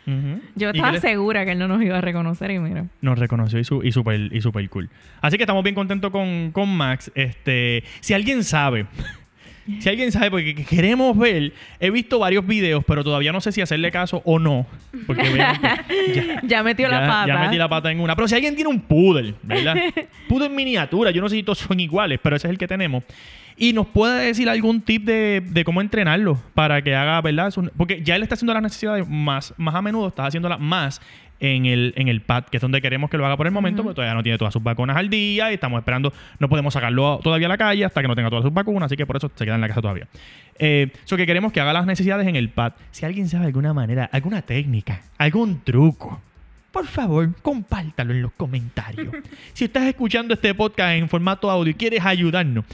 Yo 0.57 0.73
que 0.73 0.79
estaba 0.79 0.99
segura 0.99 1.44
que 1.44 1.53
él 1.53 1.59
no 1.59 1.66
nos 1.68 1.83
iba 1.83 1.99
a 1.99 2.01
reconocer 2.03 2.51
y 2.51 2.59
mira. 2.59 2.85
nos 3.01 3.18
reconoció 3.18 3.59
y, 3.59 3.64
su, 3.64 3.83
y 3.83 3.92
super 3.92 4.18
y 4.33 4.40
super 4.40 4.68
cool. 4.68 4.90
Así 5.23 5.37
que 5.38 5.44
estamos 5.44 5.62
bien 5.64 5.75
contentos 5.75 6.11
con, 6.11 6.51
con 6.53 6.68
Max. 6.77 7.11
Este, 7.14 7.83
si 8.01 8.12
alguien 8.14 8.44
sabe, 8.44 8.87
si 9.78 9.88
alguien 9.88 10.11
sabe, 10.12 10.30
porque 10.30 10.54
queremos 10.54 11.16
ver, 11.16 11.52
he 11.78 11.90
visto 11.90 12.18
varios 12.18 12.46
videos, 12.46 12.85
pero 12.87 13.04
todavía 13.04 13.33
no 13.33 13.40
sé 13.40 13.52
si 13.52 13.61
hacerle 13.61 13.90
caso 13.90 14.22
o 14.24 14.38
no. 14.38 14.66
Porque 15.06 15.22
ya, 15.37 16.40
Ya 16.42 16.62
metió 16.62 16.88
la 16.88 17.06
pata. 17.06 17.26
ya 17.28 17.38
metí 17.38 17.56
la 17.56 17.68
pata 17.68 17.90
en 17.90 18.00
una. 18.00 18.14
Pero 18.16 18.28
si 18.28 18.35
alguien 18.35 18.54
tiene 18.54 18.70
un 18.70 18.80
poodle, 18.80 19.35
¿verdad? 19.42 19.76
poodle 20.28 20.46
en 20.46 20.54
miniatura, 20.54 21.11
yo 21.11 21.20
no 21.20 21.28
sé 21.28 21.37
si 21.37 21.42
todos 21.42 21.59
son 21.59 21.78
iguales, 21.80 22.18
pero 22.22 22.37
ese 22.37 22.46
es 22.46 22.50
el 22.50 22.59
que 22.59 22.66
tenemos. 22.68 23.04
Y 23.56 23.74
nos 23.74 23.87
puede 23.88 24.26
decir 24.26 24.48
algún 24.48 24.80
tip 24.80 25.04
de, 25.04 25.42
de 25.44 25.64
cómo 25.64 25.83
entrenarlo 25.83 26.40
para 26.54 26.80
que 26.83 26.94
haga, 26.94 27.20
¿verdad? 27.20 27.52
Porque 27.76 28.02
ya 28.02 28.16
él 28.16 28.22
está 28.22 28.35
haciendo 28.35 28.54
las 28.54 28.62
necesidades 28.62 29.06
más, 29.06 29.52
más 29.59 29.74
a 29.74 29.83
menudo, 29.83 30.09
está 30.09 30.24
haciéndolas 30.24 30.59
más 30.59 31.00
en 31.40 31.66
el, 31.66 31.94
en 31.96 32.09
el 32.09 32.20
pad, 32.20 32.44
que 32.44 32.59
es 32.59 32.61
donde 32.61 32.81
queremos 32.81 33.11
que 33.11 33.16
lo 33.16 33.26
haga 33.26 33.37
por 33.37 33.46
el 33.46 33.53
momento, 33.53 33.83
porque 33.83 33.96
todavía 33.96 34.14
no 34.14 34.22
tiene 34.22 34.38
todas 34.38 34.53
sus 34.53 34.62
vacunas 34.62 34.96
al 34.96 35.09
día 35.09 35.50
y 35.50 35.55
estamos 35.55 35.79
esperando, 35.79 36.12
no 36.38 36.48
podemos 36.48 36.74
sacarlo 36.74 37.18
todavía 37.22 37.46
a 37.46 37.50
la 37.50 37.59
calle 37.59 37.85
hasta 37.85 38.03
que 38.03 38.09
no 38.09 38.14
tenga 38.14 38.31
todas 38.31 38.44
sus 38.44 38.53
vacunas, 38.53 38.87
así 38.87 38.96
que 38.96 39.07
por 39.07 39.16
eso 39.16 39.31
se 39.35 39.44
queda 39.44 39.55
en 39.55 39.61
la 39.61 39.68
casa 39.68 39.81
todavía. 39.81 40.07
Eh, 40.59 40.92
so 41.05 41.16
que 41.16 41.26
queremos 41.26 41.53
que 41.53 41.61
haga 41.61 41.72
las 41.72 41.87
necesidades 41.87 42.29
en 42.29 42.37
el 42.37 42.50
pad. 42.50 42.74
Si 42.90 43.07
alguien 43.07 43.29
sabe 43.29 43.46
alguna 43.46 43.72
manera, 43.72 44.09
alguna 44.12 44.42
técnica, 44.42 45.00
algún 45.18 45.62
truco, 45.64 46.20
por 46.70 46.87
favor, 46.87 47.35
compártalo 47.42 48.12
en 48.12 48.22
los 48.22 48.33
comentarios. 48.33 49.14
si 49.55 49.64
estás 49.64 49.85
escuchando 49.85 50.35
este 50.35 50.55
podcast 50.55 50.92
en 50.92 51.09
formato 51.09 51.50
audio 51.50 51.70
y 51.70 51.74
quieres 51.74 52.05
ayudarnos, 52.05 52.64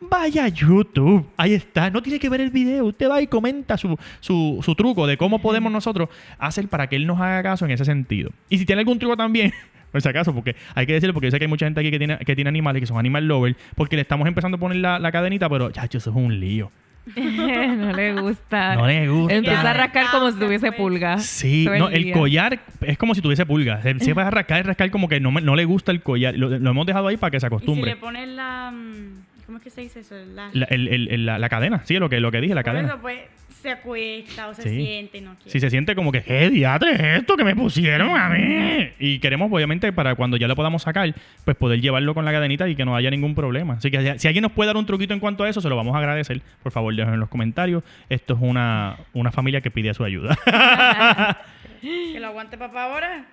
vaya 0.00 0.44
a 0.44 0.48
YouTube. 0.48 1.26
Ahí 1.36 1.54
está. 1.54 1.90
No 1.90 2.02
tiene 2.02 2.18
que 2.18 2.28
ver 2.28 2.40
el 2.40 2.50
video. 2.50 2.84
Usted 2.86 3.08
va 3.08 3.20
y 3.22 3.26
comenta 3.26 3.76
su, 3.76 3.96
su, 4.20 4.60
su 4.62 4.74
truco 4.74 5.06
de 5.06 5.16
cómo 5.16 5.40
podemos 5.40 5.72
nosotros 5.72 6.08
hacer 6.38 6.68
para 6.68 6.86
que 6.88 6.96
él 6.96 7.06
nos 7.06 7.20
haga 7.20 7.42
caso 7.42 7.64
en 7.64 7.72
ese 7.72 7.84
sentido. 7.84 8.30
Y 8.48 8.58
si 8.58 8.66
tiene 8.66 8.80
algún 8.80 8.98
truco 8.98 9.16
también, 9.16 9.52
por 9.92 10.00
si 10.02 10.08
acaso, 10.08 10.34
porque 10.34 10.54
hay 10.74 10.86
que 10.86 10.92
decirlo, 10.94 11.14
porque 11.14 11.26
yo 11.26 11.30
sé 11.30 11.38
que 11.38 11.44
hay 11.44 11.48
mucha 11.48 11.66
gente 11.66 11.80
aquí 11.80 11.90
que 11.90 11.98
tiene, 11.98 12.18
que 12.18 12.34
tiene 12.34 12.48
animales, 12.48 12.80
que 12.80 12.86
son 12.86 12.98
animal 12.98 13.26
lovers, 13.26 13.56
porque 13.74 13.96
le 13.96 14.02
estamos 14.02 14.26
empezando 14.28 14.56
a 14.56 14.60
poner 14.60 14.78
la, 14.78 14.98
la 14.98 15.10
cadenita, 15.12 15.48
pero, 15.48 15.70
chacho, 15.70 15.98
eso 15.98 16.10
es 16.10 16.16
un 16.16 16.38
lío. 16.40 16.70
no 17.16 17.92
le 17.94 18.12
gusta. 18.20 18.74
No 18.76 18.86
le 18.86 19.08
gusta. 19.08 19.34
Empieza 19.34 19.70
a 19.70 19.72
rascar 19.72 20.10
como 20.10 20.30
si 20.30 20.38
Ya, 20.38 20.44
tuviese 20.44 20.66
pues. 20.66 20.76
pulga. 20.76 21.18
Sí, 21.18 21.66
no, 21.78 21.88
el 21.88 22.04
día. 22.04 22.12
collar 22.12 22.60
es 22.82 22.98
como 22.98 23.14
si 23.14 23.22
tuviese 23.22 23.46
pulgas. 23.46 23.82
Se, 23.82 23.98
se 24.00 24.12
va 24.12 24.26
a 24.26 24.30
rascar 24.30 24.60
y 24.60 24.62
rascar 24.64 24.90
como 24.90 25.08
que 25.08 25.18
no, 25.18 25.30
me- 25.30 25.40
no 25.40 25.56
le 25.56 25.64
gusta 25.64 25.90
el 25.90 26.02
collar. 26.02 26.34
Lo, 26.36 26.50
lo 26.50 26.70
hemos 26.70 26.86
dejado 26.86 27.08
ahí 27.08 27.16
para 27.16 27.30
que 27.30 27.40
se 27.40 27.46
Y 27.46 27.48
si 27.48 27.54
acostumbre. 27.54 27.92
le 27.92 27.96
pones 27.96 28.28
la. 28.28 28.70
mm, 28.72 29.22
¿Cómo 29.48 29.56
es 29.56 29.64
que 29.64 29.70
se 29.70 29.80
dice 29.80 30.00
eso? 30.00 30.14
La, 30.34 30.50
La, 30.52 30.66
el- 30.66 30.88
el- 30.88 31.08
el- 31.08 31.24
la- 31.24 31.38
la 31.38 31.48
cadena, 31.48 31.80
sí, 31.86 31.98
lo 31.98 32.10
que, 32.10 32.20
lo 32.20 32.30
que 32.30 32.42
dije, 32.42 32.54
la 32.54 32.60
por 32.62 32.72
cadena. 32.72 32.88
eso, 32.88 32.98
pues 33.00 33.18
se 33.62 33.70
acuesta 33.70 34.48
o 34.48 34.54
se 34.54 34.62
Sí. 34.64 34.68
siente 34.76 35.16
y 35.16 35.20
no 35.22 35.34
quiere. 35.36 35.50
Si 35.50 35.58
se 35.58 35.70
siente 35.70 35.94
como 35.94 36.12
que, 36.12 36.22
¿qué 36.22 36.50
diatre 36.50 36.92
es 36.92 37.20
esto 37.20 37.34
que 37.34 37.44
me 37.44 37.56
pusieron 37.56 38.10
a 38.14 38.28
mí? 38.28 38.90
Y 38.98 39.18
queremos, 39.20 39.50
obviamente, 39.50 39.90
para 39.90 40.14
cuando 40.16 40.36
ya 40.36 40.48
lo 40.48 40.54
podamos 40.54 40.82
sacar, 40.82 41.14
pues 41.46 41.56
poder 41.56 41.80
llevarlo 41.80 42.12
con 42.12 42.26
la 42.26 42.30
cadenita 42.32 42.68
y 42.68 42.76
que 42.76 42.84
no 42.84 42.94
haya 42.94 43.10
ningún 43.10 43.34
problema. 43.34 43.74
Así 43.78 43.90
que 43.90 44.18
si 44.18 44.28
alguien 44.28 44.42
nos 44.42 44.52
puede 44.52 44.66
dar 44.66 44.76
un 44.76 44.84
truquito 44.84 45.14
en 45.14 45.18
cuanto 45.20 45.44
a 45.44 45.48
eso, 45.48 45.62
se 45.62 45.68
lo 45.70 45.76
vamos 45.76 45.94
a 45.96 45.98
agradecer. 45.98 46.42
Por 46.62 46.70
favor, 46.70 46.94
déjenlo 46.94 47.14
en 47.14 47.20
los 47.20 47.30
comentarios. 47.30 47.82
Esto 48.10 48.34
es 48.34 48.40
una, 48.42 48.98
una 49.14 49.32
familia 49.32 49.62
que 49.62 49.70
pide 49.70 49.94
su 49.94 50.04
ayuda. 50.04 50.36
Que 51.80 52.18
lo 52.20 52.26
aguante 52.26 52.58
papá 52.58 52.84
ahora. 52.84 53.24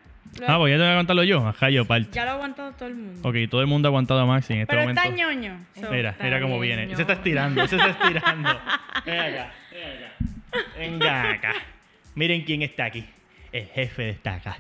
Ah, 0.48 0.58
pues 0.58 0.72
ya 0.72 0.76
tengo 0.78 0.86
que 0.88 0.92
aguantarlo 0.92 1.24
yo. 1.24 1.48
Ajá, 1.48 1.70
yo 1.70 1.86
parte. 1.86 2.10
Ya 2.12 2.26
lo 2.26 2.32
ha 2.32 2.34
aguantado 2.34 2.72
todo 2.74 2.90
el 2.90 2.96
mundo. 2.96 3.28
Ok, 3.30 3.36
todo 3.50 3.62
el 3.62 3.68
mundo 3.68 3.88
ha 3.88 3.90
aguantado 3.90 4.20
a 4.20 4.26
Maxi 4.26 4.54
en 4.54 4.60
este 4.62 4.68
Pero 4.72 4.82
momento. 4.82 5.02
está 5.02 5.16
ñoño. 5.16 5.66
so- 5.80 5.92
Mira, 5.92 6.10
Está 6.12 6.24
mira 6.26 6.42
cómo 6.42 6.60
viene. 6.60 6.88
ño. 6.88 6.96
Se 6.96 7.02
está 7.04 7.14
estirando, 7.14 7.68
se 7.68 7.76
está 7.78 7.90
estirando. 7.90 8.50
Ven 9.06 9.20
acá, 9.20 9.52
ven 9.72 10.04
acá. 10.04 10.70
Venga 10.78 11.32
acá. 11.32 11.54
Miren 12.16 12.44
quién 12.44 12.62
está 12.64 12.86
aquí. 12.86 13.06
El 13.52 13.66
jefe 13.68 14.04
de 14.04 14.10
esta 14.12 14.40
casa. 14.40 14.60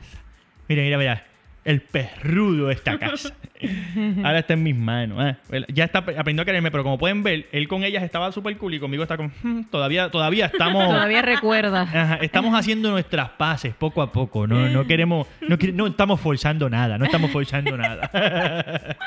Miren, 0.69 0.85
mira, 0.85 0.97
mira. 0.97 1.23
El 1.65 1.81
perrudo 1.81 2.67
de 2.67 2.75
esta 2.75 2.97
casa. 2.99 3.33
Ahora 4.23 4.39
está 4.39 4.53
en 4.53 4.61
mis 4.63 4.75
manos. 4.75 5.17
ah. 5.19 5.37
Ya 5.73 5.85
está 5.85 5.99
aprendiendo 5.99 6.43
a 6.43 6.45
quererme, 6.45 6.69
pero 6.69 6.83
como 6.83 6.97
pueden 6.99 7.23
ver, 7.23 7.47
él 7.51 7.67
con 7.67 7.83
ellas 7.83 8.03
estaba 8.03 8.31
súper 8.31 8.55
cool 8.57 8.75
y 8.75 8.79
conmigo 8.79 9.01
está 9.03 9.17
con... 9.17 9.31
"Hmm, 9.41 9.63
todavía, 9.71 10.11
todavía 10.11 10.45
estamos... 10.45 10.85
Todavía 10.89 11.21
recuerda. 11.23 11.81
Ajá, 11.81 12.15
estamos 12.21 12.53
haciendo 12.57 12.91
nuestras 12.91 13.29
paces 13.29 13.73
poco 13.73 14.01
a 14.03 14.11
poco. 14.11 14.45
No, 14.45 14.69
no 14.69 14.85
queremos, 14.85 15.27
no, 15.41 15.57
no 15.73 15.87
estamos 15.87 16.21
forzando 16.21 16.69
nada, 16.69 16.97
no 16.99 17.05
estamos 17.05 17.31
forzando 17.31 17.75
nada. 17.75 18.09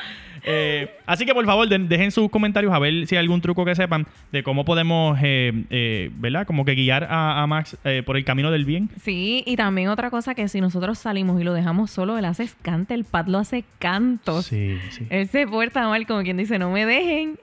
Eh, 0.44 0.90
así 1.07 1.24
que 1.27 1.35
por 1.35 1.44
favor 1.44 1.68
dejen 1.68 2.11
sus 2.11 2.31
comentarios 2.31 2.72
a 2.72 2.79
ver 2.79 3.07
si 3.07 3.16
hay 3.16 3.20
algún 3.20 3.40
truco 3.40 3.64
que 3.64 3.74
sepan 3.74 4.07
de 4.33 4.42
cómo 4.42 4.64
podemos, 4.64 5.18
eh, 5.22 5.64
eh, 5.70 6.11
¿verdad? 6.16 6.46
Como 6.46 6.64
que 6.64 6.74
guiar 6.74 7.05
a, 7.05 7.42
a 7.42 7.46
Max 7.46 7.77
eh, 7.85 8.03
por 8.05 8.16
el 8.16 8.24
camino 8.24 8.51
del 8.51 8.64
bien. 8.64 8.90
Sí, 9.03 9.42
y 9.46 9.57
también 9.57 9.88
otra 9.88 10.11
cosa 10.11 10.35
que 10.35 10.48
si 10.48 10.61
nosotros 10.61 10.98
salimos 10.98 11.40
y 11.40 11.44
lo 11.44 11.53
dejamos 11.53 11.90
solo, 11.90 12.18
él 12.18 12.24
hace 12.24 12.48
cante, 12.62 12.94
el 12.94 13.05
pad 13.05 13.27
lo 13.27 13.38
hace 13.38 13.64
cantos. 13.79 14.46
Sí, 14.46 14.79
sí. 14.90 15.07
Él 15.11 15.29
se 15.29 15.46
porta 15.46 15.88
mal, 15.88 16.07
como 16.07 16.22
quien 16.22 16.37
dice, 16.37 16.59
no 16.59 16.70
me 16.70 16.87
dejen. 16.87 17.38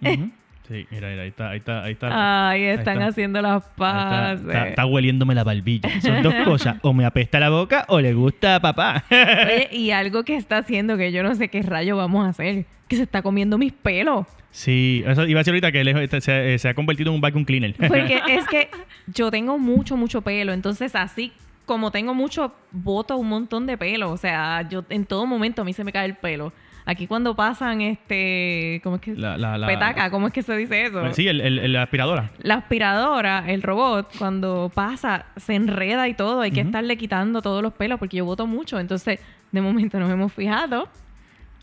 Sí, 0.68 0.88
mira, 0.90 1.10
mira, 1.10 1.22
ahí 1.24 1.30
está, 1.30 1.50
ahí 1.52 1.58
está, 1.60 1.84
ahí 1.84 1.92
está. 1.94 2.50
Ay, 2.50 2.64
están 2.64 2.96
está. 2.96 3.08
haciendo 3.08 3.42
las 3.42 3.64
Ahí 3.64 3.70
está, 3.70 3.78
paces. 3.78 4.46
está- 4.48 4.68
está 4.70 4.86
hueliéndome 4.86 5.36
la 5.36 5.44
barbilla. 5.44 5.90
Son 6.02 6.24
dos 6.24 6.34
cosas. 6.46 6.78
O 6.82 6.92
me 6.94 7.06
apesta 7.06 7.40
la 7.40 7.50
boca 7.50 7.86
o 7.88 8.02
le 8.02 8.14
gusta 8.14 8.56
a 8.56 8.60
papá. 8.60 9.04
Oye, 9.12 9.70
y 9.72 9.92
algo 9.92 10.24
que 10.24 10.36
está 10.36 10.58
haciendo 10.58 10.98
que 10.98 11.12
yo 11.12 11.22
no 11.24 11.36
sé 11.36 11.50
qué 11.50 11.62
rayo 11.62 11.98
vamos 11.98 12.26
a 12.26 12.30
hacer, 12.30 12.66
que 12.88 12.96
se 12.96 13.04
está 13.04 13.22
comiendo 13.22 13.58
mis 13.58 13.74
pelos. 13.74 14.26
Sí, 14.52 15.04
eso 15.06 15.26
iba 15.28 15.40
a 15.40 15.42
decir 15.42 15.52
ahorita 15.52 15.72
que 15.72 15.82
él 15.82 15.88
es- 15.90 16.24
se, 16.24 16.58
se 16.58 16.70
ha 16.70 16.74
convertido 16.74 17.12
en 17.12 17.16
un 17.16 17.22
vacuum 17.22 17.46
cleaner. 17.46 17.76
Porque 17.76 18.22
es 18.30 18.48
que 18.48 18.70
yo 19.08 19.30
tengo 19.30 19.60
mucho, 19.60 19.96
mucho 19.98 20.22
pelo. 20.22 20.52
Entonces, 20.54 20.96
así 20.96 21.32
como 21.66 21.92
tengo 21.92 22.14
mucho, 22.14 22.54
boto 22.72 23.18
un 23.18 23.28
montón 23.28 23.68
de 23.68 23.78
pelo. 23.78 24.12
O 24.12 24.18
sea, 24.18 24.68
yo 24.70 24.84
en 24.90 25.06
todo 25.06 25.26
momento 25.26 25.62
a 25.62 25.66
mí 25.66 25.74
se 25.74 25.84
me 25.84 25.92
cae 25.92 26.06
el 26.06 26.16
pelo. 26.16 26.54
Aquí 26.88 27.08
cuando 27.08 27.36
pasan, 27.36 27.82
este, 27.82 28.80
¿cómo 28.84 28.98
es 28.98 29.02
que? 29.02 29.16
La- 29.16 29.38
la- 29.38 29.58
la- 29.58 29.66
Petaca, 29.68 30.12
¿cómo 30.12 30.28
es 30.28 30.34
que 30.34 30.44
se 30.44 30.56
dice 30.56 30.86
eso? 30.86 31.14
Sí, 31.14 31.28
el, 31.28 31.42
el- 31.42 31.58
el- 31.60 31.74
la 31.74 31.82
aspiradora. 31.84 32.30
La 32.44 32.56
aspiradora, 32.56 33.44
el 33.48 33.64
robot, 33.64 34.12
cuando 34.20 34.72
pasa, 34.74 35.26
se 35.36 35.56
enreda 35.56 36.08
y 36.08 36.14
todo. 36.14 36.42
Hay 36.42 36.52
que 36.52 36.60
Ujú. 36.62 36.68
estarle 36.70 36.96
quitando 36.98 37.42
todos 37.42 37.64
los 37.64 37.74
pelos 37.74 37.98
porque 37.98 38.18
yo 38.18 38.26
boto 38.26 38.46
mucho. 38.46 38.80
Entonces, 38.80 39.20
de 39.52 39.62
momento 39.62 40.00
nos 40.00 40.12
hemos 40.12 40.32
fijado. 40.32 40.88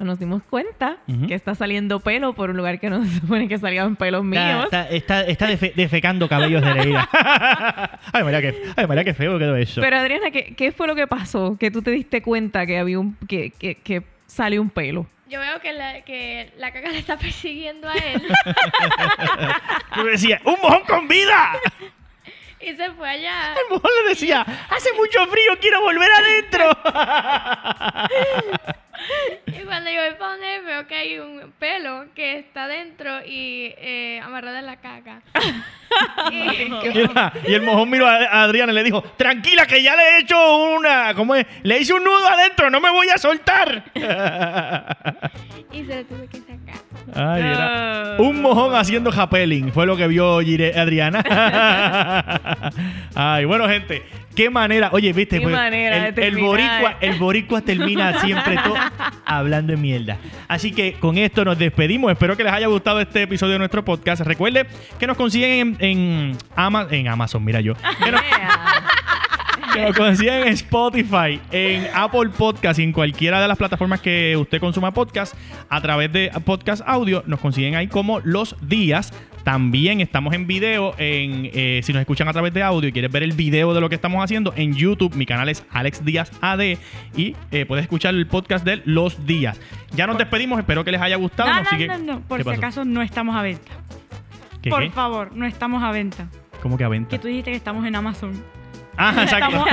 nos 0.01 0.19
dimos 0.19 0.43
cuenta 0.51 0.97
Ujú. 1.07 1.29
que 1.29 1.35
está 1.35 1.55
saliendo 1.55 2.01
pelo 2.01 2.33
por 2.33 2.51
un 2.51 2.57
lugar 2.57 2.81
que 2.81 2.91
no 2.91 3.05
se 3.05 3.21
supone 3.21 3.47
que 3.47 3.57
salían 3.59 3.95
pelos 3.95 4.25
míos. 4.25 4.65
Está, 4.65 4.89
está, 4.89 5.21
está 5.21 5.49
defe- 5.49 5.73
defecando 5.77 6.29
cabellos 6.29 6.61
de 6.61 6.75
Leila. 6.75 7.09
ay, 8.13 8.25
María, 8.25 8.41
qué, 8.41 8.63
ay, 8.75 8.87
María, 8.89 9.05
qué 9.05 9.15
feo 9.15 9.39
quedó 9.39 9.55
eso. 9.55 9.81
Pero 9.81 9.97
Adriana, 9.99 10.33
¿qué, 10.33 10.55
qué 10.57 10.73
fue 10.73 10.89
lo 10.89 10.97
que 10.97 11.07
pasó? 11.07 11.57
Que 11.57 11.71
tú 11.71 11.83
te 11.83 11.93
diste 11.93 12.21
cuenta 12.21 12.67
que 12.67 12.79
había 12.79 12.99
un 12.99 13.15
que, 13.29 13.53
que, 13.57 13.77
que 13.77 14.03
salió 14.33 14.63
un 14.63 14.71
pelo. 14.71 15.07
Yo 15.27 15.41
veo 15.41 15.61
que 15.61 15.73
la, 15.73 16.03
que 16.03 16.53
la 16.57 16.73
caca 16.73 16.89
le 16.91 16.99
está 16.99 17.17
persiguiendo 17.19 17.89
a 17.89 17.95
él 17.95 18.23
Yo 19.97 20.05
decía, 20.05 20.41
¡un 20.45 20.57
mojón 20.63 20.83
con 20.85 21.09
vida! 21.09 21.53
y 22.61 22.75
se 22.75 22.91
fue 22.93 23.09
allá. 23.09 23.55
El 23.55 23.75
mojón 23.75 23.91
le 24.03 24.11
decía, 24.11 24.47
hace 24.71 24.93
mucho 24.93 25.27
frío, 25.27 25.59
quiero 25.61 25.81
volver 25.81 26.11
adentro. 26.13 26.71
Cuando 29.73 29.91
yo 29.91 30.03
voy 30.03 30.15
para 30.19 30.33
donde 30.33 30.55
él, 30.57 30.65
veo 30.67 30.87
que 30.87 30.95
hay 30.95 31.19
un 31.19 31.51
pelo 31.59 32.05
que 32.15 32.39
está 32.41 32.69
dentro 32.69 33.25
y 33.25 33.73
eh, 33.79 34.21
amarrado 34.23 34.59
en 34.59 34.67
la 34.67 34.77
caca. 34.77 35.23
y, 36.31 36.91
Mira, 36.93 37.33
y 37.49 37.55
el 37.55 37.63
mojón 37.63 37.89
miró 37.89 38.07
a 38.07 38.17
a 38.17 38.43
Adriana 38.43 38.71
y 38.73 38.75
le 38.75 38.85
dijo, 38.85 39.01
tranquila 39.17 39.67
que 39.67 39.83
ya 39.83 39.97
le 39.97 40.03
he 40.03 40.19
hecho 40.21 40.37
una, 40.77 41.15
¿cómo 41.15 41.35
es? 41.35 41.47
Le 41.63 41.79
hice 41.79 41.95
un 41.95 42.05
nudo 42.05 42.29
adentro, 42.29 42.69
no 42.69 42.83
me 42.83 42.91
voy 42.91 43.09
a 43.09 43.17
soltar. 43.17 43.83
y 45.73 45.85
se 45.85 45.97
lo 45.97 46.05
tuve 46.05 46.29
que 46.29 46.41
sacar. 46.41 46.83
Ay, 47.15 47.43
era 47.43 48.17
un 48.19 48.43
mojón 48.43 48.75
haciendo 48.75 49.11
japelling, 49.11 49.73
fue 49.73 49.87
lo 49.87 49.97
que 49.97 50.07
vio 50.07 50.37
Adriana. 50.37 51.23
Ay, 53.15 53.47
bueno, 53.47 53.67
gente, 53.69 54.03
qué 54.35 54.51
manera. 54.51 54.91
Oye, 54.93 55.13
viste, 55.13 55.37
Qué 55.39 55.43
Pues, 55.43 55.55
manera 55.55 56.11
de 56.13 56.27
el, 56.27 56.37
boricua, 56.39 56.97
el 57.01 57.19
boricua 57.19 57.61
termina 57.63 58.21
siempre 58.21 58.57
todo 58.65 58.75
hablando 59.25 59.73
de 59.73 59.77
mierda. 59.77 60.19
Así 60.49 60.73
que 60.73 60.95
con 60.95 61.19
esto 61.19 61.45
nos 61.45 61.59
despedimos. 61.59 62.11
Espero 62.13 62.37
que 62.37 62.45
les 62.45 62.53
haya 62.53 62.67
gustado 62.67 63.01
este 63.01 63.23
episodio 63.23 63.53
de 63.55 63.59
nuestro 63.61 63.85
podcast. 63.85 64.23
Recuerde 64.23 64.67
que 64.99 65.07
nos 65.07 65.17
consiguen 65.17 65.77
en, 65.81 65.91
en, 65.91 66.39
Ama- 66.57 66.89
en 66.91 67.09
Amazon, 67.09 67.45
mira 67.45 67.61
yo. 67.61 67.75
Que 68.05 68.11
nos, 68.11 68.21
que 69.75 69.81
nos 69.83 69.97
consiguen 69.97 70.43
en 70.43 70.49
Spotify, 70.55 71.41
en 71.51 71.87
Apple 71.95 72.31
Podcast 72.37 72.79
y 72.79 72.83
en 72.83 72.93
cualquiera 72.93 73.41
de 73.41 73.49
las 73.49 73.57
plataformas 73.59 74.01
que 74.01 74.37
usted 74.37 74.61
consuma 74.61 74.93
podcast 74.93 75.35
a 75.69 75.81
través 75.81 76.13
de 76.13 76.31
podcast 76.45 76.83
audio. 76.87 77.23
Nos 77.27 77.41
consiguen 77.41 77.75
ahí 77.75 77.87
como 77.89 78.21
los 78.21 78.57
días. 78.61 79.13
También 79.45 80.01
estamos 80.01 80.35
en 80.35 80.47
video. 80.47 80.95
En, 80.99 81.51
eh, 81.53 81.81
si 81.83 81.93
nos 81.93 82.01
escuchan 82.01 82.29
a 82.29 82.33
través 82.33 82.55
de 82.55 82.63
audio 82.63 82.89
y 82.89 82.93
quieres 82.93 83.11
ver 83.11 83.23
el 83.25 83.33
video 83.33 83.75
de 83.75 83.81
lo 83.81 83.89
que 83.89 83.97
estamos 83.97 84.23
haciendo, 84.23 84.53
en 84.57 84.75
YouTube, 84.75 85.15
mi 85.17 85.27
canal 85.27 85.49
es 85.49 85.65
Alex 85.71 86.05
Díaz 86.05 86.31
AD 86.41 86.77
y 87.17 87.35
eh, 87.51 87.67
puedes 87.67 87.83
escuchar 87.83 88.15
el 88.15 88.27
podcast 88.29 88.65
de 88.65 88.83
Los 88.85 89.27
Días. 89.27 89.61
Ya 89.97 90.07
nos 90.07 90.17
despedimos, 90.17 90.59
espero 90.61 90.85
que 90.85 90.93
les 90.93 91.01
haya 91.01 91.17
gustado. 91.17 91.49
No, 91.51 91.57
nos 91.57 91.65
no, 91.65 91.71
sigue- 91.79 91.89
no, 91.89 91.99
no. 91.99 92.21
Por 92.21 92.39
¿Qué 92.39 92.45
si 92.45 92.51
pasó? 92.51 92.59
acaso 92.61 92.85
no 92.85 93.03
estamos 93.03 93.35
a 93.35 93.43
venta. 93.43 93.73
¿Qué, 94.63 94.71
Por 94.71 94.83
qué? 94.85 94.91
favor, 94.91 95.35
no 95.35 95.45
estamos 95.45 95.83
a 95.83 95.91
venta. 95.91 96.29
¿Cómo 96.63 96.79
que 96.79 96.85
a 96.85 96.89
venta? 96.89 97.11
Que 97.11 97.19
tú 97.19 97.27
dijiste 97.27 97.51
que 97.51 97.57
estamos 97.57 97.85
en 97.85 97.97
Amazon. 97.97 98.33
Ah, 98.97 99.15
exacto. 99.23 99.65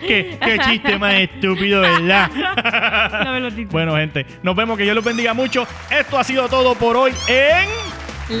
¿Qué, 0.06 0.58
chiste 0.64 0.98
más 0.98 1.14
estúpido, 1.14 1.80
¿verdad? 1.80 2.30
bueno, 3.70 3.96
gente, 3.96 4.26
nos 4.42 4.56
vemos, 4.56 4.76
que 4.76 4.84
Dios 4.84 4.94
los 4.94 5.04
bendiga 5.04 5.34
mucho. 5.34 5.66
Esto 5.90 6.18
ha 6.18 6.24
sido 6.24 6.48
todo 6.48 6.74
por 6.74 6.96
hoy 6.96 7.12
en. 7.28 7.68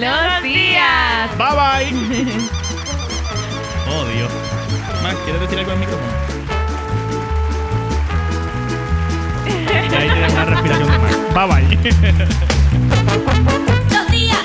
Los 0.00 0.42
días. 0.42 1.30
Bye 1.36 1.46
bye. 1.48 1.92
oh, 3.88 4.04
Dios. 4.14 4.30
Max, 5.02 5.16
¿quieres 5.24 5.40
decir 5.40 5.58
algo 5.58 5.72
al 5.72 5.78
micrófono? 5.78 6.40
y 9.46 9.94
ahí 9.94 10.08
te 10.08 10.32
una 10.32 10.44
respiración 10.44 10.90
de 10.90 10.98
Max. 10.98 11.16
Bye 11.34 11.46
bye. 11.46 11.64
los 13.90 14.10
días. 14.10 14.36